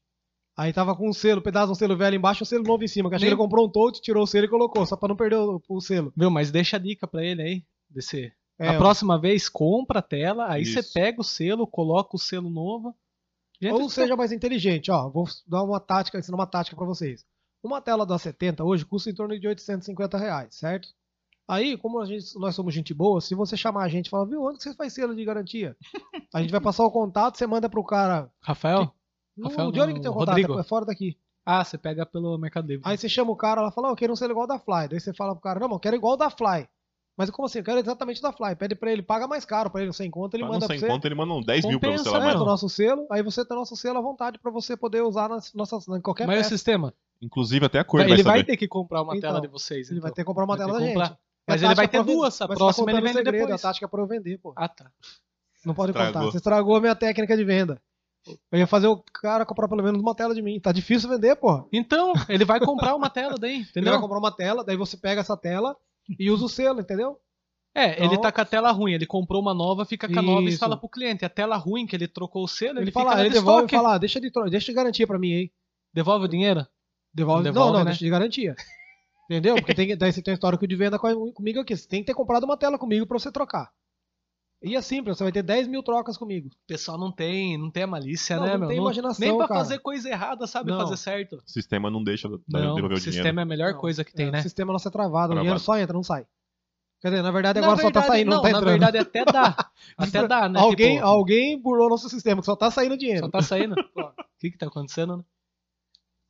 [0.57, 2.65] Aí tava com um selo, um pedaço de um selo velho embaixo e um selo
[2.65, 3.09] novo em cima.
[3.09, 5.17] Que acho que ele comprou um touch, tirou o selo e colocou, só pra não
[5.17, 6.13] perder o, o selo.
[6.17, 6.31] Viu?
[6.31, 7.65] Mas deixa a dica pra ele aí.
[7.89, 8.33] Desse...
[8.59, 12.51] É, a próxima vez, compra a tela, aí você pega o selo, coloca o selo
[12.51, 12.95] novo.
[13.61, 15.09] Gente, Ou seja mais inteligente, ó.
[15.09, 17.25] Vou dar uma tática, ensinar uma tática pra vocês.
[17.63, 20.89] Uma tela da 70 hoje custa em torno de 850 reais, certo?
[21.49, 24.27] Aí, como a gente, nós somos gente boa, se você chamar a gente e falar,
[24.27, 25.77] viu, onde que você faz selo de garantia?
[26.35, 28.31] A gente vai passar o contato, você manda pro cara.
[28.41, 28.91] Rafael?
[29.37, 30.29] No, Rafael, de onde que tem o contato?
[30.37, 30.59] Rodrigo.
[30.59, 31.17] É fora daqui.
[31.45, 32.83] Ah, você pega pelo Mercado Livre.
[32.87, 34.89] Aí você chama o cara, ela fala, ó, eu quero um selo igual da Fly.
[34.89, 36.69] Daí você fala pro cara, não, mas eu quero igual da Fly.
[37.17, 37.59] Mas como assim?
[37.59, 38.55] Eu quero exatamente o da Fly.
[38.57, 40.87] Pede pra ele, paga mais caro pra ele, sem conta, ele não manda sem pra
[40.87, 40.93] você.
[40.93, 42.39] conta, ele manda um 10 mil pra você Compensa, lá né, É, mais.
[42.39, 45.29] do nosso selo, aí você tem o nosso selo à vontade pra você poder usar
[45.29, 46.49] nas nossas, em qualquer Mas o peça.
[46.51, 46.95] sistema?
[47.21, 48.53] Inclusive até a cor ele ele vai vai saber.
[48.53, 49.91] ter que comprar uma Então, tela de vocês.
[49.91, 50.15] Ele vai então.
[50.17, 50.95] ter que comprar uma Vai tela ter da que gente.
[51.09, 51.15] comprar.
[51.15, 53.25] É Mas ele vai tática ter pra duas, a mas próxima tá ele contando vende
[53.25, 53.61] segredo, depois.
[53.65, 54.53] A tática é pra eu vender, pô.
[54.57, 54.91] Ah, tá.
[55.67, 56.13] Não pode Estragou.
[56.15, 56.25] contar.
[56.31, 57.83] Você estragou a minha técnica de venda.
[58.53, 60.61] Eu ia fazer o cara comprar pelo menos uma tela de mim.
[60.61, 61.65] Tá difícil vender, porra.
[61.73, 63.93] Então, ele vai comprar uma tela daí, Ele entendeu?
[63.93, 65.77] vai comprar uma tela, daí você pega essa tela
[66.19, 67.19] e usa o selo, entendeu?
[67.75, 70.23] É, ele Então- tá com a tela ruim, ele comprou uma nova, fica com a
[70.23, 70.55] nova e Isso.
[70.55, 71.25] instala pro cliente.
[71.25, 73.65] A tela ruim que ele trocou o selo, ele, Ele, fala, ele de devolve e
[73.67, 73.83] estoque.
[73.83, 75.51] fala, ah, deixa de, deixa de garantia pra mim aí.
[75.93, 76.67] Devolve o dinheiro?
[77.15, 77.91] Devolve, Devolve, não, não, né?
[77.91, 78.55] deixa de garantia.
[79.31, 79.55] Entendeu?
[79.57, 81.75] Porque tem, daí você tem um histórico de venda com- comigo aqui.
[81.77, 83.71] Você tem que ter comprado uma tela comigo pra você trocar.
[84.65, 86.49] E é simples, você vai ter 10 mil trocas comigo.
[86.49, 88.69] O pessoal não tem, não tem a malícia, Não, né, não meu?
[88.69, 89.61] tem imaginação, nem pra cara.
[89.61, 90.79] fazer coisa errada, sabe Não.
[90.79, 91.37] fazer certo.
[91.37, 93.01] O sistema não deixa Não, devolver o o dinheiro.
[93.01, 94.39] sistema é a melhor Não, coisa que tem, É, né?
[94.39, 95.41] O sistema nosso é travado, o Travado.
[95.41, 96.25] dinheiro só entra, não sai.
[97.01, 98.71] Quer dizer, na verdade Na agora só tá verdade, saindo, não, não, tá na entrando.
[98.71, 99.57] verdade até dá.
[99.99, 100.61] Até dá, né?
[100.61, 103.21] alguém, Tipo, alguém burlou nosso sistema, que só tá saindo dinheiro.
[103.21, 103.75] Só tá saindo?
[103.97, 105.25] O que que tá acontecendo, né?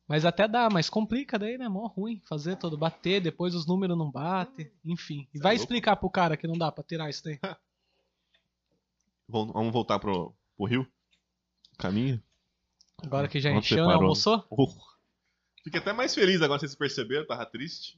[0.07, 1.67] Mas até dá, mas complica daí, né?
[1.69, 5.27] Mó ruim fazer todo, bater, depois os números não batem, enfim.
[5.33, 7.39] E é vai explicar pro cara que não dá pra tirar isso daí.
[9.27, 10.87] Vamos voltar pro, pro Rio?
[11.77, 12.21] Caminho?
[13.03, 13.85] Agora que já Onde encheu, né?
[13.85, 14.01] parou?
[14.03, 14.45] Almoçou?
[14.51, 14.67] Uh,
[15.63, 17.97] Fiquei até mais feliz agora, vocês perceberam, tava triste.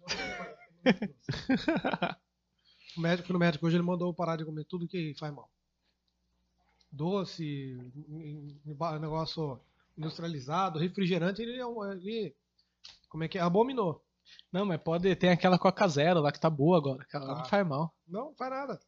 [2.97, 5.49] O médico, no médico hoje ele mandou eu parar de comer tudo que faz mal.
[6.91, 7.78] Doce,
[9.01, 9.59] negócio
[9.97, 12.34] industrializado, refrigerante, ele, é um- ele
[13.09, 13.41] como é que é?
[13.41, 14.03] Abominou.
[14.51, 17.03] Não, mas pode ter aquela Coca Zero lá que tá boa agora.
[17.03, 17.38] Aquela lá Ah.
[17.39, 17.93] não faz mal.
[18.07, 18.80] Não, faz nada.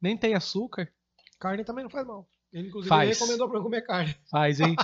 [0.00, 0.92] Nem tem açúcar.
[1.38, 2.28] Carne também não faz mal.
[2.52, 3.18] Ele inclusive Faz.
[3.18, 4.14] recomendou pra eu comer carne.
[4.30, 4.74] Faz, hein?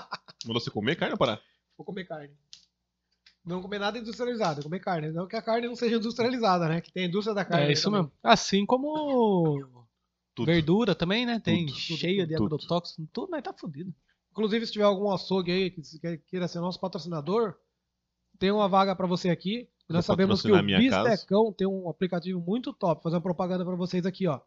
[0.45, 1.41] Mandou você comer carne ou parar?
[1.77, 2.31] Vou comer carne.
[3.45, 5.11] Não comer nada industrializado, comer carne.
[5.11, 6.81] Não que a carne não seja industrializada, né?
[6.81, 7.67] Que tem a indústria da carne.
[7.69, 8.01] é isso também.
[8.03, 8.13] mesmo.
[8.23, 9.59] Assim como
[10.35, 10.47] Tudo.
[10.47, 11.41] verdura também, né?
[11.41, 12.55] Tem Tudo, cheia de tudo.
[12.55, 13.95] agrotóxicos, tudo, mas tá fudido.
[14.31, 15.83] Inclusive, se tiver algum açougue aí que
[16.27, 17.55] queira ser nosso patrocinador,
[18.39, 19.69] tem uma vaga pra você aqui.
[19.89, 21.11] Nós sabemos que o minha casa?
[21.11, 22.95] Bistecão tem um aplicativo muito top.
[22.95, 24.41] Vou fazer uma propaganda pra vocês aqui, ó.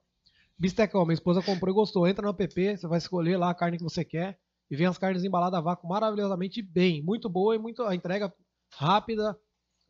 [0.60, 2.08] Bistecão, minha esposa comprou e gostou.
[2.08, 4.39] Entra no app, você vai escolher lá a carne que você quer
[4.70, 7.01] e vem as carnes embaladas a vácuo maravilhosamente bem.
[7.01, 8.34] Muito boa e muito a entrega
[8.74, 9.38] rápida.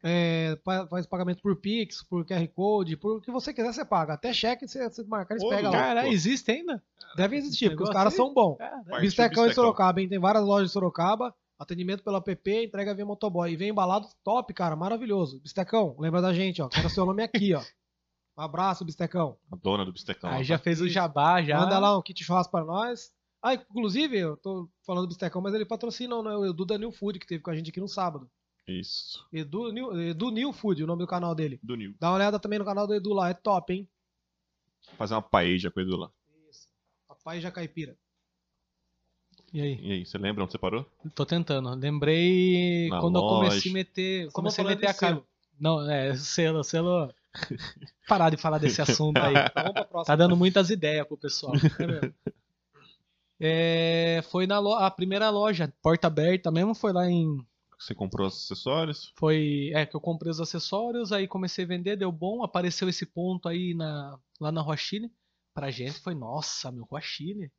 [0.03, 0.57] É,
[0.89, 4.13] faz pagamento por Pix, por QR Code, por o que você quiser você paga.
[4.13, 5.77] Até cheque você, você marcar, eles Ô, pegam lá.
[5.77, 6.83] Cara, existe ainda?
[7.15, 8.59] Deve existir, porque os caras são bons.
[8.59, 8.99] É, né?
[9.01, 9.53] Bistecão em.
[9.53, 10.07] Sorocaba, hein?
[10.07, 11.33] Tem várias lojas em Sorocaba.
[11.57, 13.51] Atendimento pelo app, entrega via motoboy.
[13.51, 14.75] E vem embalado top, cara.
[14.75, 15.39] Maravilhoso.
[15.41, 16.69] Bistecão, lembra da gente, ó.
[16.69, 17.61] Quero seu nome aqui, ó.
[18.37, 19.37] Um abraço, Bistecão.
[19.51, 20.29] A dona do bistecão.
[20.29, 20.63] Aí já tá?
[20.63, 20.93] fez o Isso.
[20.93, 21.59] jabá, já.
[21.59, 23.11] Manda lá um kit churrasco pra nós.
[23.41, 26.91] Ah, inclusive, eu tô falando do Bistecão, mas ele patrocina né, o Edu da New
[26.91, 28.29] Food, que teve com a gente aqui no sábado.
[28.67, 29.25] Isso.
[29.31, 31.59] Edu, New- Edu New Food, o nome do canal dele.
[31.63, 31.95] Do Nil.
[31.99, 33.87] Dá uma olhada também no canal do Edu lá, é top, hein?
[34.97, 36.11] Fazer uma paeja com ele lá.
[36.49, 36.67] Isso.
[37.07, 37.95] Papai já caipira.
[39.53, 39.79] E aí?
[39.81, 40.85] E aí, você lembra onde você parou?
[41.15, 41.69] Tô tentando.
[41.75, 43.69] Lembrei Na quando eu comecei loja.
[43.69, 44.31] a meter.
[44.31, 45.23] Comecei a meter a cara.
[45.59, 47.13] Não, é, selo, selo.
[48.07, 49.33] Parar de falar desse assunto aí.
[49.33, 50.03] Então.
[50.03, 51.53] Tá dando muitas ideias pro pessoal.
[51.79, 52.13] É mesmo.
[53.39, 57.37] É, foi na lo- a primeira loja, porta aberta mesmo, foi lá em.
[57.79, 59.13] Você comprou os acessórios?
[59.15, 59.71] Foi.
[59.75, 63.47] É, que eu comprei os acessórios, aí comecei a vender, deu bom, apareceu esse ponto
[63.47, 65.11] aí na, lá na Rua Chile.
[65.53, 67.51] Pra gente foi, nossa, meu, Rua Chile.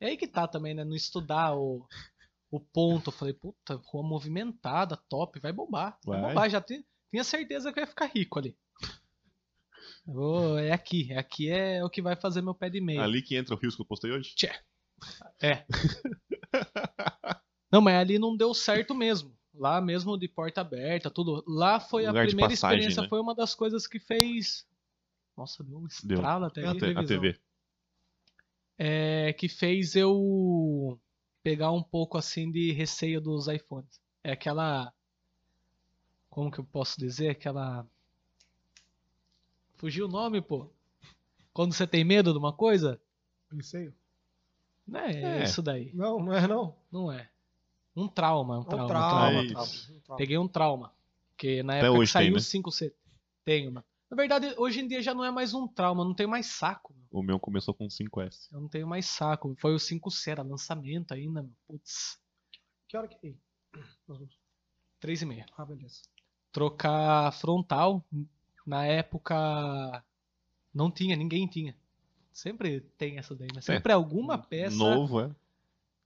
[0.00, 0.84] É aí que tá também, né?
[0.84, 1.86] Não estudar o,
[2.50, 3.08] o ponto.
[3.08, 5.98] Eu falei, puta, rua movimentada, top, vai bombar.
[6.06, 6.28] Vai, Vai.
[6.30, 8.56] bombar, já ti- tinha certeza que eu ia ficar rico ali.
[10.06, 13.02] Vou- é aqui, é aqui é o que vai fazer meu pé de meia.
[13.02, 14.34] Ali que entra o Rios que eu postei hoje?
[15.42, 15.64] É.
[17.70, 19.36] Não, mas ali não deu certo mesmo.
[19.52, 21.42] Lá mesmo de porta aberta, tudo.
[21.46, 23.08] Lá foi a Lugar de primeira passagem, experiência, né?
[23.08, 24.66] foi uma das coisas que fez.
[25.36, 27.04] Nossa, deu um estralo até É A, te- a.
[27.04, 27.38] TV.
[28.78, 31.00] É, que fez eu
[31.42, 34.00] pegar um pouco assim de receio dos iPhones.
[34.22, 34.92] É aquela.
[36.30, 37.30] Como que eu posso dizer?
[37.30, 37.86] Aquela.
[39.76, 40.70] Fugiu o nome, pô.
[41.52, 43.00] Quando você tem medo de uma coisa?
[43.50, 43.94] Receio?
[44.86, 45.44] Não é, É.
[45.44, 45.90] isso daí.
[45.94, 46.76] Não, não é não.
[46.90, 47.28] Não é.
[47.94, 48.86] Um trauma, um Um trauma.
[48.88, 49.70] trauma, trauma, trauma.
[49.96, 50.18] um trauma.
[50.18, 50.92] Peguei um trauma.
[51.30, 52.40] Porque na Até época que saiu tem, o né?
[52.40, 52.92] 5C.
[53.44, 53.86] Tenho, mano.
[54.10, 56.94] Na verdade, hoje em dia já não é mais um trauma, não tenho mais saco.
[56.94, 57.06] Meu.
[57.10, 58.48] O meu começou com 5S.
[58.52, 59.54] Eu não tenho mais saco.
[59.58, 61.52] Foi o 5C, era lançamento ainda, meu.
[61.66, 62.18] Putz,
[62.88, 63.16] Que hora que.
[63.26, 63.36] Ei,
[64.06, 64.38] nós vamos-
[65.00, 65.44] 3,5.
[65.56, 66.02] Ah, beleza.
[66.52, 68.04] Trocar frontal,
[68.66, 70.04] na época
[70.74, 71.74] não tinha, ninguém tinha.
[72.32, 73.60] Sempre tem essa daí, né?
[73.62, 74.76] Sempre alguma peça.
[74.76, 75.30] Novo, é?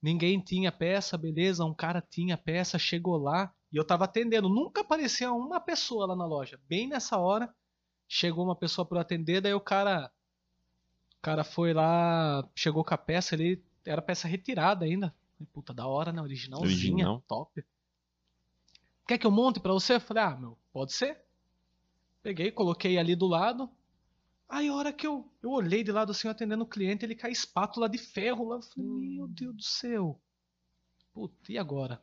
[0.01, 1.65] Ninguém tinha peça, beleza.
[1.65, 4.47] Um cara tinha peça, chegou lá e eu tava atendendo.
[4.47, 6.59] Nunca aparecia uma pessoa lá na loja.
[6.69, 7.53] Bem nessa hora,
[8.07, 10.11] chegou uma pessoa para atender, daí o cara.
[11.17, 15.13] O cara foi lá, chegou com a peça, ele era peça retirada ainda.
[15.53, 16.21] Puta, da hora, né?
[16.21, 17.23] Originalzinha, Original.
[17.27, 17.63] top.
[19.07, 19.95] Quer que eu monte pra você?
[19.95, 21.19] Eu falei, ah, meu, pode ser.
[22.23, 23.69] Peguei, coloquei ali do lado.
[24.47, 27.31] Aí a hora que eu, eu olhei de lado assim, atendendo o cliente, ele cai
[27.31, 28.57] espátula de ferro lá.
[28.57, 30.19] Eu falei, meu Deus do céu.
[31.13, 32.01] Puta, e agora?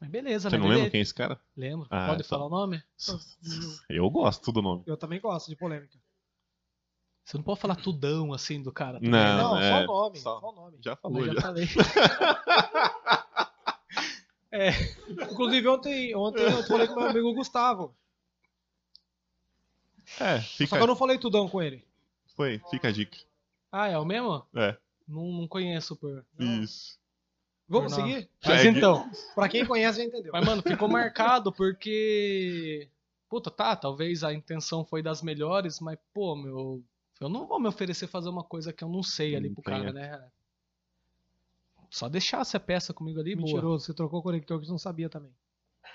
[0.00, 0.62] Mas beleza, Você né?
[0.62, 1.40] não lembra quem é esse cara?
[1.56, 1.86] Lembro.
[1.90, 2.28] Ah, Pode tá.
[2.28, 2.82] falar o nome?
[3.88, 4.82] Eu gosto do nome.
[4.86, 5.96] Eu também gosto de polêmica.
[7.24, 8.94] Você não pode falar tudão assim do cara.
[8.94, 9.54] também, Não?
[9.54, 10.18] Não, é, só o nome.
[10.18, 10.76] só- Só o nome.
[10.80, 11.40] Já falou, já já.
[11.40, 11.68] falei.
[15.30, 17.94] Inclusive, ontem, ontem eu falei com meu amigo Gustavo.
[20.20, 21.84] É, Só fica, que eu não falei tudão com ele.
[22.36, 23.16] foi, fica a dica.
[23.70, 24.44] Ah, é o mesmo?
[24.54, 24.76] É,
[25.08, 26.24] Não, não conheço por.
[26.38, 27.00] isso.
[27.68, 28.28] Vamos Por seguir?
[28.44, 29.10] Mas então.
[29.34, 30.30] Pra quem conhece já entendeu.
[30.32, 32.88] Mas, mano, ficou marcado porque.
[33.30, 36.82] Puta, tá, talvez a intenção foi das melhores, mas, pô, meu.
[37.18, 39.92] Eu não vou me oferecer fazer uma coisa que eu não sei ali pro cara,
[39.92, 40.22] né?
[41.88, 43.46] Só deixasse a peça comigo ali, boa.
[43.46, 45.30] Mentiroso, você trocou o conector que você não sabia também.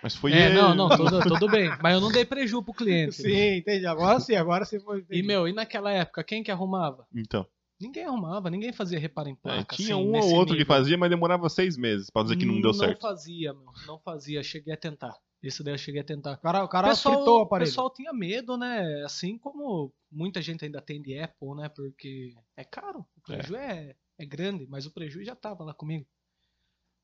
[0.04, 0.56] Mas foi É, ele.
[0.56, 1.70] não, não, tudo, tudo bem.
[1.82, 3.16] Mas eu não dei preju pro cliente.
[3.16, 3.86] Sim, entendi.
[3.86, 5.00] Agora sim, agora sim foi.
[5.00, 5.24] E, entendi.
[5.24, 7.08] meu, e naquela época, quem que arrumava?
[7.14, 7.46] Então,
[7.80, 9.76] Ninguém arrumava, ninguém fazia reparo em é, placa.
[9.76, 10.66] tinha assim, um ou outro que nível.
[10.76, 13.02] fazia, mas demorava seis meses pra dizer que não deu Não certo.
[13.02, 13.66] fazia, meu.
[13.86, 14.42] Não fazia.
[14.42, 15.16] Cheguei a tentar.
[15.44, 16.34] Esse daí eu cheguei a tentar.
[16.34, 17.70] O cara, o cara pessoal, fritou o o aparelho.
[17.70, 19.04] pessoal tinha medo, né?
[19.06, 21.70] Assim como muita gente ainda tem de Apple, né?
[21.70, 23.06] Porque é caro.
[23.16, 26.08] O prejuízo é, é grande, mas o prejuízo já tava lá comigo.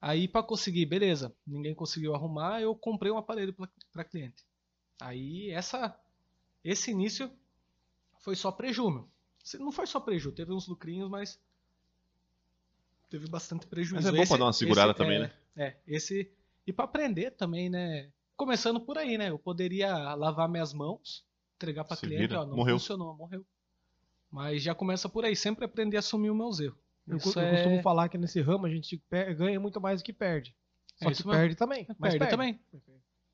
[0.05, 4.43] Aí pra conseguir, beleza, ninguém conseguiu arrumar, eu comprei um aparelho pra- pra cliente.
[4.99, 5.97] Aí essa
[6.61, 7.31] esse início
[8.19, 9.07] foi só preju, meu.
[9.41, 11.39] Se- Não foi só preju, teve uns lucrinhos, mas
[13.09, 13.95] teve bastante prejuízo.
[13.95, 15.33] Mas é bom pra dar uma segurada também, é, né?
[15.55, 16.29] É, esse
[16.67, 18.11] e pra aprender também, né?
[18.35, 19.29] Começando por aí, né?
[19.29, 21.23] Eu poderia lavar minhas mãos,
[21.55, 22.41] entregar pra Se cliente, vira.
[22.41, 22.77] ó, não Morreu.
[22.77, 23.45] funcionou, morreu.
[24.31, 26.77] Mas já começa por aí, sempre aprender a assumir os meus erros.
[27.07, 29.01] Eu, Isso eu é- costumo falar que nesse ramo a gente
[29.37, 30.55] ganha muito mais do que perde.
[30.95, 31.31] Só É que mesmo.
[31.31, 31.85] perde também.
[31.97, 32.59] mas Perde também.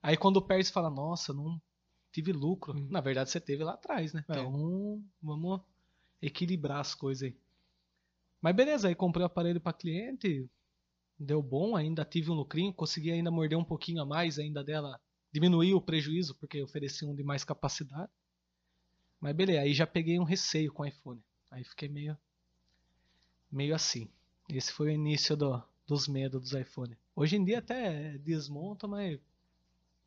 [0.01, 1.61] Aí quando perde, você fala, nossa, não
[2.11, 2.73] tive lucro.
[2.73, 2.87] Uhum.
[2.89, 4.23] Na verdade, você teve lá atrás, né?
[4.27, 4.31] É.
[4.31, 5.61] Então, vamos
[6.21, 7.37] equilibrar as coisas aí.
[8.41, 10.49] Mas beleza, aí comprei o aparelho para cliente,
[11.19, 14.99] deu bom, ainda tive um lucrinho, consegui ainda morder um pouquinho a mais ainda dela,
[15.31, 18.09] diminuir o prejuízo, porque ofereci um de mais capacidade.
[19.19, 21.21] Mas beleza, aí já peguei um receio com o iPhone.
[21.51, 22.17] Aí fiquei meio,
[23.51, 24.07] meio assim.
[24.49, 26.97] Esse foi o início do- dos medos dos iPhone.
[27.15, 29.19] Hoje em dia até desmonta, mas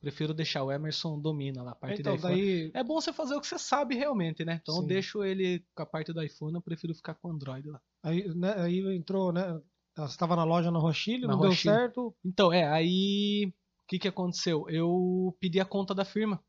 [0.00, 2.34] prefiro deixar o Emerson domina lá a parte Então, do iPhone.
[2.36, 2.70] daí.
[2.74, 4.60] É bom você fazer o que você sabe realmente, né?
[4.62, 4.88] Então eu Sim.
[4.88, 7.80] deixo ele com a parte do iPhone, eu prefiro ficar com o Android lá.
[8.02, 9.60] Aí, né, aí entrou, né?
[9.96, 12.14] Você estava na loja na Rochille, Na não deu certo.
[12.24, 13.52] Então, é, aí
[13.84, 14.68] o que que aconteceu?
[14.68, 16.42] Eu pedi a conta da firma.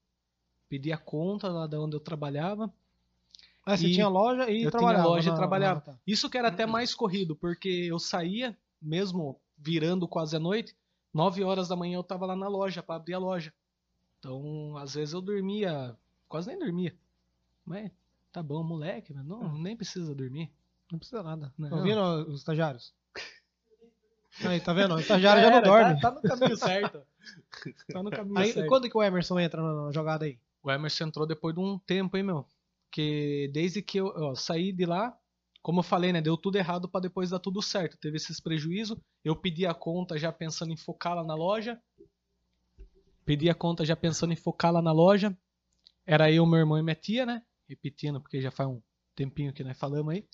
[0.70, 2.74] Pedi a conta lá da onde eu trabalhava.
[3.66, 5.03] Ah, você E tinha loja e eu trabalhava.
[5.03, 5.78] tinha loja e na- trabalhava.
[5.80, 5.99] ah, tá.
[6.05, 10.76] Isso que era até mais corrido, porque eu saía, mesmo virando quase a noite,
[11.14, 13.53] 9 horas da manhã eu tava lá na loja para abrir a loja.
[14.20, 15.95] Então, às vezes eu dormia,
[16.28, 16.95] quase nem dormia.
[17.65, 17.91] Mas
[18.31, 20.52] tá bom, moleque, mas não, nem precisa dormir.
[20.91, 21.53] Não precisa nada.
[21.57, 21.69] Não.
[21.69, 22.94] Tá ouvindo os estagiários?
[24.45, 24.95] Aí, tá vendo?
[24.95, 26.02] O estagiário já não Era, dorme.
[26.02, 27.02] Tá, tá no caminho certo.
[27.91, 28.68] Tá no caminho Aí, certo.
[28.68, 30.38] quando que o Emerson entra na na jogada aí?
[30.64, 32.45] O Emerson entrou depois de um tempo, hein, meu?
[32.94, 35.18] Que desde que eu ó, saí de lá,
[35.64, 36.22] como eu falei, né?
[36.22, 37.98] Deu tudo errado pra depois dar tudo certo.
[37.98, 38.99] Teve esses prejuízos.
[39.24, 41.82] Eu pedi a conta já pensando em focar lá na loja.
[43.26, 45.36] Pedi a conta já pensando em focar lá na loja.
[46.06, 47.41] Era eu, meu irmão e minha tia, né?
[47.68, 48.80] Repetindo, porque já faz um
[49.15, 50.28] tempinho que nós falamos aí.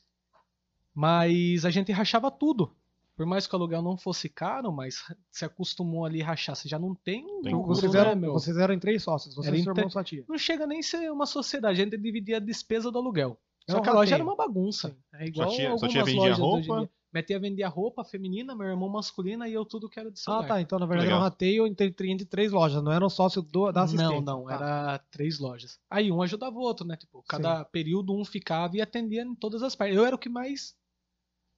[0.93, 2.75] Mas a gente rachava tudo.
[3.19, 6.55] Por mais que o aluguel não fosse caro, mas se acostumou ali a rachar.
[6.55, 8.31] Você já não tem um Tem lucro, Vocês né, eram, meu?
[8.31, 10.23] vocês eram em três sócios, você Era e seu e sua tia.
[10.25, 13.37] não chega nem a ser uma sociedade, a gente dividia a despesa do aluguel.
[13.67, 14.95] Era Só um que a loja era uma bagunça.
[15.15, 16.89] É igual Sua tia- sua algumas tia vendia lojas hoje em roupa?
[17.11, 20.23] Minha tia vendia roupa feminina, meu irmão masculina e eu tudo que era de Ah,
[20.23, 20.47] celular.
[20.47, 20.61] tá.
[20.61, 21.17] Então, na verdade, Legal.
[21.17, 21.91] era um rateio entre,
[22.25, 24.21] três lojas, não era um sócio do, da assistência.
[24.21, 24.53] não, não, Tá.
[24.53, 25.77] era três lojas.
[25.89, 26.95] Aí um ajudava o outro, né?
[26.95, 29.97] Tipo, cada período um ficava e atendia em todas as partes.
[29.97, 30.73] Eu era o que mais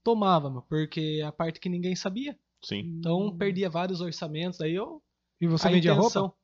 [0.03, 2.37] tomava, meu, porque a parte que ninguém sabia.
[2.63, 2.79] Sim.
[2.99, 4.61] Então perdia vários orçamentos.
[4.61, 5.01] Aí eu.
[5.39, 6.37] E você a vendia intenção- roupa?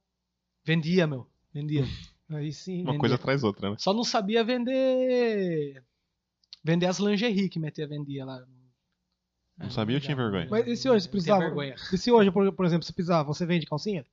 [0.65, 1.27] Vendia, meu.
[1.53, 1.83] Vendia.
[2.29, 2.81] Aí sim.
[2.81, 2.97] Uma Entendi.
[2.99, 3.75] coisa atrás da outra, né?
[3.79, 5.81] Só não sabia vender.
[6.63, 8.43] Vender as lingerie que metia vendia lá.
[9.57, 10.47] Não sabia, eu tinha vergonha.
[10.51, 11.39] Mas e se hoje você precisava?
[11.45, 11.73] vergonha.
[11.91, 14.05] E se hoje, por, por exemplo, você precisar, você vende calcinha?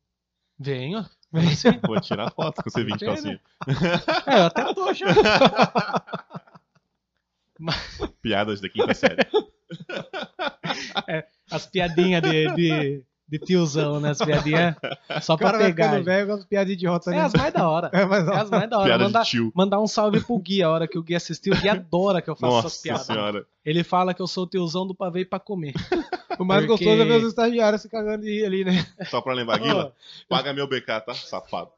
[0.59, 1.05] Venho.
[1.33, 1.69] Venho sim.
[1.87, 3.12] Vou tirar foto com você 20 Pena.
[3.12, 3.41] calcinha.
[4.27, 5.07] É, eu até tô já.
[8.22, 9.16] Piadas da quinta série.
[11.51, 14.10] As piadinhas de, de, de tiozão, né?
[14.10, 14.74] As piadinhas
[15.22, 16.02] só cara pra pegar.
[16.02, 17.20] velho com as piadas idiotas É ali.
[17.26, 17.90] as mais da hora.
[17.93, 18.86] É, mas, É as mais da hora.
[18.89, 19.52] Piada Mandar, de tio.
[19.55, 21.52] mandar um salve pro Gui a hora que o Gui assistiu.
[21.55, 23.06] O Gui adora que eu faço essas piadas.
[23.06, 23.47] senhora.
[23.64, 25.74] Ele fala que eu sou o tiozão do pavê pra comer.
[26.39, 28.86] o mais porque- gostoso é ver os estagiários se cagando de rir ali, né?
[29.09, 29.94] Só pra lembrar, Guila,
[30.28, 31.14] paga meu BK, tá?
[31.14, 31.70] Safado.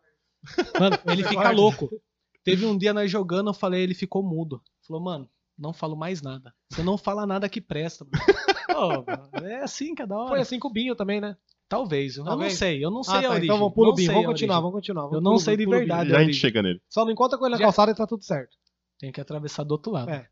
[0.78, 1.90] Mano, ele fica louco.
[2.44, 4.62] Teve um dia nós jogando, eu falei, ele ficou mudo.
[4.86, 5.28] Falou, mano,
[5.58, 6.52] não falo mais nada.
[6.70, 8.06] Você não fala nada que presta.
[8.70, 10.28] mano, é assim que é da hora.
[10.28, 11.36] Foi assim com o Binho também, né?
[11.68, 12.56] Talvez, eu não Talvez.
[12.58, 13.44] sei, eu não sei Ah, a tá, origem.
[13.46, 14.12] então vamos pulo não o Binho.
[14.12, 15.02] Vamos continuar, vamos continuar.
[15.02, 16.10] vamos Eu não pulo- sei de verdade.
[16.10, 16.80] Já a gente chega nele.
[16.88, 18.56] Só não encontra com ele na Já- calçada e tá tudo certo.
[18.98, 20.10] Tem que atravessar do outro lado.
[20.10, 20.28] É.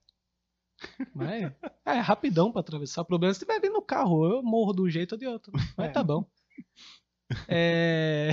[1.15, 1.55] Mas é,
[1.87, 3.03] é rapidão pra atravessar.
[3.03, 5.27] O problema é se estiver vindo no carro, eu morro de um jeito ou de
[5.27, 5.53] outro.
[5.77, 5.93] Mas É.
[5.93, 6.25] tá bom.
[7.49, 8.31] É...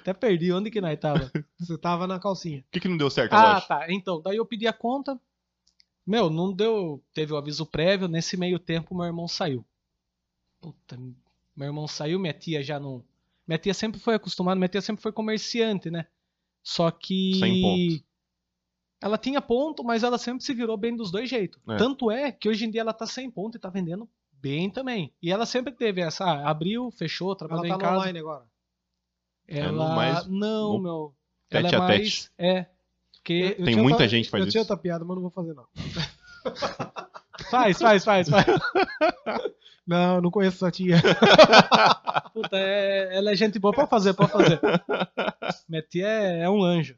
[0.00, 1.30] Até perdi onde que nós tava.
[1.58, 2.60] Você tava na calcinha.
[2.60, 3.86] O que, que não deu certo, Ah, tá.
[3.90, 5.18] Então, daí eu pedi a conta.
[6.06, 7.02] Meu, não deu.
[7.14, 8.08] Teve o aviso prévio.
[8.08, 9.64] Nesse meio tempo, meu irmão saiu.
[10.60, 10.96] Puta,
[11.56, 13.04] meu irmão saiu, minha tia já não.
[13.46, 16.06] Minha tia sempre foi acostumada, minha tia sempre foi comerciante, né?
[16.62, 17.34] Só que.
[17.38, 18.04] Sem ponto.
[19.00, 21.60] Ela tinha ponto, mas ela sempre se virou bem dos dois jeitos.
[21.68, 21.76] É.
[21.76, 25.12] Tanto é que hoje em dia ela tá sem ponto e tá vendendo bem também.
[25.20, 26.24] E ela sempre teve essa.
[26.24, 27.92] ah, abriu, fechou, trabalhou Ela em tá casa.
[27.92, 28.46] no online agora.
[29.58, 29.72] Ela.
[29.72, 31.14] no mais- não, no meu.
[31.48, 31.98] tete Ela é a tete.
[32.00, 32.30] mais.
[32.38, 32.66] É.
[33.12, 34.72] Porque Eu Tem tinha muita outra- gente que faz Eu tinha isso.
[34.72, 35.66] outra piada, mas não vou fazer, não.
[37.50, 38.46] Faz, faz, faz, faz.
[39.86, 40.96] Não, não conheço sua tia.
[42.32, 44.60] Puta, é- ela é gente boa, pode fazer, pode fazer.
[45.68, 46.96] Minha tia é, é um anjo.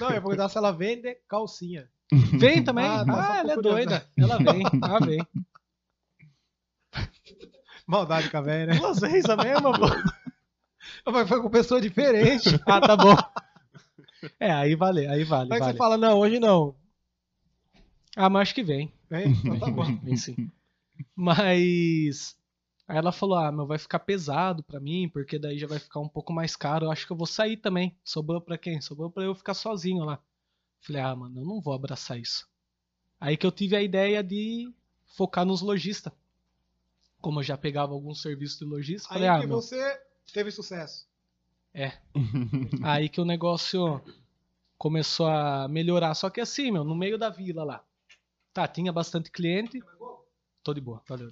[0.00, 1.88] Não, eu ia perguntar se ela vende calcinha.
[2.38, 2.84] Vem também.
[2.84, 4.06] Ah, Ah, tá, só ela é doida.
[4.16, 5.26] Ela vem, ela vem.
[7.86, 8.78] Maldade com a velha, né?
[8.78, 9.86] Duas vezes a mesma, pô.
[11.06, 12.48] Mas foi com pessoa diferente.
[12.66, 13.14] Ah, tá bom.
[14.38, 15.52] É, aí vale, aí vale.
[15.52, 15.72] Aí vale.
[15.72, 16.74] você fala, não, hoje não.
[18.16, 18.92] Ah, mas acho que vem.
[19.08, 19.28] Vem?
[19.32, 19.96] Então tá bom.
[20.02, 20.50] Vem sim.
[21.14, 22.36] Mas.
[22.86, 26.00] Aí ela falou: ah, meu, vai ficar pesado pra mim, porque daí já vai ficar
[26.00, 26.86] um pouco mais caro.
[26.86, 27.96] Eu acho que eu vou sair também.
[28.04, 28.80] Sobrou pra quem?
[28.80, 30.20] Sobrou pra eu ficar sozinho lá.
[30.80, 32.48] Falei, ah, mano, eu não vou abraçar isso.
[33.20, 34.72] Aí que eu tive a ideia de
[35.16, 36.12] focar nos lojistas.
[37.20, 40.00] Como eu já pegava alguns serviços de lojista, Aí falei, ah, que meu, você
[40.32, 41.08] teve sucesso.
[42.82, 44.02] Aí que o negócio
[44.76, 46.14] começou a melhorar.
[46.14, 47.84] Só que assim, meu, no meio da vila lá.
[48.52, 49.80] Tá, tinha bastante cliente.
[50.62, 51.28] Tô de boa, valeu.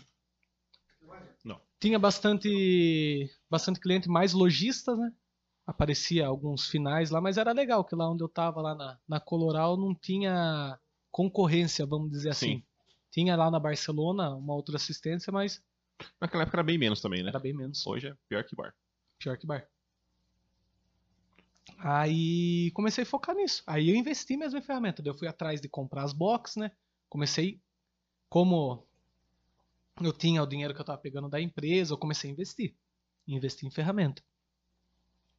[1.44, 1.60] Não.
[1.80, 5.12] Tinha bastante, bastante cliente, mais lojistas, né?
[5.66, 9.20] Aparecia alguns finais lá, mas era legal que lá onde eu tava, lá na, na
[9.20, 10.78] Coloral, não tinha
[11.10, 12.56] concorrência, vamos dizer assim.
[12.56, 12.62] Sim.
[13.10, 15.62] Tinha lá na Barcelona uma outra assistência, mas
[16.20, 17.30] Naquela época era bem menos também, né?
[17.30, 17.86] era bem menos.
[17.86, 18.74] Hoje é pior que bar.
[19.18, 19.68] Pior que bar.
[21.78, 23.62] Aí comecei a focar nisso.
[23.66, 25.02] Aí eu investi mesmo em ferramenta.
[25.02, 26.72] Daí eu fui atrás de comprar as boxes, né?
[27.08, 27.60] Comecei,
[28.28, 28.86] como
[30.00, 32.74] eu tinha o dinheiro que eu tava pegando da empresa, eu comecei a investir.
[33.26, 34.22] Investi em ferramenta.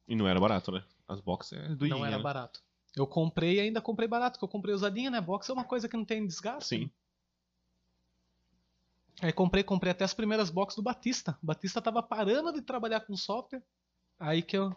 [0.06, 0.84] E não era barato, né?
[1.08, 2.22] As boxes é Não era né?
[2.22, 2.62] barato.
[2.96, 5.20] Eu comprei e ainda comprei barato, porque eu comprei usadinha, né?
[5.20, 6.68] Box é uma coisa que não tem desgaste.
[6.68, 6.90] Sim.
[9.22, 11.38] Aí comprei, comprei até as primeiras boxes do Batista.
[11.42, 13.62] O Batista tava parando de trabalhar com software.
[14.18, 14.74] Aí que eu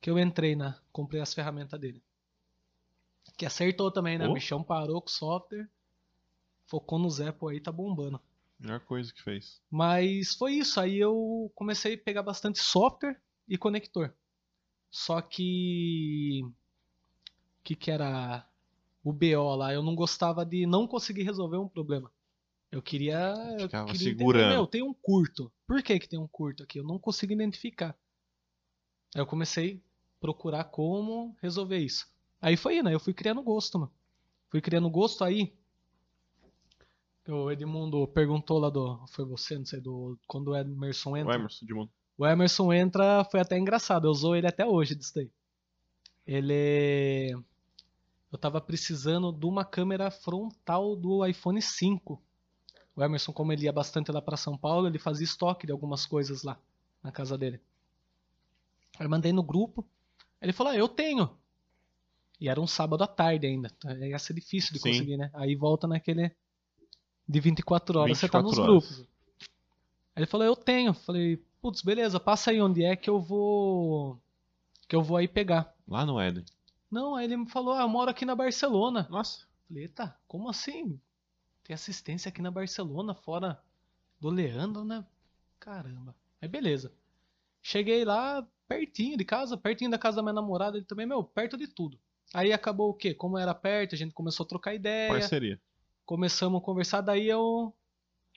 [0.00, 2.02] que eu entrei na, comprei as ferramentas dele.
[3.36, 4.26] Que acertou também, né?
[4.26, 4.30] Oh.
[4.30, 5.68] O bichão parou com o software.
[6.66, 8.20] Focou no pô, aí tá bombando.
[8.58, 9.60] Melhor coisa que fez.
[9.70, 10.78] Mas foi isso.
[10.80, 14.14] Aí eu comecei a pegar bastante software e conector.
[14.90, 16.42] Só que.
[16.44, 18.46] O que, que era
[19.04, 19.72] o BO lá?
[19.72, 22.10] Eu não gostava de não conseguir resolver um problema.
[22.70, 23.34] Eu queria.
[23.58, 24.42] Eu Ficava queria segurando.
[24.42, 25.50] Entender, meu, tem um curto.
[25.66, 26.78] Por que, que tem um curto aqui?
[26.78, 27.96] Eu não consigo identificar.
[29.14, 29.82] Aí eu comecei
[30.16, 32.08] a procurar como resolver isso.
[32.40, 33.92] Aí foi indo, aí eu fui criando gosto, mano.
[34.48, 35.52] Fui criando gosto aí.
[37.28, 39.04] O Edmundo perguntou lá do.
[39.08, 40.18] Foi você, não sei, do.
[40.26, 41.34] Quando o Emerson O entra.
[41.34, 41.90] Emerson de mundo.
[42.16, 44.06] O Emerson entra, foi até engraçado.
[44.06, 45.30] Eu usou ele até hoje disso daí.
[46.26, 47.36] Ele.
[48.32, 52.22] Eu tava precisando de uma câmera frontal do iPhone 5.
[53.00, 56.04] O Emerson, como ele ia bastante lá pra São Paulo, ele fazia estoque de algumas
[56.04, 56.58] coisas lá
[57.02, 57.58] na casa dele.
[58.98, 59.86] Aí eu mandei no grupo.
[60.40, 61.30] Ele falou: Ah, eu tenho.
[62.38, 63.70] E era um sábado à tarde ainda.
[63.86, 64.90] Aí Ia ser difícil de Sim.
[64.90, 65.30] conseguir, né?
[65.32, 66.30] Aí volta naquele
[67.26, 68.18] de 24 horas.
[68.18, 68.86] você tá nos 24 horas.
[68.86, 69.08] grupos.
[70.14, 70.92] Aí ele falou, eu tenho.
[70.92, 74.20] Falei, putz, beleza, passa aí onde é que eu vou.
[74.86, 75.74] Que eu vou aí pegar.
[75.88, 76.44] Lá no Éden.
[76.90, 79.06] Não, aí ele me falou, ah, eu moro aqui na Barcelona.
[79.08, 79.46] Nossa.
[79.68, 81.00] Falei, eita, como assim?
[81.70, 83.62] Tem assistência aqui na Barcelona, fora
[84.18, 85.06] do Leandro, né?
[85.60, 86.16] Caramba.
[86.42, 86.92] Aí beleza.
[87.62, 91.56] Cheguei lá pertinho de casa, pertinho da casa da minha namorada, ele também, meu, perto
[91.56, 91.96] de tudo.
[92.34, 93.14] Aí acabou o quê?
[93.14, 95.60] Como era perto, a gente começou a trocar ideia, Parceria.
[96.04, 97.72] começamos a conversar, daí eu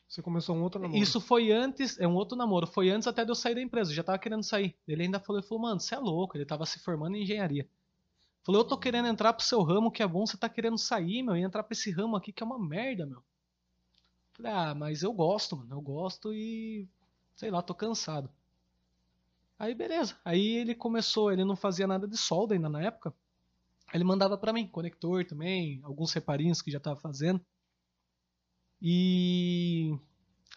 [0.08, 1.02] Você começou um outro namoro.
[1.02, 3.90] Isso foi antes, é um outro namoro, foi antes até de eu sair da empresa,
[3.90, 4.76] eu já tava querendo sair.
[4.88, 7.68] Ele ainda falou, ele falou, mano, você é louco, ele tava se formando em engenharia.
[8.44, 11.24] Falou, eu tô querendo entrar pro seu ramo que é bom, você tá querendo sair,
[11.24, 13.24] meu, e entrar pra esse ramo aqui que é uma merda, meu.
[14.34, 16.90] Falei, ah, mas eu gosto, mano, eu gosto e,
[17.36, 18.30] sei lá, tô cansado.
[19.58, 23.14] Aí beleza, aí ele começou, ele não fazia nada de solda ainda na época.
[23.94, 27.40] Ele mandava pra mim, conector também, alguns reparinhos que já tava fazendo.
[28.82, 29.98] E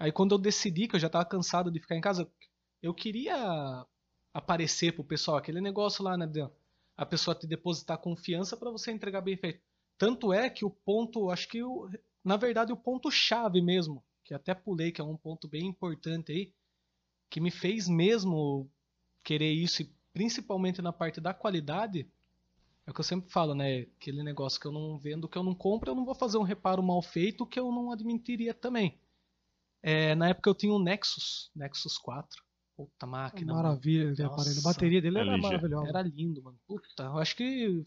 [0.01, 2.29] aí quando eu decidi que eu já tava cansado de ficar em casa,
[2.83, 3.87] eu queria
[4.35, 6.41] aparecer pro pessoal, aquele negócio lá, né, de
[6.97, 9.61] a pessoa te depositar confiança pra você entregar bem feito.
[9.99, 11.89] Tanto é que o ponto, acho que o,
[12.25, 16.33] na verdade o ponto chave mesmo, que até pulei, que é um ponto bem importante
[16.33, 16.53] aí,
[17.29, 18.71] que me fez mesmo
[19.23, 22.09] querer isso e principalmente na parte da qualidade,
[22.87, 23.81] é o que eu sempre falo, né?
[23.99, 26.43] Aquele negócio que eu não vendo, que eu não compro, eu não vou fazer um
[26.43, 28.99] reparo mal feito que eu não admitiria também.
[29.83, 32.46] É, na época eu tinha um Nexus, Nexus 4.
[32.77, 33.55] Puta máquina.
[33.55, 34.59] Maravilha de aparelho.
[34.61, 35.43] A bateria dele era LG.
[35.43, 35.89] maravilhosa.
[35.89, 36.59] Era lindo, mano.
[36.67, 37.85] Puta, eu acho que.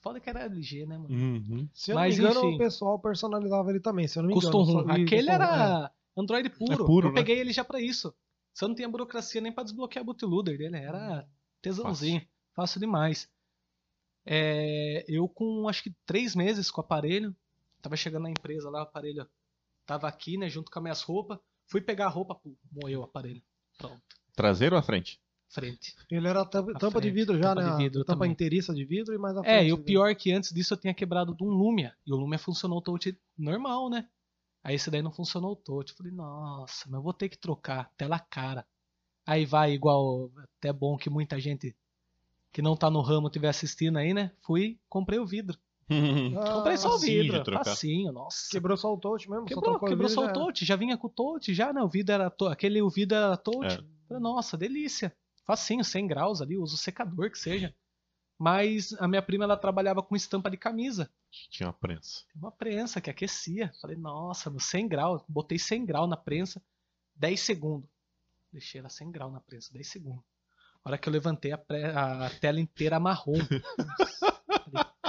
[0.00, 1.12] Foda que era LG, né, mano?
[1.14, 1.68] Uhum.
[1.74, 2.54] Se eu não Mas, me engano, enfim.
[2.54, 4.06] o pessoal personalizava ele também.
[4.08, 4.82] Se eu não me Custom engano.
[4.84, 6.72] Só- Aquele custom- era Android puro.
[6.72, 7.20] É puro, eu né?
[7.20, 8.14] peguei ele já pra isso.
[8.54, 10.76] Você não tinha burocracia nem pra desbloquear bootloader dele.
[10.76, 11.28] Era
[11.60, 12.22] tesãozinho.
[12.54, 13.28] Fácil, demais.
[14.24, 17.34] É, eu com acho que três meses com o aparelho.
[17.82, 19.28] Tava chegando na empresa lá, o aparelho
[19.86, 20.48] tava aqui, né?
[20.48, 21.38] Junto com as minhas roupas.
[21.66, 23.42] Fui pegar a roupa, pô, moeu o aparelho.
[23.78, 24.02] Pronto.
[24.34, 25.20] Traseiro ou à frente?
[25.48, 25.94] Frente.
[26.10, 27.70] Ele era tampa, À tampa de frente, vidro já, tampa né?
[27.70, 28.32] de vidro tampa também.
[28.32, 30.74] inteiriça de vidro e mais a É, frente e o pior é que antes disso
[30.74, 31.96] eu tinha quebrado de um Lumia.
[32.06, 34.06] E o Lumia funcionou o touch normal, né?
[34.62, 35.92] Aí esse daí não funcionou o touch.
[35.92, 37.90] Eu falei, nossa, mas eu vou ter que trocar.
[37.96, 38.66] Tela cara.
[39.26, 41.74] Aí vai igual, até bom que muita gente
[42.52, 44.32] que não tá no ramo estiver assistindo aí, né?
[44.42, 45.58] Fui, comprei o vidro.
[46.38, 47.42] Ah, comprei só o vidro.
[47.64, 48.48] Facinho, nossa.
[48.50, 49.48] Quebrou só o touch mesmo?
[49.48, 50.64] só Quebrou, o quebrou só o touch.
[50.64, 51.82] Já vinha com o touch, já, né?
[51.82, 52.46] O vidro era to...
[52.46, 53.74] aquele o vidro era touch.
[53.74, 53.84] É.
[54.06, 55.14] Falei, nossa, delícia.
[55.44, 57.74] Facinho, 100 graus ali, uso secador que seja.
[58.38, 61.10] Mas a minha prima ela trabalhava com estampa de camisa.
[61.50, 62.24] Tinha uma prensa.
[62.32, 63.72] Tem uma prensa que aquecia.
[63.80, 65.22] Falei, nossa, meu, 100 graus.
[65.28, 66.62] Botei 100 graus na prensa,
[67.16, 67.88] 10 segundos.
[68.52, 70.22] Deixei ela 100 graus na prensa, 10 segundos.
[70.84, 73.34] A hora que eu levantei, a, pre- a tela inteira marrom.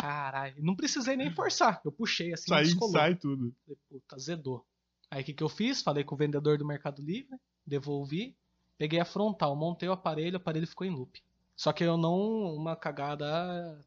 [0.01, 0.55] Caralho.
[0.63, 1.81] Não precisei nem forçar.
[1.83, 2.93] Eu puxei assim, Sai, descolou.
[2.93, 3.53] sai tudo.
[3.65, 4.65] Falei, puta, azedou.
[5.11, 5.81] Aí o que, que eu fiz?
[5.81, 7.35] Falei com o vendedor do Mercado Livre,
[7.65, 8.35] devolvi,
[8.77, 11.21] peguei a frontal, montei o aparelho, o aparelho ficou em loop.
[11.55, 13.83] Só que eu não, uma cagada,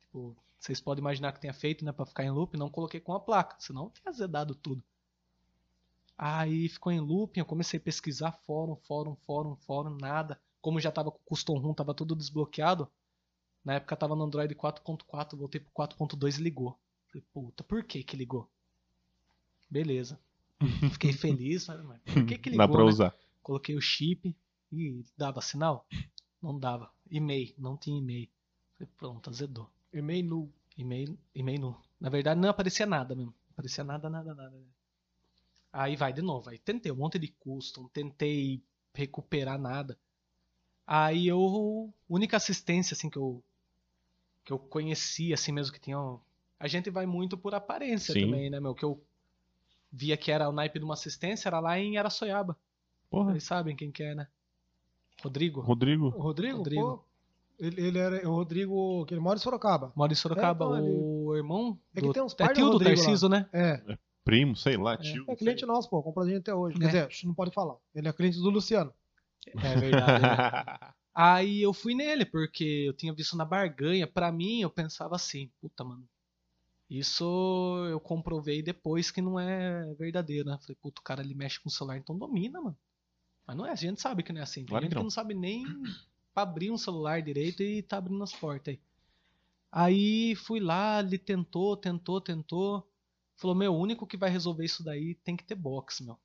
[0.00, 3.12] tipo, vocês podem imaginar que tenha feito, né, pra ficar em loop, não coloquei com
[3.14, 4.82] a placa, senão eu tinha azedado tudo.
[6.16, 10.38] Aí ficou em looping, eu comecei a pesquisar fórum, fórum, fórum, fórum, nada.
[10.60, 12.86] Como já tava com o custom ROM, tava tudo desbloqueado.
[13.64, 16.78] Na época tava no Android 4.4, voltei pro 4.2 e ligou.
[17.08, 18.48] Falei, puta, por que que ligou?
[19.68, 20.18] Beleza.
[20.92, 22.88] Fiquei feliz, mas mas por que que ligou, Dá pra né?
[22.88, 23.14] usar.
[23.42, 24.36] Coloquei o chip
[24.72, 25.86] e dava sinal?
[26.42, 26.90] Não dava.
[27.10, 28.28] E-mail, não tinha e-mail.
[28.78, 29.70] Falei, pronto, azedou.
[29.92, 30.52] E-mail nu.
[30.76, 31.76] E-mail, e-mail nu.
[32.00, 33.32] Na verdade não aparecia nada mesmo.
[33.32, 34.56] Não aparecia nada, nada, nada.
[35.72, 36.48] Aí vai de novo.
[36.50, 38.62] Aí tentei um monte de custom, tentei
[38.94, 39.98] recuperar nada.
[40.86, 41.92] Aí eu.
[42.08, 43.42] Única assistência assim que eu.
[44.44, 45.98] Que eu conhecia, assim mesmo que tinha.
[46.58, 48.22] A gente vai muito por aparência Sim.
[48.22, 48.74] também, né, meu?
[48.74, 49.02] Que eu
[49.92, 52.56] via que era o naipe de uma assistência, era lá em Araçoiaba.
[53.10, 53.32] Porra.
[53.32, 54.28] Vocês sabem quem que é, né?
[55.22, 55.60] Rodrigo.
[55.60, 56.06] Rodrigo.
[56.06, 56.58] O Rodrigo?
[56.58, 56.82] Rodrigo.
[56.98, 57.04] Pô,
[57.58, 59.92] ele, ele era o Rodrigo, que ele mora em Sorocaba.
[59.94, 60.64] Mora em Sorocaba.
[60.64, 61.78] É, então, ele- o irmão.
[61.94, 62.12] É que do...
[62.12, 62.84] tem uns é par de tio do lá.
[62.84, 63.48] Tarciso, né?
[63.52, 65.24] É, Primo, sei lá, tio.
[65.28, 66.02] é cliente nosso, pô.
[66.02, 66.76] Compra a gente até hoje.
[66.76, 66.80] É.
[66.80, 67.76] Quer dizer, a gente não pode falar.
[67.94, 68.92] Ele é cliente do Luciano.
[69.46, 70.22] É verdade.
[70.22, 70.92] né?
[71.22, 74.06] Aí eu fui nele, porque eu tinha visto na barganha.
[74.06, 76.08] Pra mim, eu pensava assim, puta, mano.
[76.88, 77.24] Isso
[77.90, 80.58] eu comprovei depois que não é verdadeiro, né?
[80.62, 82.76] Falei, puta, o cara ele mexe com o celular, então domina, mano.
[83.46, 84.60] Mas não é, a gente sabe que não é assim.
[84.60, 85.04] Tem Claro gente que que não.
[85.04, 85.64] não sabe nem
[86.32, 88.80] pra abrir um celular direito e tá abrindo as portas aí.
[89.70, 92.88] Aí fui lá, ele tentou, tentou, tentou.
[93.36, 96.18] Falou, meu, o único que vai resolver isso daí tem que ter box, meu.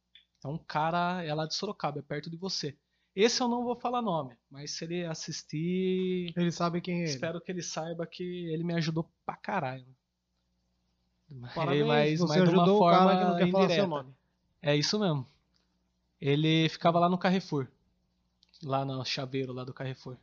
[0.44, 2.78] É um cara, é lá de Sorocaba, é perto de você.
[3.16, 7.10] Esse eu não vou falar nome, mas se ele assistir, Ele sabe quem é ele.
[7.10, 9.86] espero que ele saiba que ele me ajudou pra caralho.
[11.54, 13.84] Parabéns, mas, você mas de uma ajudou o forma cara que não quer falar seu
[13.86, 13.88] indireta.
[13.88, 14.14] nome.
[14.62, 15.28] É isso mesmo.
[16.20, 17.68] Ele ficava lá no Carrefour.
[18.64, 20.18] Lá no chaveiro lá do Carrefour.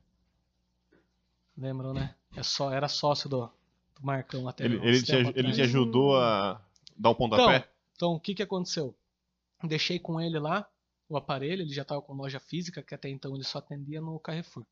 [1.57, 2.15] Lembram, né?
[2.37, 4.65] É só, era sócio do, do Marcão até.
[4.65, 6.61] Ele, ele, te, ele te ajudou a
[6.97, 7.69] dar um pontapé?
[7.95, 8.95] Então, o que que aconteceu?
[9.65, 10.69] Deixei com ele lá
[11.13, 14.19] o aparelho, ele já estava com loja física, que até então ele só atendia no
[14.19, 14.65] Carrefour.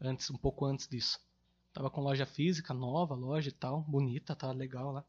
[0.00, 1.20] Antes, um pouco antes disso.
[1.72, 5.04] Tava com loja física, nova loja e tal, bonita, tá legal lá.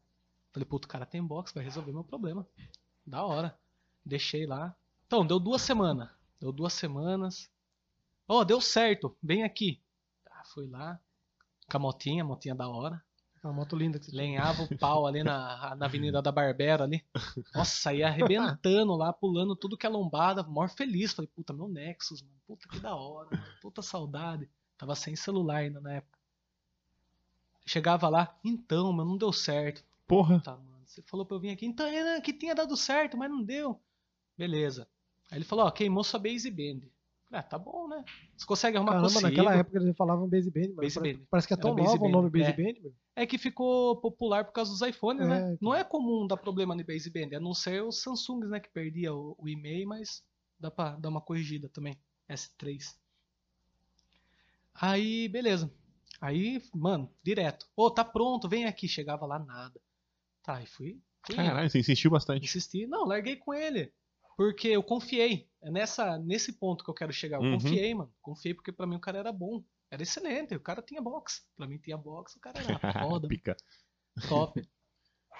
[0.52, 2.46] Falei, puto, o cara tem box, vai resolver meu problema.
[3.06, 3.58] Da hora.
[4.04, 4.76] Deixei lá.
[5.06, 6.10] Então, deu duas semanas.
[6.38, 7.50] Deu duas semanas.
[8.28, 9.80] Ó, deu certo, vem aqui.
[10.24, 11.00] Tá, fui lá.
[11.70, 13.02] Com a motinha, a motinha da hora.
[13.44, 14.22] É uma moto linda que você tinha.
[14.22, 17.04] Lenhava o pau ali na, na Avenida da Barbera ali.
[17.54, 21.12] Nossa, ia arrebentando lá, pulando tudo que é lombada, maior feliz.
[21.12, 22.34] Falei, puta, meu Nexus, mano.
[22.46, 23.44] Puta que da hora, mano.
[23.60, 24.48] Puta saudade.
[24.78, 26.18] Tava sem celular ainda na época.
[27.66, 29.84] Chegava lá, então, mas não deu certo.
[30.06, 30.40] Porra.
[30.40, 30.82] Tá, mano.
[30.86, 33.78] Você falou pra eu vir aqui, então era que tinha dado certo, mas não deu.
[34.38, 34.88] Beleza.
[35.30, 36.88] Aí ele falou, ó, queimou sua base band.
[37.30, 38.04] Ah, tá bom, né?
[38.36, 39.28] Você consegue arrumar Caramba, consigo.
[39.28, 41.26] naquela época eles falavam Base Band, mas Base parece, Band.
[41.30, 42.52] parece que é Era tão Base novo o nome Base é.
[42.52, 42.94] Band, meu.
[43.16, 45.52] É que ficou popular por causa dos iPhones, né?
[45.52, 48.58] É, Não é comum dar problema no baseband, a não ser os Samsungs, né?
[48.58, 50.24] Que perdia o, o e-mail, mas
[50.58, 51.96] dá pra dar uma corrigida também.
[52.28, 52.96] S3.
[54.74, 55.72] Aí, beleza.
[56.20, 57.66] Aí, mano, direto.
[57.76, 58.88] Ô, tá pronto, vem aqui.
[58.88, 59.80] Chegava lá, nada.
[60.42, 61.00] Tá, e fui.
[61.24, 61.36] fui.
[61.36, 62.44] Caralho, você insistiu bastante.
[62.44, 62.86] Insisti.
[62.86, 63.92] Não, larguei com ele.
[64.36, 65.48] Porque eu confiei.
[65.62, 67.36] É nessa, nesse ponto que eu quero chegar.
[67.38, 67.52] Eu Uhum.
[67.52, 68.12] confiei, mano.
[68.20, 69.62] Confiei porque pra mim o cara era bom.
[69.94, 70.54] Era excelente.
[70.54, 71.42] O cara tinha box.
[71.56, 73.28] Pra mim tinha box, o cara era foda.
[73.28, 73.56] Pica.
[74.28, 74.62] Top.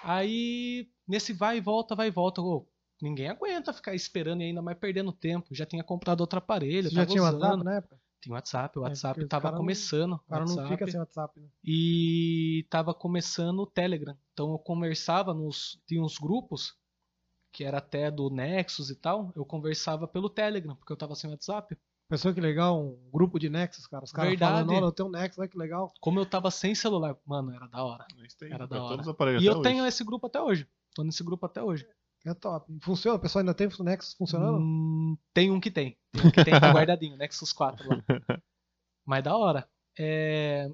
[0.03, 2.67] Aí, nesse vai e volta, vai e volta, ô,
[3.01, 5.55] ninguém aguenta ficar esperando e ainda mais perdendo tempo.
[5.55, 7.41] Já tinha comprado outro aparelho, Você já tinha usando.
[7.41, 8.01] WhatsApp na época?
[8.21, 10.13] Tinha WhatsApp, o É, WhatsApp os tava cara não- começando.
[10.15, 11.49] O cara não WhatsApp, fica sem WhatsApp, né?
[11.63, 14.17] E tava começando o Telegram.
[14.33, 15.81] Então eu conversava nos.
[15.87, 16.75] Tinha uns grupos,
[17.53, 19.31] que era até do Nexus e tal.
[19.37, 21.77] Eu conversava pelo Telegram, porque eu tava sem WhatsApp.
[22.09, 24.05] Pensou que legal, um grupo de Nexus, cara.
[24.05, 24.53] Os caras Verdade.
[24.53, 25.93] falando, olha, eu tenho um Nexus, olha que legal.
[26.01, 28.05] Como eu tava sem celular, mano, era da hora.
[28.39, 28.89] Tem Era pra da hora.
[28.93, 29.63] todos os aparelhos E eu hoje.
[29.63, 30.69] tenho esse grupo até hoje.
[30.95, 31.87] Tô nesse grupo até hoje.
[32.27, 32.73] É top.
[32.81, 33.17] Funciona?
[33.17, 34.59] O pessoal ainda tem o Nexus funcionando?
[34.59, 35.97] Hum, tem um que tem.
[36.13, 38.03] Tem um que tem, tá guardadinho, Nexus 4 lá.
[39.05, 39.69] Mas da hora.
[39.99, 40.71] É,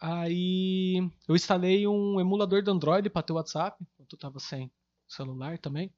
[0.00, 0.96] Aí
[1.26, 4.70] eu instalei um emulador de Android pra ter WhatsApp, enquanto eu tava sem
[5.08, 5.92] celular também.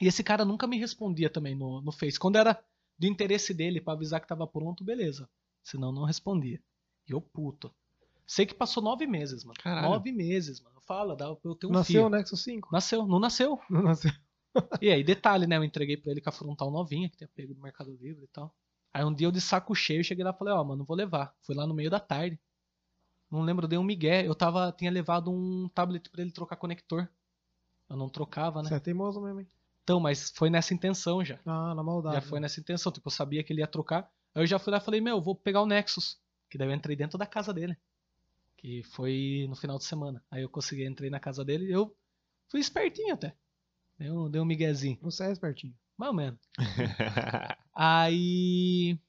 [0.00, 2.18] E esse cara nunca me respondia também no, no Face.
[2.18, 2.58] Quando era
[2.98, 5.28] do interesse dele pra avisar que tava pronto, beleza.
[5.62, 6.60] Senão não respondia.
[7.08, 7.72] E eu puto.
[8.26, 9.58] Sei que passou nove meses, mano.
[9.62, 9.88] Caralho.
[9.88, 10.80] Nove meses, mano.
[10.82, 12.06] Fala, dá pra eu ter um Nasceu filho.
[12.06, 12.68] o Nexus 5.
[12.72, 13.58] Nasceu, não nasceu.
[13.70, 14.10] Não nasceu.
[14.80, 15.56] E aí, detalhe, né?
[15.56, 18.28] Eu entreguei pra ele com a frontal novinha, que tinha pego do Mercado Livre e
[18.28, 18.52] tal.
[18.92, 21.34] Aí um dia eu de saco cheio, cheguei lá e falei, ó, mano, vou levar.
[21.42, 22.40] Fui lá no meio da tarde.
[23.30, 24.26] Não lembro, dei um migué.
[24.26, 27.08] Eu tava, tinha levado um tablet pra ele trocar conector.
[27.88, 28.68] Eu não trocava, né?
[28.70, 29.48] Você é teimoso mesmo, hein?
[29.88, 31.40] Então, mas foi nessa intenção já.
[31.46, 32.16] Ah, na maldade.
[32.16, 32.92] Já foi nessa intenção.
[32.92, 34.02] Tipo, eu sabia que ele ia trocar.
[34.34, 36.20] Aí eu já fui lá e falei, meu, eu vou pegar o Nexus.
[36.50, 37.74] Que daí eu entrei dentro da casa dele.
[38.58, 40.22] Que foi no final de semana.
[40.30, 41.96] Aí eu consegui, entrei na casa dele e eu
[42.50, 43.34] fui espertinho até.
[43.96, 44.98] Dei um, dei um miguezinho.
[45.00, 45.74] Você é espertinho.
[45.96, 46.38] Mais ou menos.
[47.74, 49.00] Aí,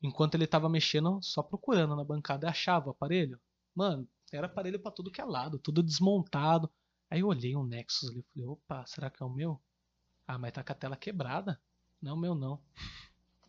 [0.00, 3.40] enquanto ele tava mexendo, só procurando na bancada, achava o aparelho.
[3.74, 6.70] Mano, era aparelho pra tudo que é lado, tudo desmontado.
[7.10, 9.60] Aí eu olhei um Nexus ali, falei, opa, será que é o meu?
[10.28, 11.58] Ah, mas tá com a tela quebrada.
[12.02, 12.60] Não, meu não.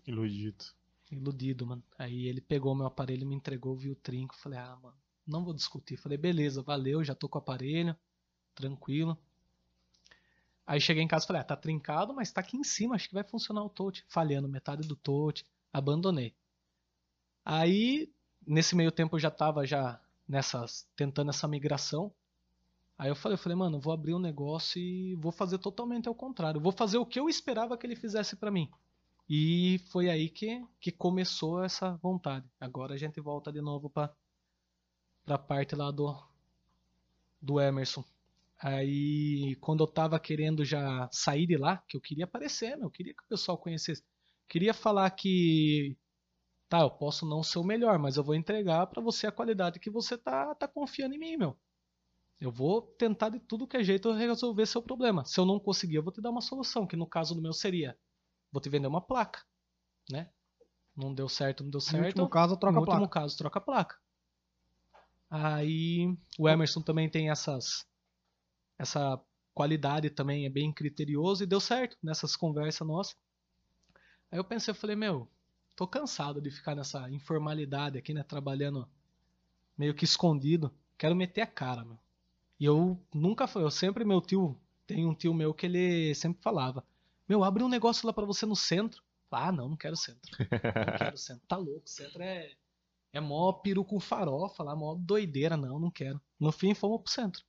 [0.08, 0.64] Iludido.
[1.12, 1.84] Iludido, mano.
[1.98, 4.34] Aí ele pegou meu aparelho, me entregou, viu o trinco.
[4.38, 4.98] Falei, ah, mano,
[5.28, 5.98] não vou discutir.
[5.98, 7.94] Falei, beleza, valeu, já tô com o aparelho,
[8.56, 9.18] tranquilo.
[10.66, 13.10] Aí cheguei em casa e falei, ah, tá trincado, mas tá aqui em cima, acho
[13.10, 14.06] que vai funcionar o touch.
[14.08, 16.34] Falhando metade do touch, abandonei.
[17.44, 18.10] Aí,
[18.48, 22.14] nesse meio tempo eu já tava já nessas, tentando essa migração.
[23.00, 26.14] Aí eu falei, eu falei, mano, vou abrir um negócio e vou fazer totalmente ao
[26.14, 26.60] contrário.
[26.60, 28.70] Vou fazer o que eu esperava que ele fizesse pra mim.
[29.30, 32.46] E foi aí que, que começou essa vontade.
[32.60, 34.14] Agora a gente volta de novo para
[35.28, 36.14] a parte lá do,
[37.42, 38.04] do Emerson.
[38.62, 42.92] Aí, quando eu tava querendo já sair de lá, que eu queria aparecer, meu, eu
[42.92, 44.04] queria que o pessoal conhecesse.
[44.46, 45.96] Queria falar que,
[46.68, 49.80] tá, eu posso não ser o melhor, mas eu vou entregar para você a qualidade
[49.80, 51.58] que você tá, tá confiando em mim, meu.
[52.40, 55.26] Eu vou tentar de tudo que é jeito resolver seu problema.
[55.26, 57.54] Se eu não conseguir, eu vou te dar uma solução, que no caso do meu
[57.54, 57.98] seria
[58.52, 59.44] vou te vender uma placa,
[60.10, 60.32] né?
[60.96, 62.06] Não deu certo, não deu No certo.
[62.06, 62.98] último caso, troca no a placa.
[62.98, 63.98] último caso, troca a placa.
[65.30, 67.86] Aí o Emerson também tem essas
[68.78, 69.22] essa
[69.54, 73.16] qualidade também, é bem criterioso e deu certo nessas conversas nossas.
[74.32, 75.30] Aí eu pensei, eu falei, meu,
[75.76, 78.88] tô cansado de ficar nessa informalidade aqui, né, trabalhando
[79.78, 80.74] meio que escondido.
[80.98, 82.00] Quero meter a cara, meu.
[82.60, 86.42] E eu nunca foi, eu sempre meu tio, tem um tio meu que ele sempre
[86.42, 86.84] falava:
[87.28, 89.02] Meu, abre um negócio lá pra você no centro.
[89.32, 90.32] Ah, não, não quero centro.
[90.40, 91.46] Não quero centro.
[91.48, 92.52] Tá louco, centro é.
[93.14, 95.56] É mó peru com farofa lá, mó doideira.
[95.58, 96.20] Não, não quero.
[96.40, 97.44] No fim, fomos pro centro.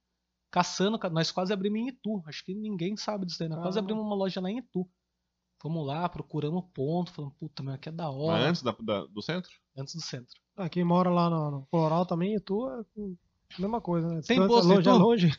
[0.50, 2.22] Caçando, ca- nós quase abrimos em Itu.
[2.26, 3.48] Acho que ninguém sabe disso daí.
[3.48, 3.82] Nós quase Ah.
[3.82, 4.88] abrimos uma loja lá em Itu.
[5.60, 7.12] Fomos lá, procuramos ponto.
[7.12, 8.48] Falamos, puta, meu, aqui é da Mas hora.
[8.48, 9.50] antes da- da- do centro?
[9.76, 10.38] antes do centro.
[10.56, 12.82] Ah, quem mora lá no, no Floral também, e tu é
[13.58, 14.20] mesma coisa, né?
[14.26, 15.30] Tem Distância, posto em longe é longe.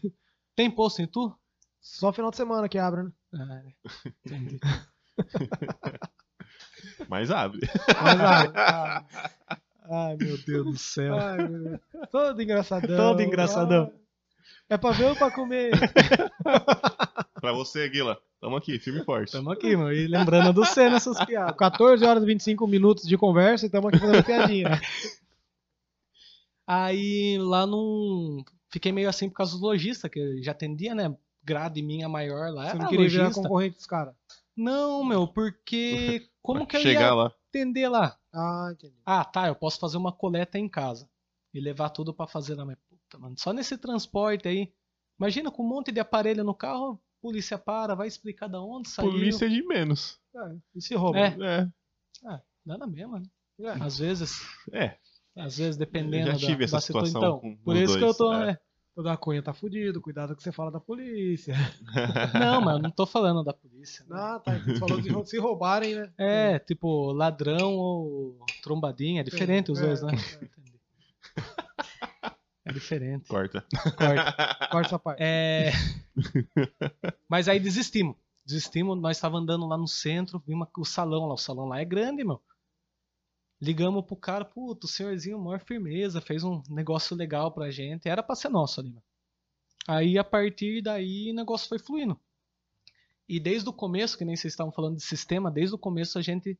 [0.55, 1.35] Tem posto em Itu?
[1.79, 3.11] Só final de semana que abre, né?
[3.33, 3.61] Ah,
[4.25, 4.59] entendi.
[7.09, 7.61] Mas abre.
[7.87, 8.19] Mas,
[8.55, 9.05] ah,
[9.89, 11.17] Ai, meu Deus do céu.
[11.17, 11.79] ai, meu Deus.
[12.11, 12.95] Todo engraçadão.
[12.97, 13.91] Todo engraçadão.
[13.93, 13.99] Ah,
[14.69, 15.71] É pra ver ou pra comer?
[17.41, 18.17] pra você, Guila.
[18.39, 19.33] Tamo aqui, firme e forte.
[19.33, 19.91] Tamo aqui, mano.
[19.91, 21.55] E lembrando do Senna essas piadas.
[21.57, 24.81] 14 horas e 25 minutos de conversa e estamos aqui fazendo piadinha.
[26.67, 28.43] Aí lá num.
[28.69, 31.15] Fiquei meio assim por causa dos lojistas, que eu já atendia, né?
[31.43, 32.69] Grade minha maior lá.
[32.69, 33.41] Você não queria virar lojista.
[33.41, 34.15] concorrente dos caras.
[34.55, 36.27] Não, meu, porque.
[36.41, 37.33] Como que eu Chegar ia lá.
[37.49, 38.17] atender lá?
[38.33, 38.95] Ah, entendi.
[39.05, 41.07] Ah, tá, eu posso fazer uma coleta em casa.
[41.53, 42.65] E levar tudo pra fazer lá.
[42.65, 44.73] Mas puta, mano, só nesse transporte aí.
[45.19, 49.11] Imagina com um monte de aparelho no carro, polícia para, vai explicar da onde saiu.
[49.11, 50.19] Polícia de menos.
[50.35, 51.19] É, e se rouba?
[51.19, 51.37] É.
[52.25, 52.41] É.
[52.65, 53.25] Nada mesmo, né?
[53.59, 53.71] É.
[53.83, 54.97] Às vezes, É.
[55.45, 57.07] às vezes dependendo Eu já tive da, essa da situação.
[57.07, 58.45] situação Então, com por os isso que eu dois, tô, é.
[58.47, 58.57] né?
[58.93, 61.55] O da Cunha tá fudido, cuidado com o que você fala da polícia.
[62.37, 64.03] Não, mas eu não tô falando da polícia.
[64.09, 64.15] né?
[64.19, 64.57] Ah, tá.
[64.59, 66.11] Você falou de se roubarem, né?
[66.17, 70.11] É, tipo, ladrão ou trombadinha, é diferente os É, dois, né?
[70.13, 70.45] é.
[70.45, 70.79] Entendi.
[72.63, 73.27] É diferente.
[73.27, 73.65] Corta.
[73.97, 74.67] Corta.
[74.69, 75.19] Corta essa parte.
[75.23, 75.71] É...
[77.27, 78.15] Mas aí desistimos.
[78.45, 81.33] Desistimos, nós estávamos andando lá no centro, vimos o salão lá.
[81.33, 82.39] O salão lá é grande, meu.
[83.61, 88.09] Ligamos pro cara, puto, o senhorzinho, maior firmeza, fez um negócio legal pra gente.
[88.09, 88.95] Era pra ser nosso ali.
[89.87, 92.19] Aí a partir daí o negócio foi fluindo.
[93.29, 96.21] E desde o começo, que nem vocês estavam falando de sistema, desde o começo a
[96.21, 96.57] gente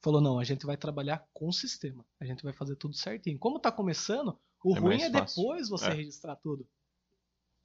[0.00, 2.04] falou: não, a gente vai trabalhar com o sistema.
[2.20, 3.38] A gente vai fazer tudo certinho.
[3.38, 5.42] Como tá começando, o É ruim é fácil.
[5.42, 5.94] depois você É.
[5.94, 6.66] registrar tudo.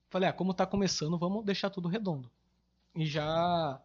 [0.09, 2.31] Falei, ah, como tá começando, vamos deixar tudo redondo.
[2.95, 3.81] E já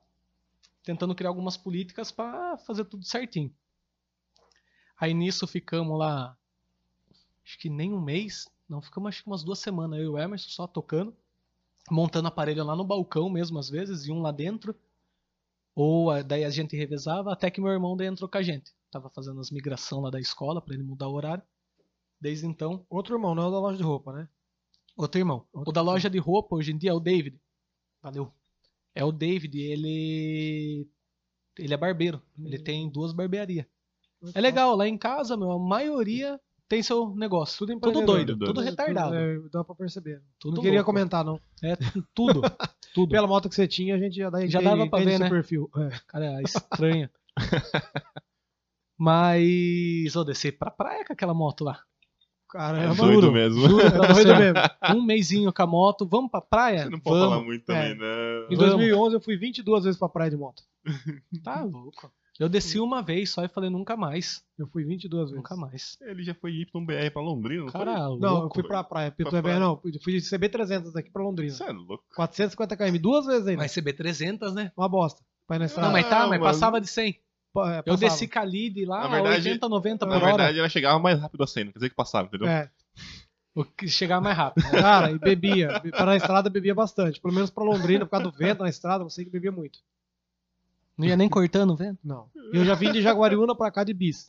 [0.84, 3.52] tentando criar algumas políticas para fazer tudo certinho.
[5.02, 6.38] Aí nisso ficamos lá,
[7.44, 10.16] acho que nem um mês, não, ficamos acho que umas duas semanas, eu e o
[10.16, 11.12] Emerson só tocando,
[11.90, 14.76] montando aparelho lá no balcão mesmo às vezes, e um lá dentro.
[15.74, 18.70] Ou daí a gente revezava, até que meu irmão daí entrou com a gente.
[18.92, 21.42] Tava fazendo as migração lá da escola para ele mudar o horário.
[22.20, 24.28] Desde então, Outro irmão, não é o da loja de roupa, né?
[24.96, 25.44] Outro irmão.
[25.52, 27.40] Outro o da loja de roupa hoje em dia é o David.
[28.00, 28.32] Valeu.
[28.94, 30.86] É o David, ele.
[31.58, 32.22] Ele é barbeiro.
[32.38, 32.62] Ele Hum.
[32.62, 33.66] tem duas barbearias.
[34.34, 36.38] É legal, lá em casa, meu, a maioria
[36.68, 37.58] tem seu negócio.
[37.58, 38.06] Tudo Tudo empreendedor.
[38.16, 38.70] doido, Tudo tudo doido.
[38.70, 39.14] retardado.
[39.14, 40.22] É, dá pra perceber.
[40.38, 40.86] Tudo não queria louco.
[40.92, 41.40] comentar, não.
[41.62, 41.76] É,
[42.14, 42.40] tudo.
[42.94, 43.10] Tudo.
[43.10, 45.28] Pela moto que você tinha, a gente já, dá, Já dava pra ver, né?
[45.28, 45.70] perfil.
[45.76, 45.90] É.
[46.06, 47.10] Cara, é estranha.
[48.98, 51.72] Mas, ô, descer pra praia com aquela moto lá.
[51.74, 53.32] É Caramba, doido juro.
[53.32, 53.60] mesmo.
[53.68, 54.38] Juro é pra doido você.
[54.52, 54.58] mesmo.
[54.94, 56.84] Um mêsinho com a moto, vamos pra praia?
[56.84, 57.34] Você não pode vamos.
[57.34, 57.94] falar muito também, É.
[57.94, 58.44] não.
[58.50, 58.70] Em Vamos.
[58.72, 60.62] 2011 eu fui 22 vezes pra praia de moto.
[61.42, 62.12] Tá louco.
[62.40, 64.42] Eu desci uma vez só e falei nunca mais.
[64.58, 65.36] Eu fui 22 vezes.
[65.36, 65.98] Nunca mais.
[66.00, 68.18] Ele já foi Y1BR pra Londrina, não Cara, foi?
[68.18, 69.10] Não, eu fui pra praia.
[69.10, 69.58] Pra Pitué praia.
[69.60, 69.80] não.
[69.84, 71.52] Eu fui de CB300 daqui pra Londrina.
[71.52, 72.02] Você é louco.
[72.16, 73.62] 450 km, duas vezes ainda.
[73.62, 74.72] Mas CB300, né?
[74.76, 75.22] Uma bosta.
[75.46, 75.86] Pra ir na estrada.
[75.88, 76.52] Não, mas tá, Não, mas mano.
[76.52, 77.18] passava de 100.
[77.52, 77.98] Pa- é, Eu passava.
[78.00, 80.26] desci com a lead lá Na a verdade- 80, 90 Na por hora.
[80.36, 82.48] verdade, ela chegava mais rápido assim, não quer dizer que passava, entendeu?
[82.48, 82.70] É.
[83.54, 84.70] O que chegava mais rápido.
[84.70, 85.68] Cara, e bebia.
[85.90, 87.20] Para na estrada bebia bastante.
[87.20, 89.78] Pelo menos pra Londrina, por causa do vento na estrada, você que bebia muito.
[90.96, 91.98] Não ia nem cortando, vendo?
[92.04, 92.28] Não.
[92.52, 94.28] E eu já vim de Jaguariúna pra cá de bis.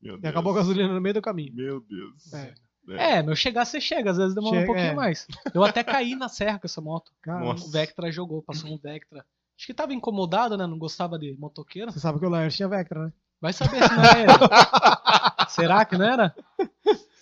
[0.00, 0.30] Meu E Deus.
[0.30, 1.54] acabou a gasolina no meio do caminho.
[1.54, 2.32] Meu Deus.
[2.32, 2.54] É.
[2.90, 4.94] É, meu, chegar você chega, às vezes demora um Chega, pouquinho é.
[4.94, 5.26] mais.
[5.52, 7.12] Eu até caí na serra com essa moto.
[7.20, 7.66] Cara, Nossa.
[7.66, 9.26] O Vectra jogou, passou um Vectra.
[9.58, 10.66] Acho que tava incomodado, né?
[10.66, 11.92] Não gostava de motoqueiro.
[11.92, 13.12] você sabe que o Laércio tinha Vectra, né?
[13.40, 14.32] Vai saber se não era ele.
[15.50, 16.34] Será que não era?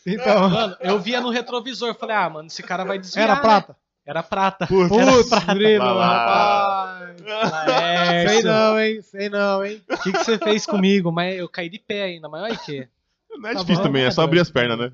[0.07, 3.25] Então, Mano, eu via no retrovisor, falei, ah, mano, esse cara vai desviar.
[3.25, 3.41] era né?
[3.41, 3.77] prata.
[4.07, 4.69] Era prata.
[4.69, 5.39] Putz, Putz, lá.
[5.41, 7.21] rapaz.
[7.27, 8.31] Laércio.
[8.31, 9.03] Sei não, hein?
[9.03, 9.83] Sei não, hein?
[9.91, 11.11] O que, que você fez comigo?
[11.11, 12.89] Mas eu caí de pé ainda, mas olha que.
[13.31, 14.93] Não é Tá difícil bom, também, é só abrir as pernas, né?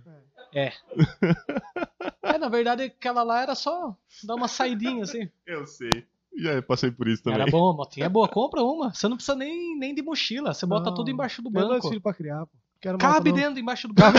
[0.55, 5.29] É, na verdade, aquela lá era só dar uma saidinha assim.
[5.47, 5.91] Eu sei.
[6.39, 7.41] Já passei por isso também.
[7.41, 8.93] Era bom, a motinha é boa, compra uma.
[8.95, 11.89] Você não precisa nem, nem de mochila, você bota Não, tudo embaixo do banco.
[11.89, 12.53] filhos pra criar, pô.
[12.81, 14.19] Quero Cabe moto, dentro, embaixo do banco.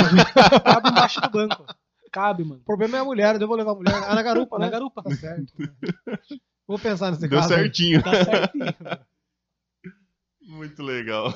[0.64, 1.66] Cabe embaixo do banco.
[2.14, 2.62] Cabe, mano.
[2.62, 3.94] O problema é a mulher, eu vou levar a mulher.
[4.08, 4.72] Ah, na garupa, Na né?
[4.72, 5.02] garupa.
[5.02, 5.52] Tá certo.
[6.68, 7.50] Vou pensar nesse Deu caso.
[7.54, 8.02] certinho.
[8.04, 8.66] Tá certinho.
[10.42, 11.34] Muito legal.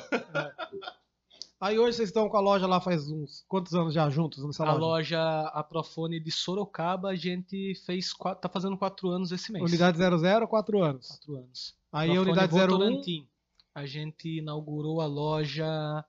[1.60, 4.62] Aí hoje vocês estão com a loja lá faz uns quantos anos já juntos nessa
[4.64, 4.78] A loja?
[5.18, 9.64] loja, a Profone de Sorocaba, a gente fez quatro, tá fazendo quatro anos esse mês.
[9.64, 11.08] Unidade 00, 4 anos.
[11.08, 11.74] Quatro anos.
[11.92, 13.26] Aí a unidade 01, Votorantim.
[13.74, 16.04] A gente inaugurou a loja.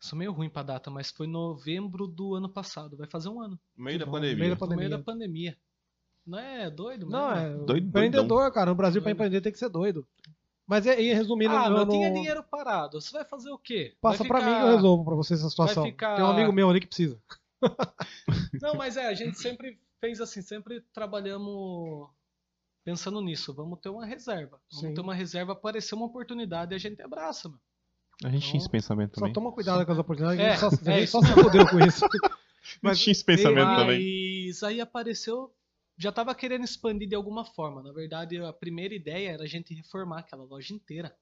[0.00, 2.96] Sou meio ruim pra data, mas foi novembro do ano passado.
[2.96, 3.60] Vai fazer um ano.
[3.76, 4.36] No meio da bom, pandemia.
[4.38, 4.98] meio da No meio pandemia.
[4.98, 5.58] da pandemia.
[6.26, 7.62] Não é doido, Não, mano?
[7.62, 8.70] é Doido, empreendedor, cara.
[8.70, 9.16] No Brasil, pra Doido.
[9.16, 10.06] empreender, tem que ser doido.
[10.66, 11.88] Mas e, e resumindo, Ah, eu não não...
[11.88, 13.00] tinha dinheiro parado.
[13.00, 13.94] Você vai fazer o quê?
[14.00, 15.84] Vai passa pra ficar- mim que eu resolvo pra vocês essa situação.
[15.84, 17.20] ficar- Tem um amigo meu ali que precisa.
[18.62, 22.08] Não, mas é, a gente sempre fez assim, sempre trabalhamos
[22.84, 23.52] pensando nisso.
[23.52, 24.60] Vamos ter uma reserva.
[24.72, 24.94] Vamos Sim.
[24.94, 27.60] ter uma reserva, aparecer uma oportunidade e a gente abraça, mano.
[28.24, 29.32] A gente tinha esse pensamento Só também.
[29.32, 31.78] toma cuidado com as oportunidades, É, a gente só, a é só se fudeu com
[31.80, 32.04] isso.
[32.84, 34.46] A gente tinha esse pensamento Mas- também.
[34.46, 35.52] Mas aí apareceu,
[35.96, 37.82] já tava querendo expandir de alguma forma.
[37.82, 41.14] Na verdade, a primeira ideia era a gente reformar aquela loja inteira.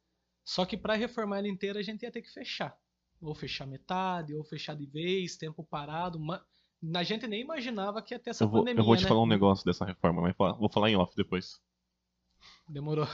[0.45, 2.77] Só que para reformar ela inteira, a gente ia ter que fechar.
[3.23, 6.19] Ou fechar metade, ou fechar de vez, tempo parado.
[6.21, 6.45] ma-
[6.95, 9.09] A gente nem imaginava que ia ter essa Eu vou, pandemia, eu vou te né?
[9.09, 11.61] falar um negócio dessa reforma, mas falar- vou falar em off depois.
[12.69, 13.07] Demorou.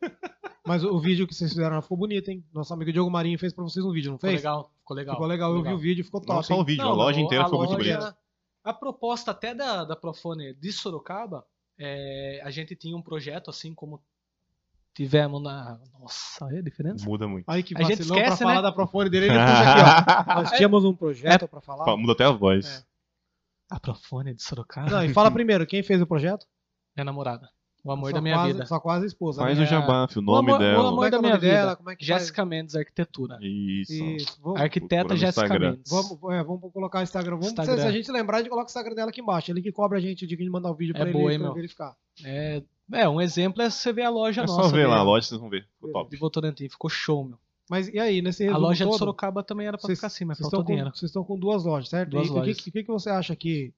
[0.68, 2.44] Mas o, vídeo que vocês fizeram ficou bonito, hein?
[2.52, 4.40] Nosso amigo Diogo Marinho fez pra vocês um vídeo, não Ficou fez?
[4.42, 5.14] legal, ficou legal.
[5.16, 6.32] Ficou legal, eu vi o vídeo, ficou top.
[6.34, 8.18] Não só o vídeo, Não, a loja inteira a ficou muito loja- bonita.
[8.62, 11.44] A proposta até da, da Profone de Sorocaba,
[11.78, 14.02] é, a gente tinha um projeto, assim como
[14.94, 15.78] tivemos na.
[15.98, 17.04] Nossa, é a diferença?
[17.04, 17.48] Muda muito.
[17.48, 18.62] Aí que A gente vacilão pra esquece, falar né?
[18.62, 20.34] da Profone dele, ele puxa aqui, ó.
[20.34, 21.84] Nós tínhamos um projeto pra falar.
[21.84, 22.66] Fa- Muda até a voz.
[22.66, 22.84] É.
[23.70, 24.90] A Profone de Sorocaba?
[24.90, 26.46] Não, e fala primeiro, quem fez o projeto?
[26.96, 27.48] Minha namorada.
[27.88, 28.66] O amor Sua da minha quase, vida.
[28.66, 29.40] Sua quase esposa.
[29.42, 29.64] Faz né?
[29.64, 30.78] o jabá, filho, o O nome amor- o dela.
[30.80, 31.62] amor Como é que é da o minha nome dela?
[31.70, 31.76] vida.
[31.76, 32.20] Como é que faz?
[32.20, 33.38] Jéssica Mendes Arquitetura.
[33.40, 33.92] Isso.
[34.04, 34.38] Isso.
[34.42, 35.58] Vamos, Arquiteta Jéssica.
[35.58, 35.90] Mendes.
[35.90, 37.30] vamos, é, vamos colocar o Instagram.
[37.36, 37.76] Vamos, Instagram.
[37.76, 39.50] Se, se a gente lembrar, a gente coloca o Instagram dela aqui embaixo.
[39.50, 41.38] Ele que cobra a gente de que mandar o vídeo É pra ele, boa, hein,
[41.38, 41.54] pra meu?
[41.54, 41.96] verificar.
[42.24, 42.62] É,
[42.92, 44.62] é, um exemplo é você ver a loja É nossa.
[44.64, 45.66] só ver lá a loja, vocês vão ver.
[45.76, 46.10] Ficou top.
[46.10, 46.68] De Votorantim.
[46.68, 47.38] Ficou show, meu.
[47.70, 50.24] Mas e aí, nesse A loja todo, de Sorocaba também era pra vocês- ficar assim,
[50.24, 50.96] mas vocês faltou estão, com, dinheiro.
[50.96, 52.10] vocês estão com duas lojas, certo?
[52.10, 52.56] Duas e o que, lojas.
[52.60, 53.72] que, que que você acha que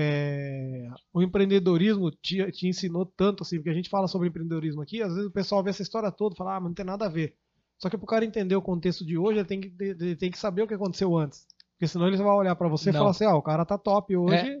[0.00, 3.56] é, o empreendedorismo te, te ensinou tanto assim?
[3.56, 6.34] Porque a gente fala sobre empreendedorismo aqui, às vezes o pessoal vê essa história toda
[6.34, 7.34] e fala, ah, mas não tem nada a ver.
[7.78, 10.38] Só que pro cara entender o contexto de hoje, ele tem que, ele tem que
[10.38, 11.46] saber o que aconteceu antes.
[11.72, 13.00] Porque senão ele vai olhar pra você e Não.
[13.00, 14.60] falar assim, ah, o cara tá top hoje.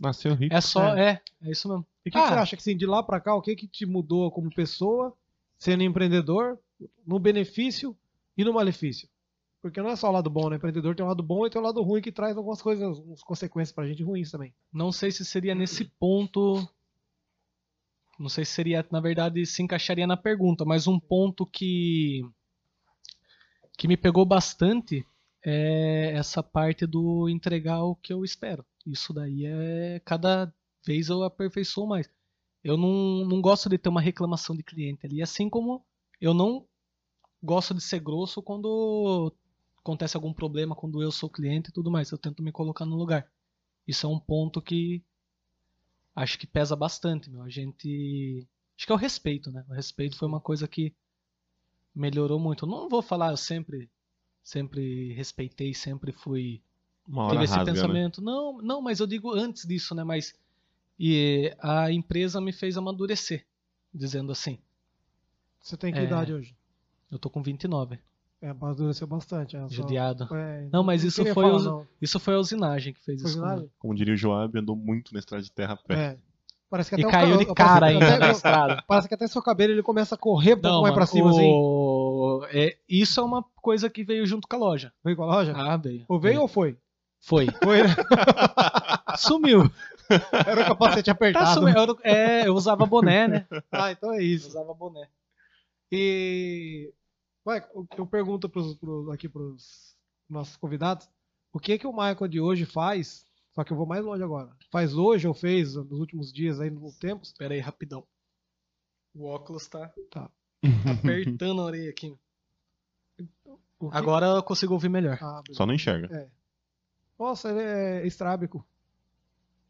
[0.00, 0.54] Nasceu rico.
[0.54, 1.84] É só, é, é isso mesmo.
[2.04, 2.22] E o que, Ah.
[2.22, 4.54] que você acha que assim, de lá pra cá, o que que te mudou como
[4.54, 5.12] pessoa,
[5.58, 6.58] sendo empreendedor,
[7.06, 7.94] no benefício
[8.36, 9.08] e no malefício?
[9.62, 10.56] Porque não é só o lado bom, né?
[10.56, 13.22] Empreendedor tem um lado bom e tem um lado ruim que traz algumas coisas, algumas
[13.22, 14.54] consequências pra gente ruins também.
[14.72, 16.66] Não sei se seria nesse ponto.
[18.18, 22.22] Não sei se seria, na verdade, se encaixaria na pergunta, mas um ponto que
[23.76, 25.06] que me pegou bastante
[25.42, 28.64] é essa parte do entregar o que eu espero.
[28.86, 30.52] Isso daí é cada
[30.86, 32.10] vez eu aperfeiçoo mais.
[32.62, 35.82] Eu não, não gosto de ter uma reclamação de cliente ali, assim como
[36.20, 36.66] eu não
[37.42, 39.32] gosto de ser grosso quando
[39.82, 42.10] acontece algum problema, quando eu sou cliente e tudo mais.
[42.10, 43.30] Eu tento me colocar no lugar.
[43.86, 45.02] Isso é um ponto que
[46.14, 47.42] acho que pesa bastante, meu.
[47.42, 48.46] A gente.
[48.76, 49.64] Acho que é o respeito, né?
[49.68, 50.94] O respeito foi uma coisa que
[51.94, 52.66] melhorou muito.
[52.66, 53.90] Não vou falar, eu sempre,
[54.42, 56.62] sempre respeitei, sempre fui.
[57.06, 57.78] Uma hora Tive esse rasga, né?
[57.80, 58.22] pensamento.
[58.22, 60.04] Não, não, mas eu digo antes disso, né?
[60.04, 60.34] Mas.
[60.98, 63.46] E a empresa me fez amadurecer,
[63.92, 64.58] dizendo assim.
[65.58, 66.04] Você tem que É.
[66.04, 66.54] idade hoje?
[67.10, 67.98] Eu tô com 29,
[68.42, 69.56] É, amadureceu bastante.
[69.56, 70.26] É, só- judiado.
[70.34, 71.86] é, Não, mas isso foi falar, não.
[72.00, 73.40] Isso foi a usinagem que fez Foi isso.
[73.40, 73.70] comigo.
[73.78, 75.94] Como diria o Joab, andou muito na estrada de terra a pé.
[75.94, 76.18] É.
[76.70, 78.84] Parece que E até o caiu ca- de cara parece que ainda até- na estrada.
[78.86, 81.30] Parece que até seu cabelo ele começa a correr um pouco Não, mais pra cima,
[81.30, 81.50] assim.
[81.52, 84.92] o- é, isso é uma coisa que veio junto com a loja.
[85.04, 85.52] Veio com a loja?
[85.54, 86.04] Ah, veio.
[86.08, 86.78] ou veio ou foi?
[87.22, 87.46] Foi.
[87.62, 87.88] Foi, né?
[89.18, 89.70] Sumiu.
[90.32, 91.60] Era o capacete Tá apertado.
[91.60, 91.74] sumiu.
[91.76, 93.46] Eu, é, eu usava boné, né?
[93.70, 94.48] Ah, então é Eu isso.
[94.48, 95.06] usava boné.
[95.92, 96.90] E
[97.44, 99.96] vai, que eu pergunto pros, pros- aqui pros
[100.28, 101.08] nossos convidados,
[101.52, 103.26] o que que o Michael de hoje faz?
[103.52, 104.54] Só que eu vou mais longe agora.
[104.70, 107.28] Faz hoje ou fez nos últimos dias aí, nos tempos?
[107.28, 108.06] Espera aí, rapidão.
[109.14, 110.30] O óculos tá, Tá.
[110.88, 112.16] apertando a orelha aqui.
[113.90, 115.18] Agora eu consigo ouvir melhor.
[115.20, 115.42] Ah.
[115.52, 116.30] Só não enxerga.
[117.18, 118.64] Nossa, ele é estrábico.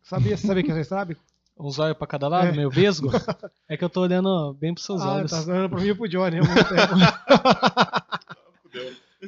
[0.02, 1.22] Sabia, você sabia que é estrábico?
[1.60, 2.52] Um zóio pra cada lado, É.
[2.52, 3.08] meio vesgo.
[3.68, 5.30] É que eu tô olhando bem pros seus ah, olhos.
[5.30, 6.94] tá olhando pra mim e pro Johnny ao mesmo tempo.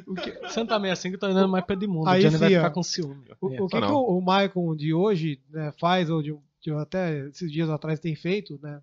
[0.07, 2.09] O que- Você não tá meio assim que eu tô olhando mais pra Edmundo.
[2.09, 2.59] Aí o Johnny vai sim, ó.
[2.59, 3.25] ficar com ciúme.
[3.39, 3.61] O, É.
[3.61, 3.87] o que, Não.
[3.87, 8.15] que o, Michael de hoje né, faz, ou de, de até esses dias atrás tem
[8.15, 8.81] feito, né?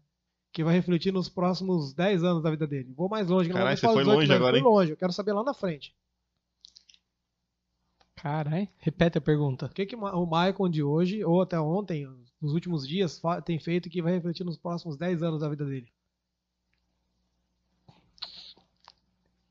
[0.52, 2.92] Que vai refletir nos próximos 10 anos da vida dele.
[2.96, 3.50] Vou mais longe.
[3.50, 4.64] Caralho, você falar foi 18 longe não, agora, fui hein?
[4.64, 4.90] longe.
[4.92, 5.92] Eu quero saber lá na frente.
[8.22, 8.68] Caralho.
[8.78, 9.66] Repete a pergunta.
[9.66, 12.06] O que, que o Michael de hoje, ou até ontem,
[12.40, 15.90] nos últimos dias, tem feito que vai refletir nos próximos 10 anos da vida dele?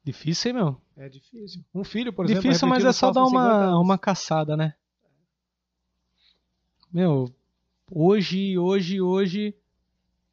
[0.03, 0.81] Difícil, hein, meu?
[0.95, 1.63] É difícil.
[1.73, 2.43] Um filho, por exemplo.
[2.43, 4.75] Difícil, mas é só dar próximos 50 uma, uma caçada, né?
[6.91, 7.33] Meu,
[7.91, 9.55] hoje, hoje, hoje,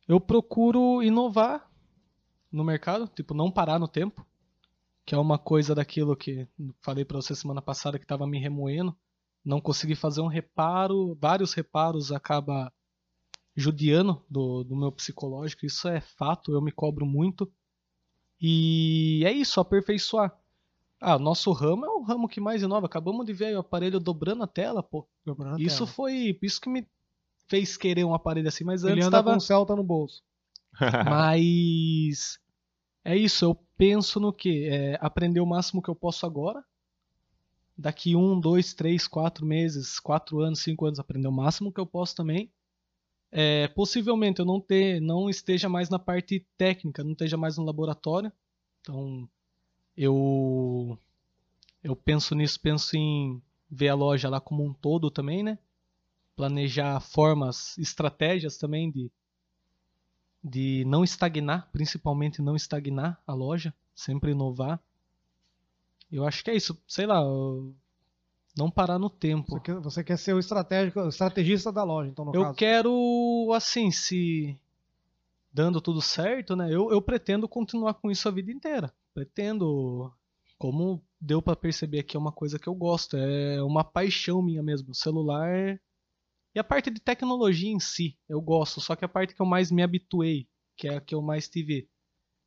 [0.06, 1.70] eu procuro inovar
[2.52, 4.26] no mercado, tipo, não parar no tempo,
[5.06, 6.48] que é uma coisa daquilo que
[6.82, 8.94] falei pra você semana passada que tava me remoendo.
[9.44, 12.72] Não consegui fazer um reparo, vários reparos acaba
[13.54, 17.50] judiando do, do meu psicológico, isso é fato, eu me cobro muito.
[18.40, 20.36] E é isso, aperfeiçoar.
[21.00, 22.86] Ah, nosso ramo é o ramo que mais inova.
[22.86, 25.06] Acabamos de ver aí o aparelho dobrando a tela, pô.
[25.24, 25.86] Dobrando a Isso tela.
[25.88, 26.86] foi isso que me
[27.48, 29.30] fez querer um aparelho assim, mas Ele antes anda tava...
[29.30, 30.22] com o Celta no bolso.
[31.08, 32.38] Mas
[33.06, 34.66] é isso, eu penso no que?
[34.68, 36.64] É aprender o máximo que eu posso agora.
[37.78, 41.86] Daqui um, dois, três, quatro meses, quatro anos, cinco anos, aprender o máximo que eu
[41.86, 42.50] posso também.
[43.30, 47.64] É, possivelmente eu não ter, não esteja mais na parte técnica, não esteja mais no
[47.64, 48.32] laboratório.
[48.80, 49.28] Então
[49.96, 50.98] eu
[51.84, 55.58] eu penso nisso, penso em ver a loja lá como um todo também, né?
[56.34, 59.12] Planejar formas, estratégias também de
[60.48, 64.80] de não estagnar, principalmente não estagnar a loja, sempre inovar.
[66.10, 67.20] Eu acho que é isso, sei lá,
[68.56, 69.50] não parar no tempo.
[69.50, 72.54] Você quer, você quer ser o estratégico, o estrategista da loja, então, no Eu caso.
[72.54, 74.56] quero, assim, se
[75.52, 76.72] dando tudo certo, né?
[76.72, 78.92] Eu, eu pretendo continuar com isso a vida inteira.
[79.12, 80.12] Pretendo,
[80.58, 84.62] como deu pra perceber aqui, é uma coisa que eu gosto, é uma paixão minha
[84.62, 84.92] mesmo.
[84.92, 85.80] O celular
[86.56, 88.80] e a parte de tecnologia em si, eu gosto.
[88.80, 91.46] Só que a parte que eu mais me habituei, que é a que eu mais
[91.46, 91.86] tive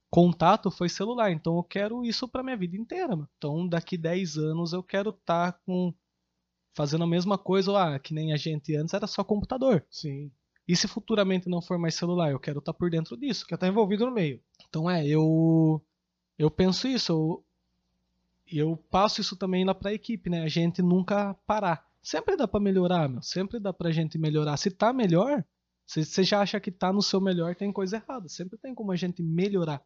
[0.09, 1.31] contato, foi celular.
[1.31, 3.09] Então eu quero isso pra minha vida inteira.
[3.09, 3.29] Mano.
[3.37, 5.93] Então daqui 10 anos eu quero estar com
[6.75, 9.85] fazendo a mesma coisa, ah, que nem a gente antes era só computador.
[9.91, 10.31] Sim.
[10.67, 13.45] E se futuramente não for mais celular, eu quero estar por dentro disso.
[13.45, 14.41] Quer estar envolvido no meio.
[14.67, 15.85] Então é, eu
[16.35, 17.45] eu penso isso, eu
[18.51, 20.41] eu passo isso também lá pra equipe, né?
[20.41, 21.87] A gente nunca parar.
[22.01, 23.21] Sempre dá pra melhorar, meu.
[23.21, 24.57] Sempre dá pra gente melhorar.
[24.57, 25.43] Se tá melhor,
[25.85, 28.29] se você já acha que tá no seu melhor, tem coisa errada.
[28.29, 29.83] Sempre tem como a gente melhorar.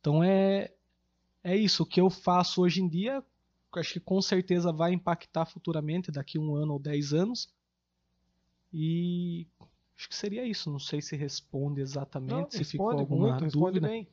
[0.00, 0.72] Então é
[1.42, 1.82] é isso.
[1.82, 3.24] O que eu faço hoje em dia,
[3.76, 7.48] acho que com certeza vai impactar futuramente, daqui um ano ou dez anos.
[8.72, 9.46] E
[9.96, 10.70] acho que seria isso.
[10.70, 13.88] Não sei se responde exatamente, Não, se ficou responde alguma muito, responde dúvida.
[13.88, 14.08] bem.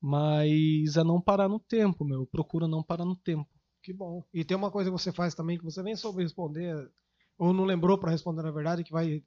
[0.00, 2.26] Mas é não parar no tempo, meu.
[2.26, 3.48] Procura não parar no tempo.
[3.84, 4.24] Que bom.
[4.32, 6.90] E tem uma coisa que você faz também que você nem soube responder,
[7.36, 9.22] ou não lembrou pra responder, na verdade, que vai,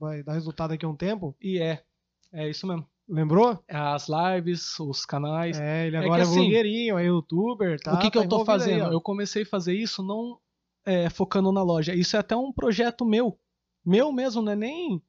[0.00, 1.36] vai dar resultado daqui a um tempo.
[1.40, 1.84] E é.
[2.32, 2.84] É isso mesmo.
[3.08, 3.62] Lembrou?
[3.68, 5.60] As lives, os canais.
[5.60, 7.94] É, ele É agora é, que assim, blogueirinho, é youtuber, tá?
[7.94, 8.86] o que, que tá eu tô aí, fazendo?
[8.86, 8.92] ó.
[8.92, 10.40] eu comecei a fazer isso não
[10.84, 11.94] é, focando na loja.
[11.94, 13.38] Isso é até um projeto meu.
[13.84, 15.00] Meu mesmo, não é nem.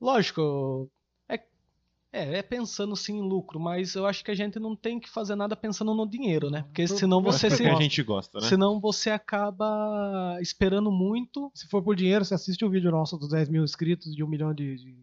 [0.00, 0.90] Lógico,
[2.14, 5.00] é, é, é pensando sim em lucro, mas eu acho que a gente não tem
[5.00, 6.62] que fazer nada pensando no dinheiro, né?
[6.62, 7.66] Porque Por- senão por- você se.
[7.66, 8.48] a gente gosta, né?
[8.48, 13.28] Senão você acaba esperando muito Se for por dinheiro, você assiste o vídeo nosso dos
[13.30, 14.96] 10 mil inscritos de um milhão de, de,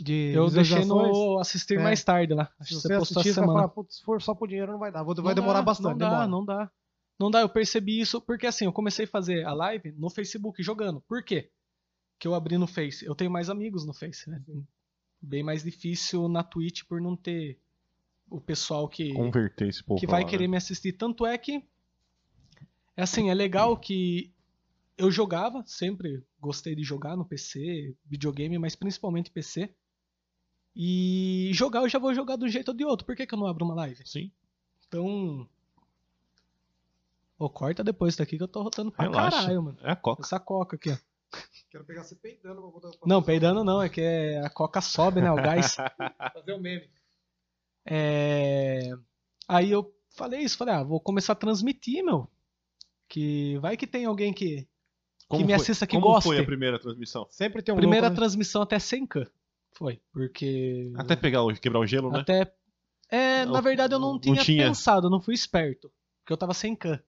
[0.00, 1.82] de Eu deixei no assistir É.
[1.82, 2.50] mais tarde lá.
[2.60, 3.60] Acho Se que você você postou assistir, vai semana.
[3.60, 5.62] falar, "Putz, se for só por dinheiro não vai dar, vou- vai Não demorar dá,
[5.62, 5.92] bastante.
[5.92, 6.26] Não dá, demora.
[6.28, 6.70] não dá.
[7.18, 10.62] Não dá, eu percebi isso porque assim, eu comecei a fazer a live no Facebook
[10.62, 11.02] jogando.
[11.02, 11.50] Por quê?
[12.18, 13.04] Que eu abri no Face.
[13.04, 14.42] Eu tenho mais amigos no Face, né?
[15.22, 17.58] Bem mais difícil na Twitch por não ter
[18.28, 20.52] o pessoal que, Converter esse povo que vai lá, querer né?
[20.52, 20.92] me assistir.
[20.92, 21.62] Tanto é que,
[22.96, 24.32] é assim, é legal que
[24.96, 29.74] eu jogava, sempre gostei de jogar no PC, videogame, mas principalmente PC.
[30.74, 33.04] E jogar eu já vou jogar de um jeito ou de outro.
[33.04, 34.06] Por que, que eu não abro uma live?
[34.06, 34.30] Sim.
[34.86, 35.48] Então.
[37.38, 39.38] Ô, corta depois daqui que eu tô rotando pra Relaxa.
[39.38, 39.78] caralho, mano.
[39.80, 40.22] É a Coca.
[40.22, 40.96] Essa coca aqui, ó.
[41.70, 42.90] Quero pegar você peidando pra botar.
[43.06, 45.30] Não, peidando não, é que é- a coca sobe, né?
[45.30, 45.76] O gás.
[46.34, 46.90] fazer o meme.
[47.86, 48.90] É...
[49.48, 52.28] Aí eu falei isso, falei, ah, vou começar a transmitir, meu.
[53.08, 54.66] Que vai que tem alguém que.
[55.28, 56.28] Como me foi- assista que como goste.
[56.28, 57.26] foi a primeira transmissão?
[57.30, 58.16] Sempre tem um Primeira louco, né?
[58.20, 59.28] transmissão até 100k.
[59.72, 60.92] Foi, porque.
[60.96, 62.20] Até pegar o, quebrar o gelo, né?
[62.20, 62.52] Até.
[63.08, 64.66] É, Não- na verdade eu não, não tinha, tinha.
[64.66, 65.90] pensado, eu não fui esperto.
[66.20, 67.00] Porque eu tava sem can.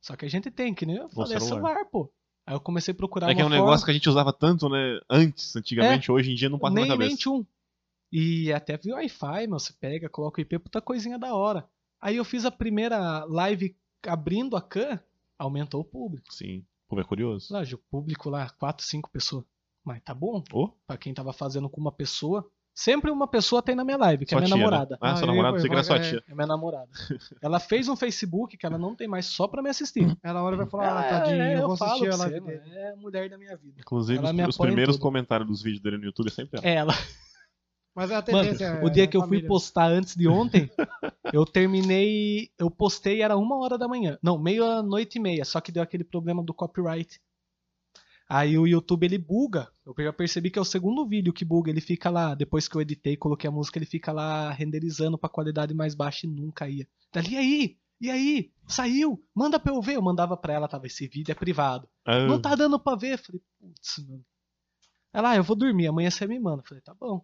[0.00, 1.68] Só que a gente tem, que nem eu falei, é celular.
[1.74, 2.12] celular, pô.
[2.46, 4.32] Aí eu comecei a procurar É que é um forma- negócio que a gente usava
[4.32, 5.00] tanto, né?
[5.08, 7.08] Antes, antigamente, hoje em dia não passa nem, na cabeça.
[7.08, 7.44] nem tchum.
[8.10, 11.66] E até via Wi-Fi, meu, você pega, coloca o IP, puta coisinha da hora.
[12.00, 15.00] Aí eu fiz a primeira live abrindo a can,
[15.38, 16.32] aumentou o público.
[16.34, 16.58] Sim.
[16.86, 17.52] O povo é curioso.
[17.54, 19.44] Lógico, o público lá, 4, 5 pessoas.
[19.84, 22.48] Mas tá bom, Ô, pra quem tava fazendo com uma pessoa.
[22.74, 24.90] Sempre uma pessoa tem na minha live, que é sua minha tia, namorada.
[24.92, 24.98] Né?
[25.02, 26.24] Ah, Ah, sua namorada, você que era sua é- tia.
[26.26, 26.88] É minha namorada.
[27.42, 30.06] ela fez um Facebook que ela não tem mais só pra me assistir.
[30.24, 32.40] Ela hora vai falar, ah, É, tadinho, é, eu vou falo assistir pra a live
[32.40, 33.74] você, mano, É a mulher da minha vida.
[33.78, 35.02] Inclusive, Ela os, os primeiros tudo.
[35.02, 36.66] comentários dos vídeos dele no YouTube é sempre ela.
[36.68, 36.92] É ela.
[37.94, 39.48] Mas é a Mano, tendência é o dia é que eu fui família.
[39.48, 40.70] postar antes de ontem,
[41.30, 42.48] eu terminei.
[42.58, 44.18] Eu postei, era uma hora da manhã.
[44.22, 47.20] Não, meia-noite e meia, só que deu aquele problema do copyright.
[48.34, 49.70] Aí o YouTube ele buga.
[49.84, 51.68] Eu já percebi que é o segundo vídeo que buga.
[51.70, 55.28] Ele fica lá, depois que eu editei, coloquei a música, ele fica lá renderizando pra
[55.28, 56.88] qualidade mais baixa e nunca ia.
[57.12, 57.78] Dali, e aí?
[58.00, 58.50] E aí?
[58.66, 59.22] Saiu?
[59.34, 59.96] Manda pra eu ver.
[59.96, 61.86] Eu mandava pra ela, tava, esse vídeo é privado.
[62.06, 63.18] Ah, Não tá dando pra ver.
[63.18, 64.24] Falei, putz, mano.
[65.12, 66.62] Ela, ah, eu vou dormir, amanhã você me manda.
[66.62, 67.22] Falei, tá bom.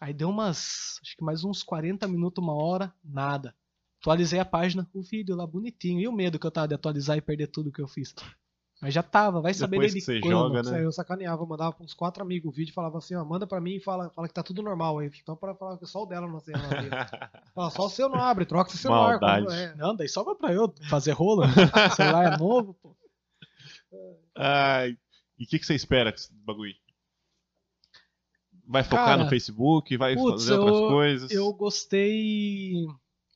[0.00, 3.54] Aí deu umas, acho que mais uns 40 minutos, uma hora, nada.
[4.00, 6.00] Atualizei a página, o vídeo lá bonitinho.
[6.00, 8.12] E o medo que eu tava de atualizar e perder tudo que eu fiz.
[8.82, 10.32] Mas já tava, vai saber Depois dele que você quando.
[10.32, 10.84] joga, né?
[10.84, 13.46] eu sacaneava, eu mandava pra uns quatro amigos o vídeo e falava assim, ó, manda
[13.46, 15.08] pra mim e fala, fala que tá tudo normal aí.
[15.22, 17.08] Então pra falar que só o dela não tem geladeira.
[17.54, 19.20] Fala, só o seu não abre, troca esse celular.
[19.20, 19.46] Maldade.
[19.46, 19.74] quando- é.
[19.76, 21.42] Não, daí sobra pra eu fazer rolo.
[21.46, 22.96] o celular é novo, pô.
[24.36, 24.98] Ai,
[25.38, 26.74] e o que, que você espera desse bagulho?
[28.66, 29.96] Vai focar Cara, no Facebook?
[29.96, 31.30] Vai putz, fazer outras eu- coisas?
[31.30, 32.84] Eu gostei.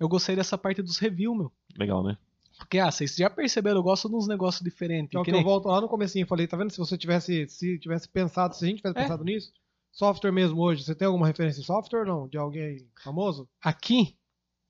[0.00, 1.52] Eu gostei dessa parte dos reviews, meu.
[1.78, 2.16] Legal, né?
[2.58, 5.14] Porque, ah, vocês já perceberam, eu gosto de uns negócios diferentes.
[5.14, 6.70] É o que eu volto lá no comecinho e falei, tá vendo?
[6.70, 9.02] Se você tivesse, se tivesse pensado, se a gente tivesse É.
[9.02, 9.52] pensado nisso,
[9.92, 12.28] software mesmo hoje, você tem alguma referência em software ou não?
[12.28, 13.46] De alguém famoso?
[13.62, 14.16] Aqui,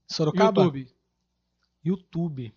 [0.08, 0.88] Sorocaba, YouTube.
[1.84, 2.54] YouTube.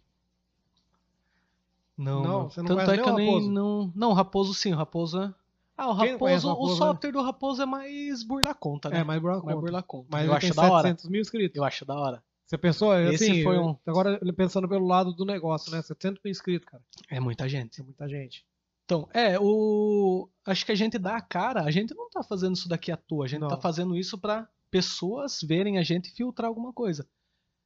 [1.98, 2.50] Não, Não, meu.
[2.50, 3.52] você não Tanto é que o eu nem Raposo?
[3.52, 5.34] não, não, Raposo sim, o Raposo é...
[5.78, 6.78] Ah, o não Raposo, o o Raposo, né?
[6.78, 9.00] software do Raposo é mais burlar conta, né?
[9.00, 9.56] É, mais mais conta.
[9.56, 10.08] burlar conta.
[10.12, 10.88] Mas eu acho tem da hora.
[10.90, 11.56] 700 mil inscritos.
[11.58, 12.24] Eu acho da hora.
[12.50, 12.92] Você pensou?
[12.92, 15.84] Assim, Esse foi um- Agora ele pensando pelo lado do negócio, né?
[15.84, 16.84] 700 mil inscritos, cara.
[17.08, 17.80] É muita gente.
[17.80, 18.44] É muita gente.
[18.86, 20.28] Então, é, o.
[20.48, 22.98] Acho que a gente dá a cara, a gente não tá fazendo isso daqui à
[22.98, 23.48] toa, a gente Não.
[23.50, 27.08] tá fazendo isso pra pessoas verem a gente e filtrar alguma coisa.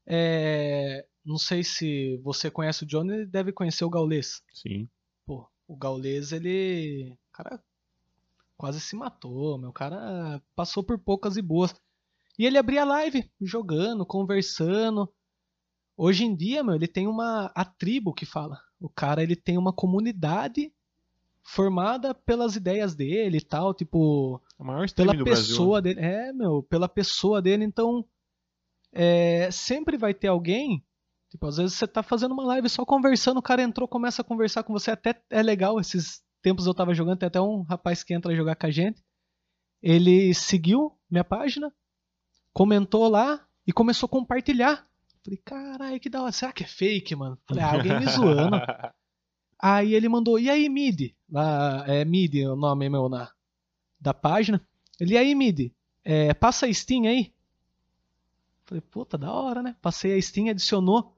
[0.05, 4.43] É, Não sei se você conhece o Johnny, ele deve conhecer o Gaulês.
[4.51, 4.89] Sim.
[5.26, 7.14] Pô, o Gaulês, ele.
[7.14, 7.64] O cara
[8.57, 9.69] quase se matou, meu.
[9.69, 11.73] O cara passou por poucas e boas.
[12.38, 15.11] E ele abria live, jogando, conversando.
[15.95, 17.51] Hoje em dia, meu, ele tem uma.
[17.55, 18.60] A tribo que fala.
[18.80, 20.73] O cara, ele tem uma comunidade
[21.43, 25.43] formada pelas ideias dele e tal, tipo O maior pela do Brasil.
[25.43, 25.49] né?
[25.51, 25.99] pessoa dele.
[25.99, 27.64] É, meu, pela pessoa dele.
[27.64, 28.03] Então,
[28.91, 30.84] é, sempre vai ter alguém.
[31.30, 34.26] Tipo, às vezes você tá fazendo uma live só conversando, o cara entrou, começa a
[34.26, 34.91] conversar com você.
[34.91, 35.80] Até é legal.
[35.80, 39.03] Esses tempos eu tava jogando, tem até um rapaz que entra jogar com a gente.
[39.81, 41.72] Ele seguiu minha página,
[42.53, 44.88] comentou lá e começou a compartilhar.
[45.23, 46.31] Falei, caralho, que da hora.
[46.31, 47.38] Será que é fake, mano?
[47.47, 48.57] Falei, ah, alguém me zoando.
[49.59, 51.15] Aí ele mandou, e aí, Mid?
[51.31, 53.31] Lá, é Mid o nome meu na,
[53.97, 54.61] da página.
[54.99, 55.71] Ele, e aí, Mid?
[56.03, 57.34] É, passa a Steam aí.
[58.65, 59.75] Falei, puta, da hora, né?
[59.81, 61.15] Passei a Steam, adicionou.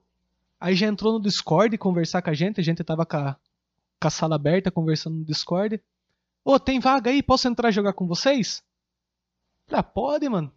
[0.60, 2.60] Aí já entrou no Discord conversar com a gente.
[2.60, 3.36] A gente tava com a,
[4.00, 5.82] com a sala aberta conversando no Discord.
[6.44, 7.24] Ô, tem vaga aí?
[7.24, 8.62] Posso entrar jogar com vocês?
[9.66, 10.52] Falei, ah, pode, mano.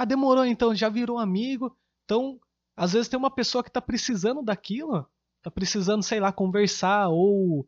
[0.00, 1.76] Ah, demorou então, já virou amigo.
[2.04, 2.38] Então,
[2.76, 5.04] às vezes tem uma pessoa que tá precisando daquilo,
[5.42, 7.66] tá precisando, sei lá, conversar ou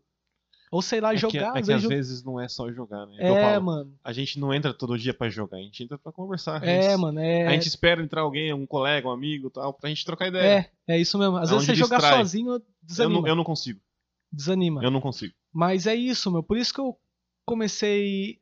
[0.73, 1.89] ou sei lá, É que, jogar, é às que às vezes.
[1.89, 3.16] vezes não é só jogar, né?
[3.19, 3.98] É, que eu É, falo, mano.
[4.05, 6.62] A gente não entra todo dia pra jogar, a gente entra pra conversar.
[6.62, 9.74] A É, gente, mano, é A gente espera entrar alguém, um colega, um amigo tal,
[9.74, 10.70] pra gente trocar ideia.
[10.86, 11.36] é, é isso mesmo.
[11.39, 13.20] Às É vezes você jogar sozinho eu, desanima.
[13.23, 13.81] não, eu não consigo.
[14.31, 14.81] Desanima.
[14.85, 15.35] Eu não consigo.
[15.52, 16.44] Mas é isso, meu.
[16.44, 16.97] Por isso que eu
[17.44, 18.39] comecei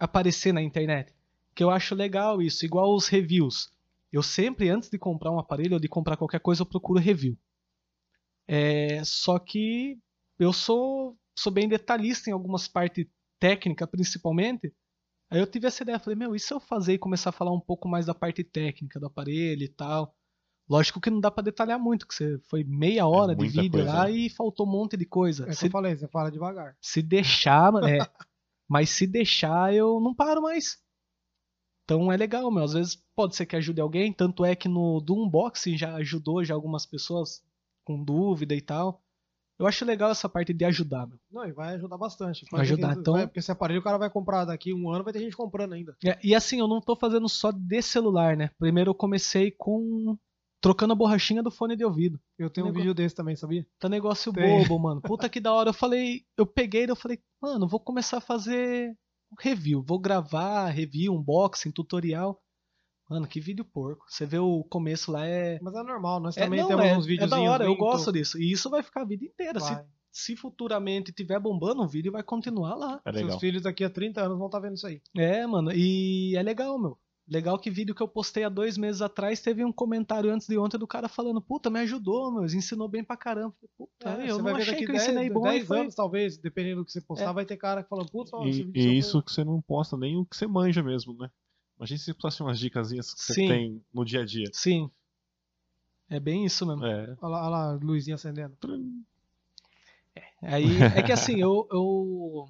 [0.00, 1.14] a aparecer na internet.
[1.54, 2.64] Que eu acho legal isso.
[2.64, 3.72] Igual os reviews.
[4.12, 7.36] Eu sempre, antes de comprar um aparelho ou de comprar qualquer coisa, eu procuro review.
[8.46, 9.98] É, só que
[10.38, 13.06] eu sou, sou bem detalhista em algumas partes
[13.38, 14.72] técnicas, principalmente.
[15.30, 17.52] Aí eu tive essa ideia, falei, meu, e se eu fazer e começar a falar
[17.52, 20.14] um pouco mais da parte técnica do aparelho e tal?
[20.68, 23.84] Lógico que não dá pra detalhar muito, que você foi meia hora de muita vídeo
[23.84, 24.12] coisa, lá né?
[24.12, 25.44] e faltou um monte de coisa.
[25.44, 26.76] É o que Se eu falei, você fala devagar.
[26.80, 27.98] se deixar, mano, é.
[28.68, 30.81] Mas se deixar, eu não paro mais.
[31.84, 32.64] Então é legal, meu.
[32.64, 34.12] Às vezes pode ser que ajude alguém.
[34.12, 37.42] Tanto é que no do unboxing já ajudou já algumas pessoas
[37.84, 39.02] com dúvida e tal.
[39.58, 41.18] Eu acho legal essa parte de ajudar, meu.
[41.30, 42.44] Não, e vai ajudar bastante.
[42.50, 45.12] Vai ajudar, então- vai- porque esse aparelho o cara vai comprar daqui um ano, vai
[45.12, 45.96] ter gente comprando ainda.
[46.04, 48.50] É, E assim, eu não tô fazendo só de celular, né?
[48.58, 50.16] Primeiro eu comecei com.
[50.60, 52.20] trocando a borrachinha do fone de ouvido.
[52.38, 53.66] Eu tenho um Negócio- vídeo desse também, sabia?
[53.80, 54.62] Tá negócio Tem.
[54.62, 55.00] bobo, mano.
[55.02, 55.70] Puta que da hora.
[55.70, 58.96] Eu falei, eu peguei e eu falei, mano, vou começar a fazer
[59.38, 59.82] review.
[59.82, 62.40] Vou gravar review, unboxing, tutorial.
[63.08, 64.04] Mano, que vídeo porco.
[64.08, 65.58] Você vê o começo lá é.
[65.60, 67.76] Mas é normal, nós É, também não, temos é, uns é vídeos da hora, eu
[67.76, 68.38] gosto disso.
[68.38, 69.60] E isso vai ficar a vida inteira.
[69.60, 73.00] Se, se futuramente tiver bombando, o vídeo vai continuar lá.
[73.04, 73.30] É legal.
[73.30, 75.02] Seus filhos daqui a 30 anos vão estar vendo isso aí.
[75.16, 76.98] É, mano, e é legal, meu.
[77.28, 80.58] Legal que vídeo que eu postei há dois meses atrás teve um comentário antes de
[80.58, 83.54] ontem do cara falando, puta, me ajudou, meu, ensinou bem pra caramba.
[83.54, 85.46] Falei, Puta, É, eu você não vai ver achei daqui que eu ensinei 10, bom.
[85.46, 87.32] e 10 foi- anos, talvez, dependendo do que você postar, É.
[87.32, 89.96] vai ter cara que fala, putz, ó, esse E, e isso que você não posta
[89.96, 91.30] nem o que você manja mesmo, né?
[91.78, 93.48] Imagina se você passasse umas dicasinhas que você Sim.
[93.48, 94.46] tem no dia a dia.
[94.52, 94.90] Sim.
[96.10, 96.84] É bem isso mesmo.
[96.84, 97.16] É.
[97.22, 98.56] Olha lá, olha lá, a luzinha acendendo.
[100.42, 100.66] Aí,
[100.96, 102.48] é que assim, eu, eu,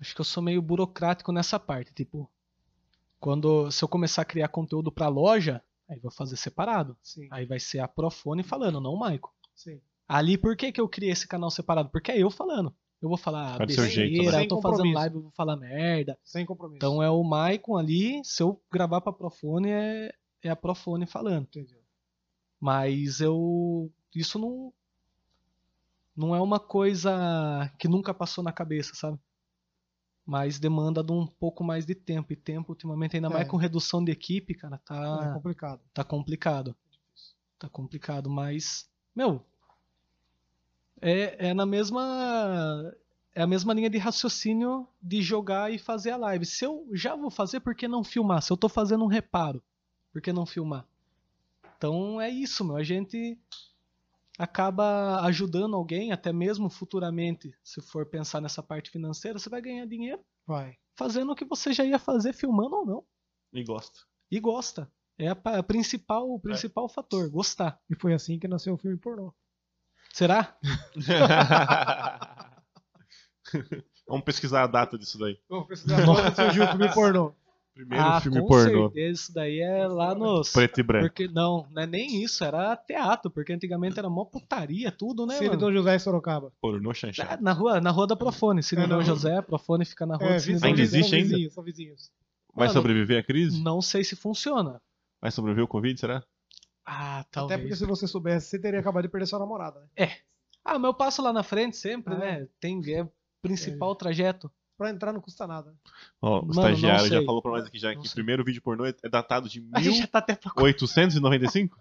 [0.00, 1.92] Acho que eu sou meio burocrático nessa parte.
[1.94, 2.28] Tipo,
[3.18, 6.96] quando se eu começar a criar conteúdo pra loja, aí vou fazer separado.
[7.02, 9.34] Sim, Aí vai ser a Profone falando, não o Maico.
[9.54, 9.80] sim.
[10.10, 11.90] Ali, por que, que eu criei esse canal separado?
[11.90, 12.74] Porque é eu falando.
[13.00, 14.44] Eu vou falar seu besteira, jeito, né?
[14.44, 16.18] eu tô fazendo live, eu vou falar merda.
[16.24, 16.76] Sem compromisso.
[16.76, 20.12] Então é o Maicon ali, se eu gravar pra Profone, é,
[20.42, 21.44] é a Profone falando.
[21.44, 21.78] Entendeu?
[22.58, 23.92] Mas eu.
[24.14, 24.72] Isso não.
[26.16, 29.18] Não é uma coisa que nunca passou na cabeça, sabe?
[30.30, 32.34] Mas demanda de um pouco mais de tempo.
[32.34, 33.32] E tempo, ultimamente, ainda É.
[33.32, 35.80] mais com redução de equipe, cara, É tá, complicado.
[35.94, 36.76] tá complicado.
[37.58, 38.86] Tá complicado, mas.
[39.16, 39.42] Meu.
[41.00, 42.92] É, é na mesma.
[43.34, 46.44] É a mesma linha de raciocínio de jogar e fazer a live.
[46.44, 48.42] Se eu já vou fazer, por que não filmar?
[48.42, 49.62] Se eu tô fazendo um reparo,
[50.12, 50.84] por que não filmar?
[51.78, 52.76] Então é isso, meu.
[52.76, 53.38] A gente
[54.38, 59.84] acaba ajudando alguém, até mesmo futuramente, se for pensar nessa parte financeira, você vai ganhar
[59.86, 60.76] dinheiro Vai.
[60.96, 63.04] fazendo o que você já ia fazer, filmando ou não.
[63.52, 63.98] E gosta.
[64.30, 64.90] E gosta.
[65.18, 67.80] É a, a principal, o principal fator, gostar.
[67.90, 69.34] E foi assim que nasceu o filme pornô.
[70.12, 70.56] Será?
[74.06, 75.38] Vamos pesquisar a data disso daí.
[75.48, 77.34] Vou precisar quando surgiu o filme pornô.
[77.78, 78.86] Primeiro ah, filme com pornô.
[78.90, 80.50] certeza, isso daí é lá nos...
[80.52, 81.06] Preto e branco.
[81.06, 85.34] Porque, não, não é nem isso, era teatro, porque antigamente era mó putaria, tudo, né,
[85.36, 85.60] Cine mano?
[85.60, 86.52] Dom José e Sorocaba.
[86.60, 87.28] Pornô chanchado.
[87.34, 89.02] Ah, Na rua, na rua da Profone, Cine É, na Dom.
[89.02, 90.82] José, Profone fica na rua É, do Cine Ainda José.
[90.82, 91.28] existe ainda?
[91.28, 92.10] vizinhos, são vizinhos.
[92.52, 93.62] Vai Mano, sobreviver a crise?
[93.62, 94.82] Não sei se funciona.
[95.22, 96.24] Vai sobreviver o Covid, será?
[96.84, 97.78] Ah, Até porque talvez.
[97.78, 100.16] se você soubesse, você teria acabado de perder sua namorada, né?
[100.64, 102.48] Ah, mas eu passo lá na frente sempre, Ah, né?
[102.58, 104.50] Tem é o principal trajeto.
[104.78, 105.74] Pra entrar não custa nada.
[106.22, 108.86] Ó, o estagiário já falou pra nós aqui já Não que o primeiro vídeo pornô
[108.86, 110.66] é é datado de A gente já tá até procurando.
[110.66, 111.76] 1895?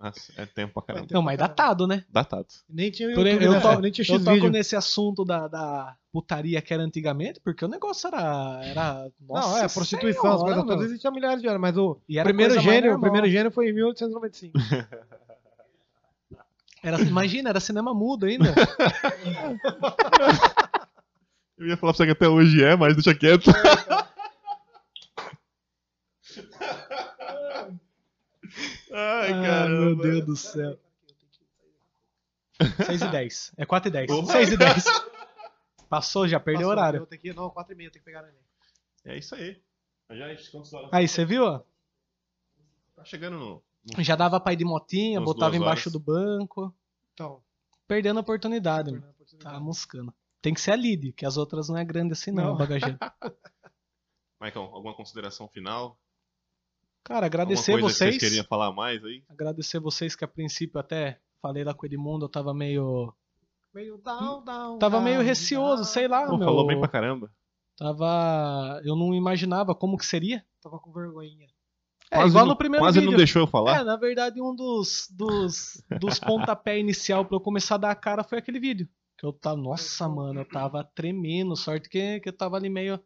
[0.00, 1.08] Nossa, é tempo pra caramba.
[1.10, 2.04] Não, mas datado, né?
[2.08, 2.46] Datado.
[2.68, 3.60] Nem tinha Por- YouTube, eu, né?
[3.60, 7.68] to- nem tinha eu toco nesse assunto da, da putaria que era antigamente, porque o
[7.68, 8.60] negócio era.
[8.64, 10.66] era nossa Não, é, prostituição, as senhora, coisas meu.
[10.66, 13.68] todas existiam milhares de anos, mas o E era primeiro gênio, o primeiro gênio foi
[13.68, 14.56] em 1895.
[16.80, 18.54] Era, imagina, era cinema mudo ainda.
[21.58, 23.50] Eu ia falar pra você que até hoje é, mas deixa quieto.
[28.92, 29.84] Ai, Ah, caramba.
[29.86, 30.78] meu Deus do céu.
[32.86, 33.52] 6 e 10.
[33.56, 34.10] É 4 e 10.
[34.10, 34.32] Opa.
[34.32, 34.84] 6 e 10.
[35.88, 36.98] Passou, já perdeu o horário.
[37.00, 38.40] eu tenho que- não, 4 e meia, tem que pegar neném.
[39.04, 39.60] É isso aí.
[40.10, 40.90] Já, quantas horas?
[40.92, 41.44] Aí, você viu?
[41.44, 41.60] ó?
[42.96, 43.62] Tá chegando no.
[43.96, 45.92] no- Já dava pra ir de motinha, Umas botava embaixo horas.
[45.92, 46.74] do banco.
[47.14, 47.42] Então,
[47.86, 49.00] Perdendo a oportunidade, mano.
[49.02, 49.54] perdendo a oportunidade.
[49.54, 50.14] Tá moscando.
[50.40, 52.56] Tem que ser a lead, que as outras não é grande assim não, Não.
[52.56, 52.98] bagageiro.
[54.40, 55.98] Michael, alguma consideração final?
[57.04, 58.14] Cara, agradecer alguma coisa vocês.
[58.14, 59.24] que vocês queriam falar mais aí?
[59.28, 63.12] Agradecer vocês que a princípio até falei lá com o Edmundo, eu tava meio.
[63.74, 64.78] Meio down, down.
[64.78, 65.84] Tava down, meio receoso, down.
[65.84, 66.46] sei lá, Pô, meu.
[66.46, 67.32] falou bem pra caramba.
[67.76, 68.80] Tava.
[68.84, 70.44] Eu não imaginava como que seria.
[70.60, 71.48] Tava com vergonhinha.
[72.10, 73.10] É, Quase igual não- no primeiro Quase vídeo.
[73.10, 73.80] não deixou eu falar.
[73.80, 77.94] É, na verdade, um dos, dos, dos pontapé inicial pra eu começar a dar a
[77.94, 78.88] cara foi aquele vídeo.
[79.18, 79.56] Que eu tava.
[79.56, 81.56] Nossa, mano, eu tava tremendo.
[81.56, 82.98] Sorte que, que eu tava ali meio.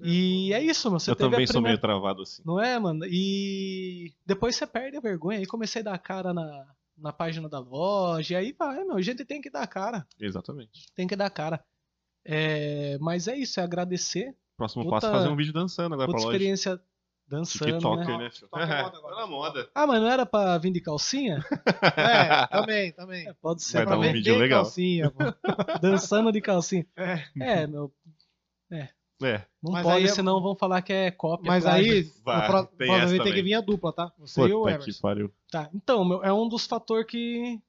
[0.00, 0.98] E é isso, mano.
[1.00, 1.80] Você eu teve também a sou meio primeira...
[1.80, 2.42] travado assim.
[2.44, 3.04] Não é, mano?
[3.06, 5.38] E depois você perde a vergonha.
[5.38, 6.66] Aí comecei a dar cara na,
[6.96, 8.34] na página da loja.
[8.34, 8.96] E aí vai, meu.
[8.96, 10.06] A gente tem que dar cara.
[10.20, 10.86] Exatamente.
[10.94, 11.64] Tem que dar cara.
[12.24, 14.36] É, mas é isso, é agradecer.
[14.56, 16.36] Próximo Puta- passo é fazer um vídeo dançando agora Outra pra loja.
[16.36, 16.80] experiência
[17.32, 18.18] dançando, TikToker, né?
[18.18, 18.30] né?
[18.30, 19.14] TikTok é moda agora.
[19.14, 19.70] Tá na moda.
[19.74, 21.38] Ah, mas não era pra vir de calcinha?
[21.96, 23.28] É, também, também.
[23.28, 24.62] É, pode ser Vai dar um vídeo legal.
[24.62, 25.18] Calcinha, pô.
[25.80, 26.86] Dançando de calcinha.
[26.96, 27.62] É.
[27.62, 27.92] É, meu.
[28.70, 28.88] É.
[29.62, 31.46] Não Mas pode, aí é- senão vão falar que é cópia.
[31.46, 34.12] Mas aí, Vai, pro- tem provavelmente tem que vir a dupla, tá?
[34.18, 35.00] Você e o Puta que Everson.
[35.00, 35.32] pariu.
[35.50, 37.60] Tá, então, meu, é um dos fatores que.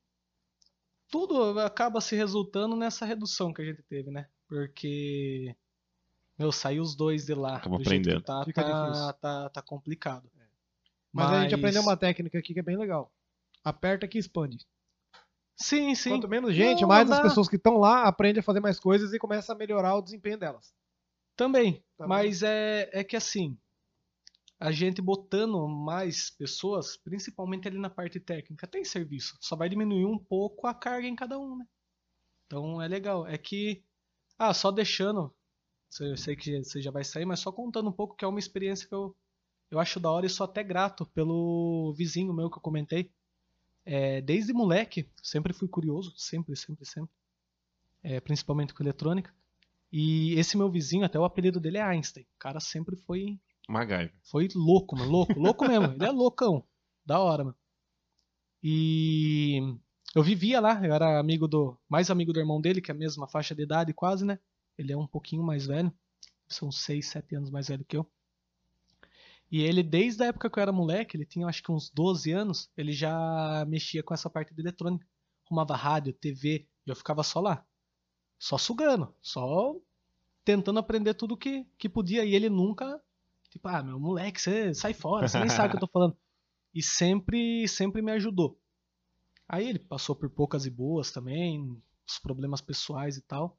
[1.11, 4.25] Tudo acaba se resultando nessa redução que a gente teve, né?
[4.47, 5.55] Porque.
[6.37, 7.57] Meu, saiu os dois de lá.
[7.57, 8.25] Acabou do jeito que aprendendo.
[8.25, 9.13] Tá, Fica tá, difícil.
[9.13, 10.29] tá, tá complicado.
[11.11, 13.13] Mas, a gente aprendeu uma técnica aqui que é bem legal.
[13.63, 14.65] Aperta que expande.
[15.55, 16.09] Sim, sim.
[16.09, 17.17] Quanto menos gente, Não, mais dá.
[17.17, 20.01] as pessoas que estão lá aprendem a fazer mais coisas e começa a melhorar o
[20.01, 20.73] desempenho delas.
[21.35, 21.83] Também.
[21.95, 22.09] Também.
[22.09, 23.55] Mas é, é que assim,
[24.59, 29.37] a gente botando mais pessoas, principalmente ali na parte técnica, tem serviço.
[29.39, 31.65] Só vai diminuir um pouco a carga em cada um, né?
[32.47, 33.27] Então é legal.
[33.27, 33.83] É que.
[34.37, 35.33] Ah, só deixando.
[35.99, 38.39] Eu sei que você já vai sair, mas só contando um pouco que é uma
[38.39, 39.15] experiência que eu,
[39.69, 43.11] eu acho da hora e sou até grato pelo vizinho meu que eu comentei.
[43.85, 47.13] É, desde moleque, sempre fui curioso, sempre, sempre, sempre.
[48.01, 49.33] É, principalmente com eletrônica.
[49.91, 52.23] E esse meu vizinho, até o apelido dele é Einstein.
[52.23, 53.39] O cara sempre foi,
[53.69, 54.13] MacGyver.
[54.23, 55.11] foi louco, mano.
[55.11, 55.93] Louco, louco mesmo.
[55.93, 56.63] Ele é loucão.
[57.05, 57.57] Da hora, mano.
[58.63, 59.77] E
[60.15, 61.77] eu vivia lá, eu era amigo do.
[61.87, 64.39] Mais amigo do irmão dele, que é a mesma faixa de idade, quase, né?
[64.77, 65.93] Ele é um pouquinho mais velho.
[66.47, 68.09] São 6, 7 anos mais velho que eu.
[69.51, 72.31] E ele, desde a época que eu era moleque, ele tinha acho que uns 12
[72.31, 75.07] anos, ele já mexia com essa parte de eletrônica.
[75.45, 77.65] Arrumava rádio, TV, e eu ficava só lá.
[78.39, 79.75] Só sugando, só
[80.43, 82.25] tentando aprender tudo que, que podia.
[82.25, 83.01] E ele nunca,
[83.49, 86.17] tipo, ah, meu moleque, você sai fora, você nem sabe o que eu tô falando.
[86.73, 88.59] E sempre, sempre me ajudou.
[89.47, 93.57] Aí ele passou por poucas e boas também, os problemas pessoais e tal.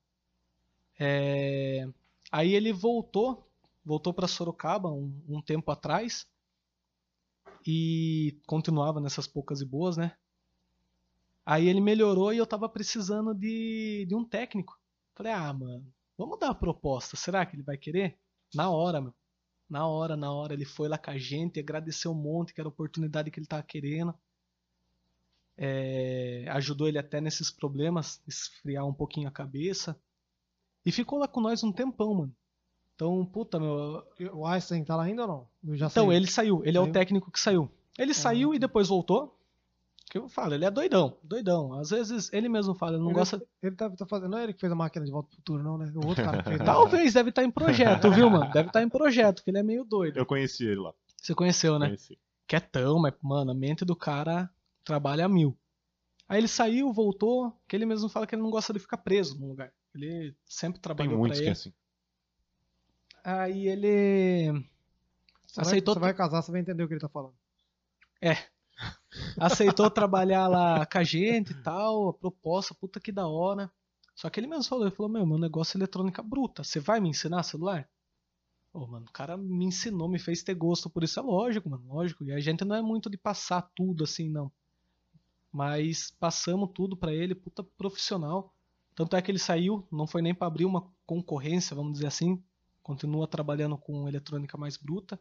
[0.99, 1.89] É...
[2.31, 3.49] Aí ele voltou
[3.85, 6.27] voltou para Sorocaba um, um, tempo atrás
[7.67, 10.17] e continuava nessas poucas e boas, né?
[11.45, 14.79] Aí ele melhorou e eu tava precisando de, de um técnico.
[15.15, 17.17] Falei, ah, mano, vamos dar a proposta.
[17.17, 18.19] Será que ele vai querer?
[18.55, 19.15] Na hora, meu.
[19.69, 20.55] Na hora, na hora.
[20.55, 23.47] Ele foi lá com a gente, agradeceu um monte, que era a oportunidade que ele
[23.47, 24.15] tava querendo.
[25.57, 30.01] É, ajudou ele até nesses problemas, esfriar um pouquinho a cabeça.
[30.85, 32.35] E ficou lá com nós um tempão, mano.
[32.95, 34.05] Então, puta, meu.
[34.33, 35.49] O Einstein tá lá ainda ou não?
[35.75, 36.13] então, saiu.
[36.13, 36.63] ele saiu.
[36.65, 36.87] Ele saiu?
[36.87, 37.71] é o técnico que saiu.
[37.99, 39.37] Ele ah, saiu e depois voltou.
[40.11, 41.73] Que eu falo, ele é doidão, doidão.
[41.73, 43.43] Às vezes ele mesmo fala, ele não ele, gosta.
[43.61, 44.31] Ele tá, tá, fazendo.
[44.31, 45.91] Não é ele que fez a máquina de volta pro futuro, não, né?
[45.97, 46.59] O outro cara fez.
[46.63, 48.45] Talvez, deve estar tá em projeto, viu, mano?
[48.53, 50.17] Deve estar tá em projeto, que ele é meio doido.
[50.17, 50.93] Eu conheci ele lá.
[51.21, 51.87] Você conheceu, né?
[51.87, 52.19] Conheci.
[52.47, 54.49] Quietão, mas, mano, a mente do cara
[54.85, 55.57] trabalha a mil.
[56.29, 59.39] Aí ele saiu, voltou, que ele mesmo fala que ele não gosta de ficar preso
[59.41, 59.73] num lugar.
[59.95, 61.55] Ele sempre trabalhou Tem muitos pra ele.
[61.55, 61.73] Que é assim.
[63.25, 64.65] Aí ele
[65.47, 65.95] você aceitou.
[65.95, 67.35] Vai, você vai casar, você vai entender o que ele tá falando.
[68.21, 68.37] É.
[69.39, 73.71] Aceitou trabalhar lá com a gente e tal, a proposta, puta que da hora.
[74.17, 77.01] Só que ele mesmo falou, ele falou, meu, meu negócio é eletrônica bruta, você vai
[77.01, 77.89] me ensinar celular?
[78.73, 81.85] Pô, mano, o cara me ensinou, me fez ter gosto por isso, é lógico, mano,
[81.87, 82.25] lógico.
[82.25, 84.51] E a gente não é muito de passar tudo assim, não.
[85.53, 88.54] Mas passamos tudo para ele, puta profissional.
[88.95, 92.43] Tanto é que ele saiu, não foi nem para abrir uma concorrência, vamos dizer assim,
[92.83, 95.19] continua trabalhando com eletrônica mais bruta.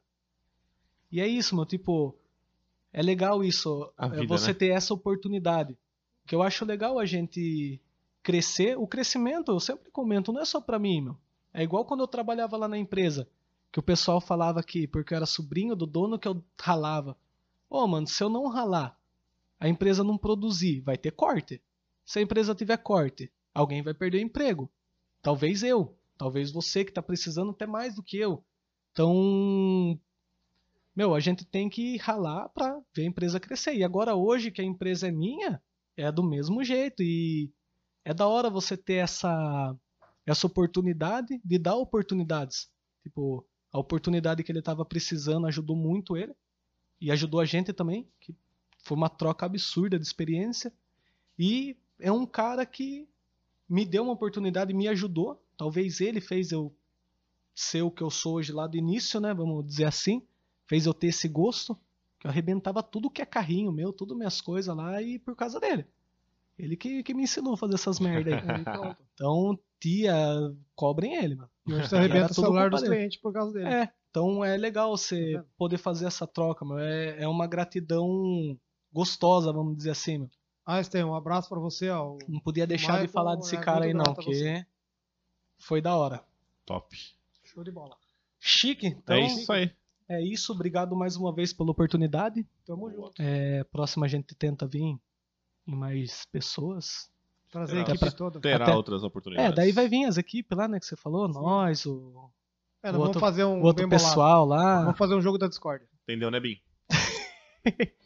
[1.12, 2.16] E é isso, meu, tipo,
[2.92, 4.54] é legal isso, é vida, você né?
[4.54, 5.78] ter essa oportunidade.
[6.26, 7.82] Que eu acho legal a gente
[8.22, 8.78] crescer.
[8.78, 11.18] O crescimento, eu sempre comento, não é só pra mim, meu.
[11.54, 13.28] É igual quando eu trabalhava lá na empresa,
[13.72, 17.18] que o pessoal falava que, porque eu era sobrinho do dono, que eu ralava.
[17.70, 18.98] Ô, oh, mano, se eu não ralar,
[19.60, 21.62] a empresa não produzir, vai ter corte.
[22.06, 24.72] Se a empresa tiver corte, alguém vai perder o emprego.
[25.22, 25.98] Talvez eu.
[26.18, 28.44] Talvez você que está precisando até mais do que eu.
[28.92, 30.00] Então,
[30.96, 33.76] meu, a gente tem que ralar para ver a empresa crescer.
[33.76, 35.62] E agora hoje que a empresa é minha,
[35.98, 37.52] é do mesmo jeito e
[38.06, 39.76] é da hora você ter essa
[40.26, 42.70] essa oportunidade de dar oportunidades.
[43.02, 46.34] Tipo, a oportunidade que ele estava precisando ajudou muito ele
[47.02, 48.34] e ajudou a gente também, que
[48.84, 50.72] foi uma troca absurda de experiência.
[51.38, 53.08] E é um cara que
[53.68, 56.76] me deu uma oportunidade, me ajudou Talvez ele fez eu
[57.56, 59.34] ser o que eu sou hoje lá do início, né?
[59.34, 60.22] Vamos dizer assim.
[60.66, 61.78] Fez eu ter esse gosto.
[62.20, 65.60] Que eu arrebentava tudo que é carrinho meu, tudo minhas coisas lá e por causa
[65.60, 65.86] dele.
[66.58, 68.40] Ele que, que me ensinou a fazer essas merdas aí.
[69.14, 70.16] então, tia,
[70.76, 71.50] cobrem ele, mano.
[71.68, 73.68] E hoje você arrebenta o celular dos clientes por causa dele.
[73.68, 76.80] É, então é legal você tá poder fazer essa troca, meu.
[76.80, 78.58] É, é uma gratidão
[78.92, 80.30] gostosa, vamos dizer assim, meu.
[80.66, 82.18] Ah, Estevam, um abraço pra você, ó.
[82.28, 84.66] Não podia deixar Michael, de falar desse é cara aí, não, que
[85.58, 86.24] foi da hora.
[86.66, 86.96] Top.
[87.44, 87.96] Show de bola.
[88.40, 88.88] Chique.
[88.88, 89.72] Então, é isso aí.
[90.08, 90.52] É isso.
[90.52, 92.46] Obrigado mais uma vez pela oportunidade.
[92.66, 93.22] Tamo junto.
[93.22, 95.00] É, próxima a gente tenta vir em
[95.66, 97.10] mais pessoas.
[97.50, 98.40] Trazer terá, a equipe toda.
[98.40, 99.52] Terá Até, outras oportunidades.
[99.52, 101.40] É, daí vai vir as equipes lá, né, que você falou, Sim.
[101.40, 102.32] nós, o...
[102.82, 104.82] É, o outro, vamos fazer um o outro pessoal lá.
[104.82, 105.86] Vamos fazer um jogo da Discord.
[106.04, 106.60] Entendeu, né, Bim?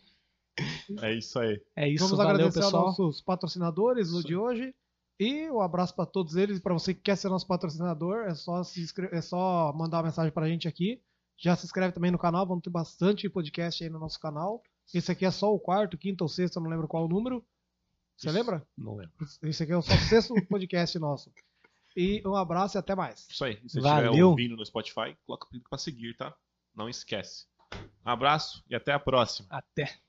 [1.01, 1.61] é isso aí.
[1.75, 2.87] É isso, Vamos valeu, agradecer pessoal.
[2.87, 4.73] aos nossos patrocinadores no de hoje.
[5.19, 6.59] E um abraço para todos eles.
[6.59, 10.31] Para você que quer ser nosso patrocinador, é só, se é só mandar uma mensagem
[10.31, 11.01] para a gente aqui.
[11.37, 14.61] Já se inscreve também no canal, vamos ter bastante podcast aí no nosso canal.
[14.93, 17.45] Esse aqui é só o quarto, quinto ou sexto, eu não lembro qual o número.
[18.15, 18.65] Você Isso, lembra?
[18.75, 19.13] Não lembro.
[19.43, 21.31] Esse aqui é só o sexto podcast nosso.
[21.95, 23.27] E um abraço e até mais.
[23.29, 23.55] Isso aí.
[23.67, 26.35] Se você estiver ouvindo no Spotify, coloca o para seguir, tá?
[26.75, 27.45] Não esquece.
[28.05, 29.47] Um abraço e até a próxima.
[29.49, 29.99] Até.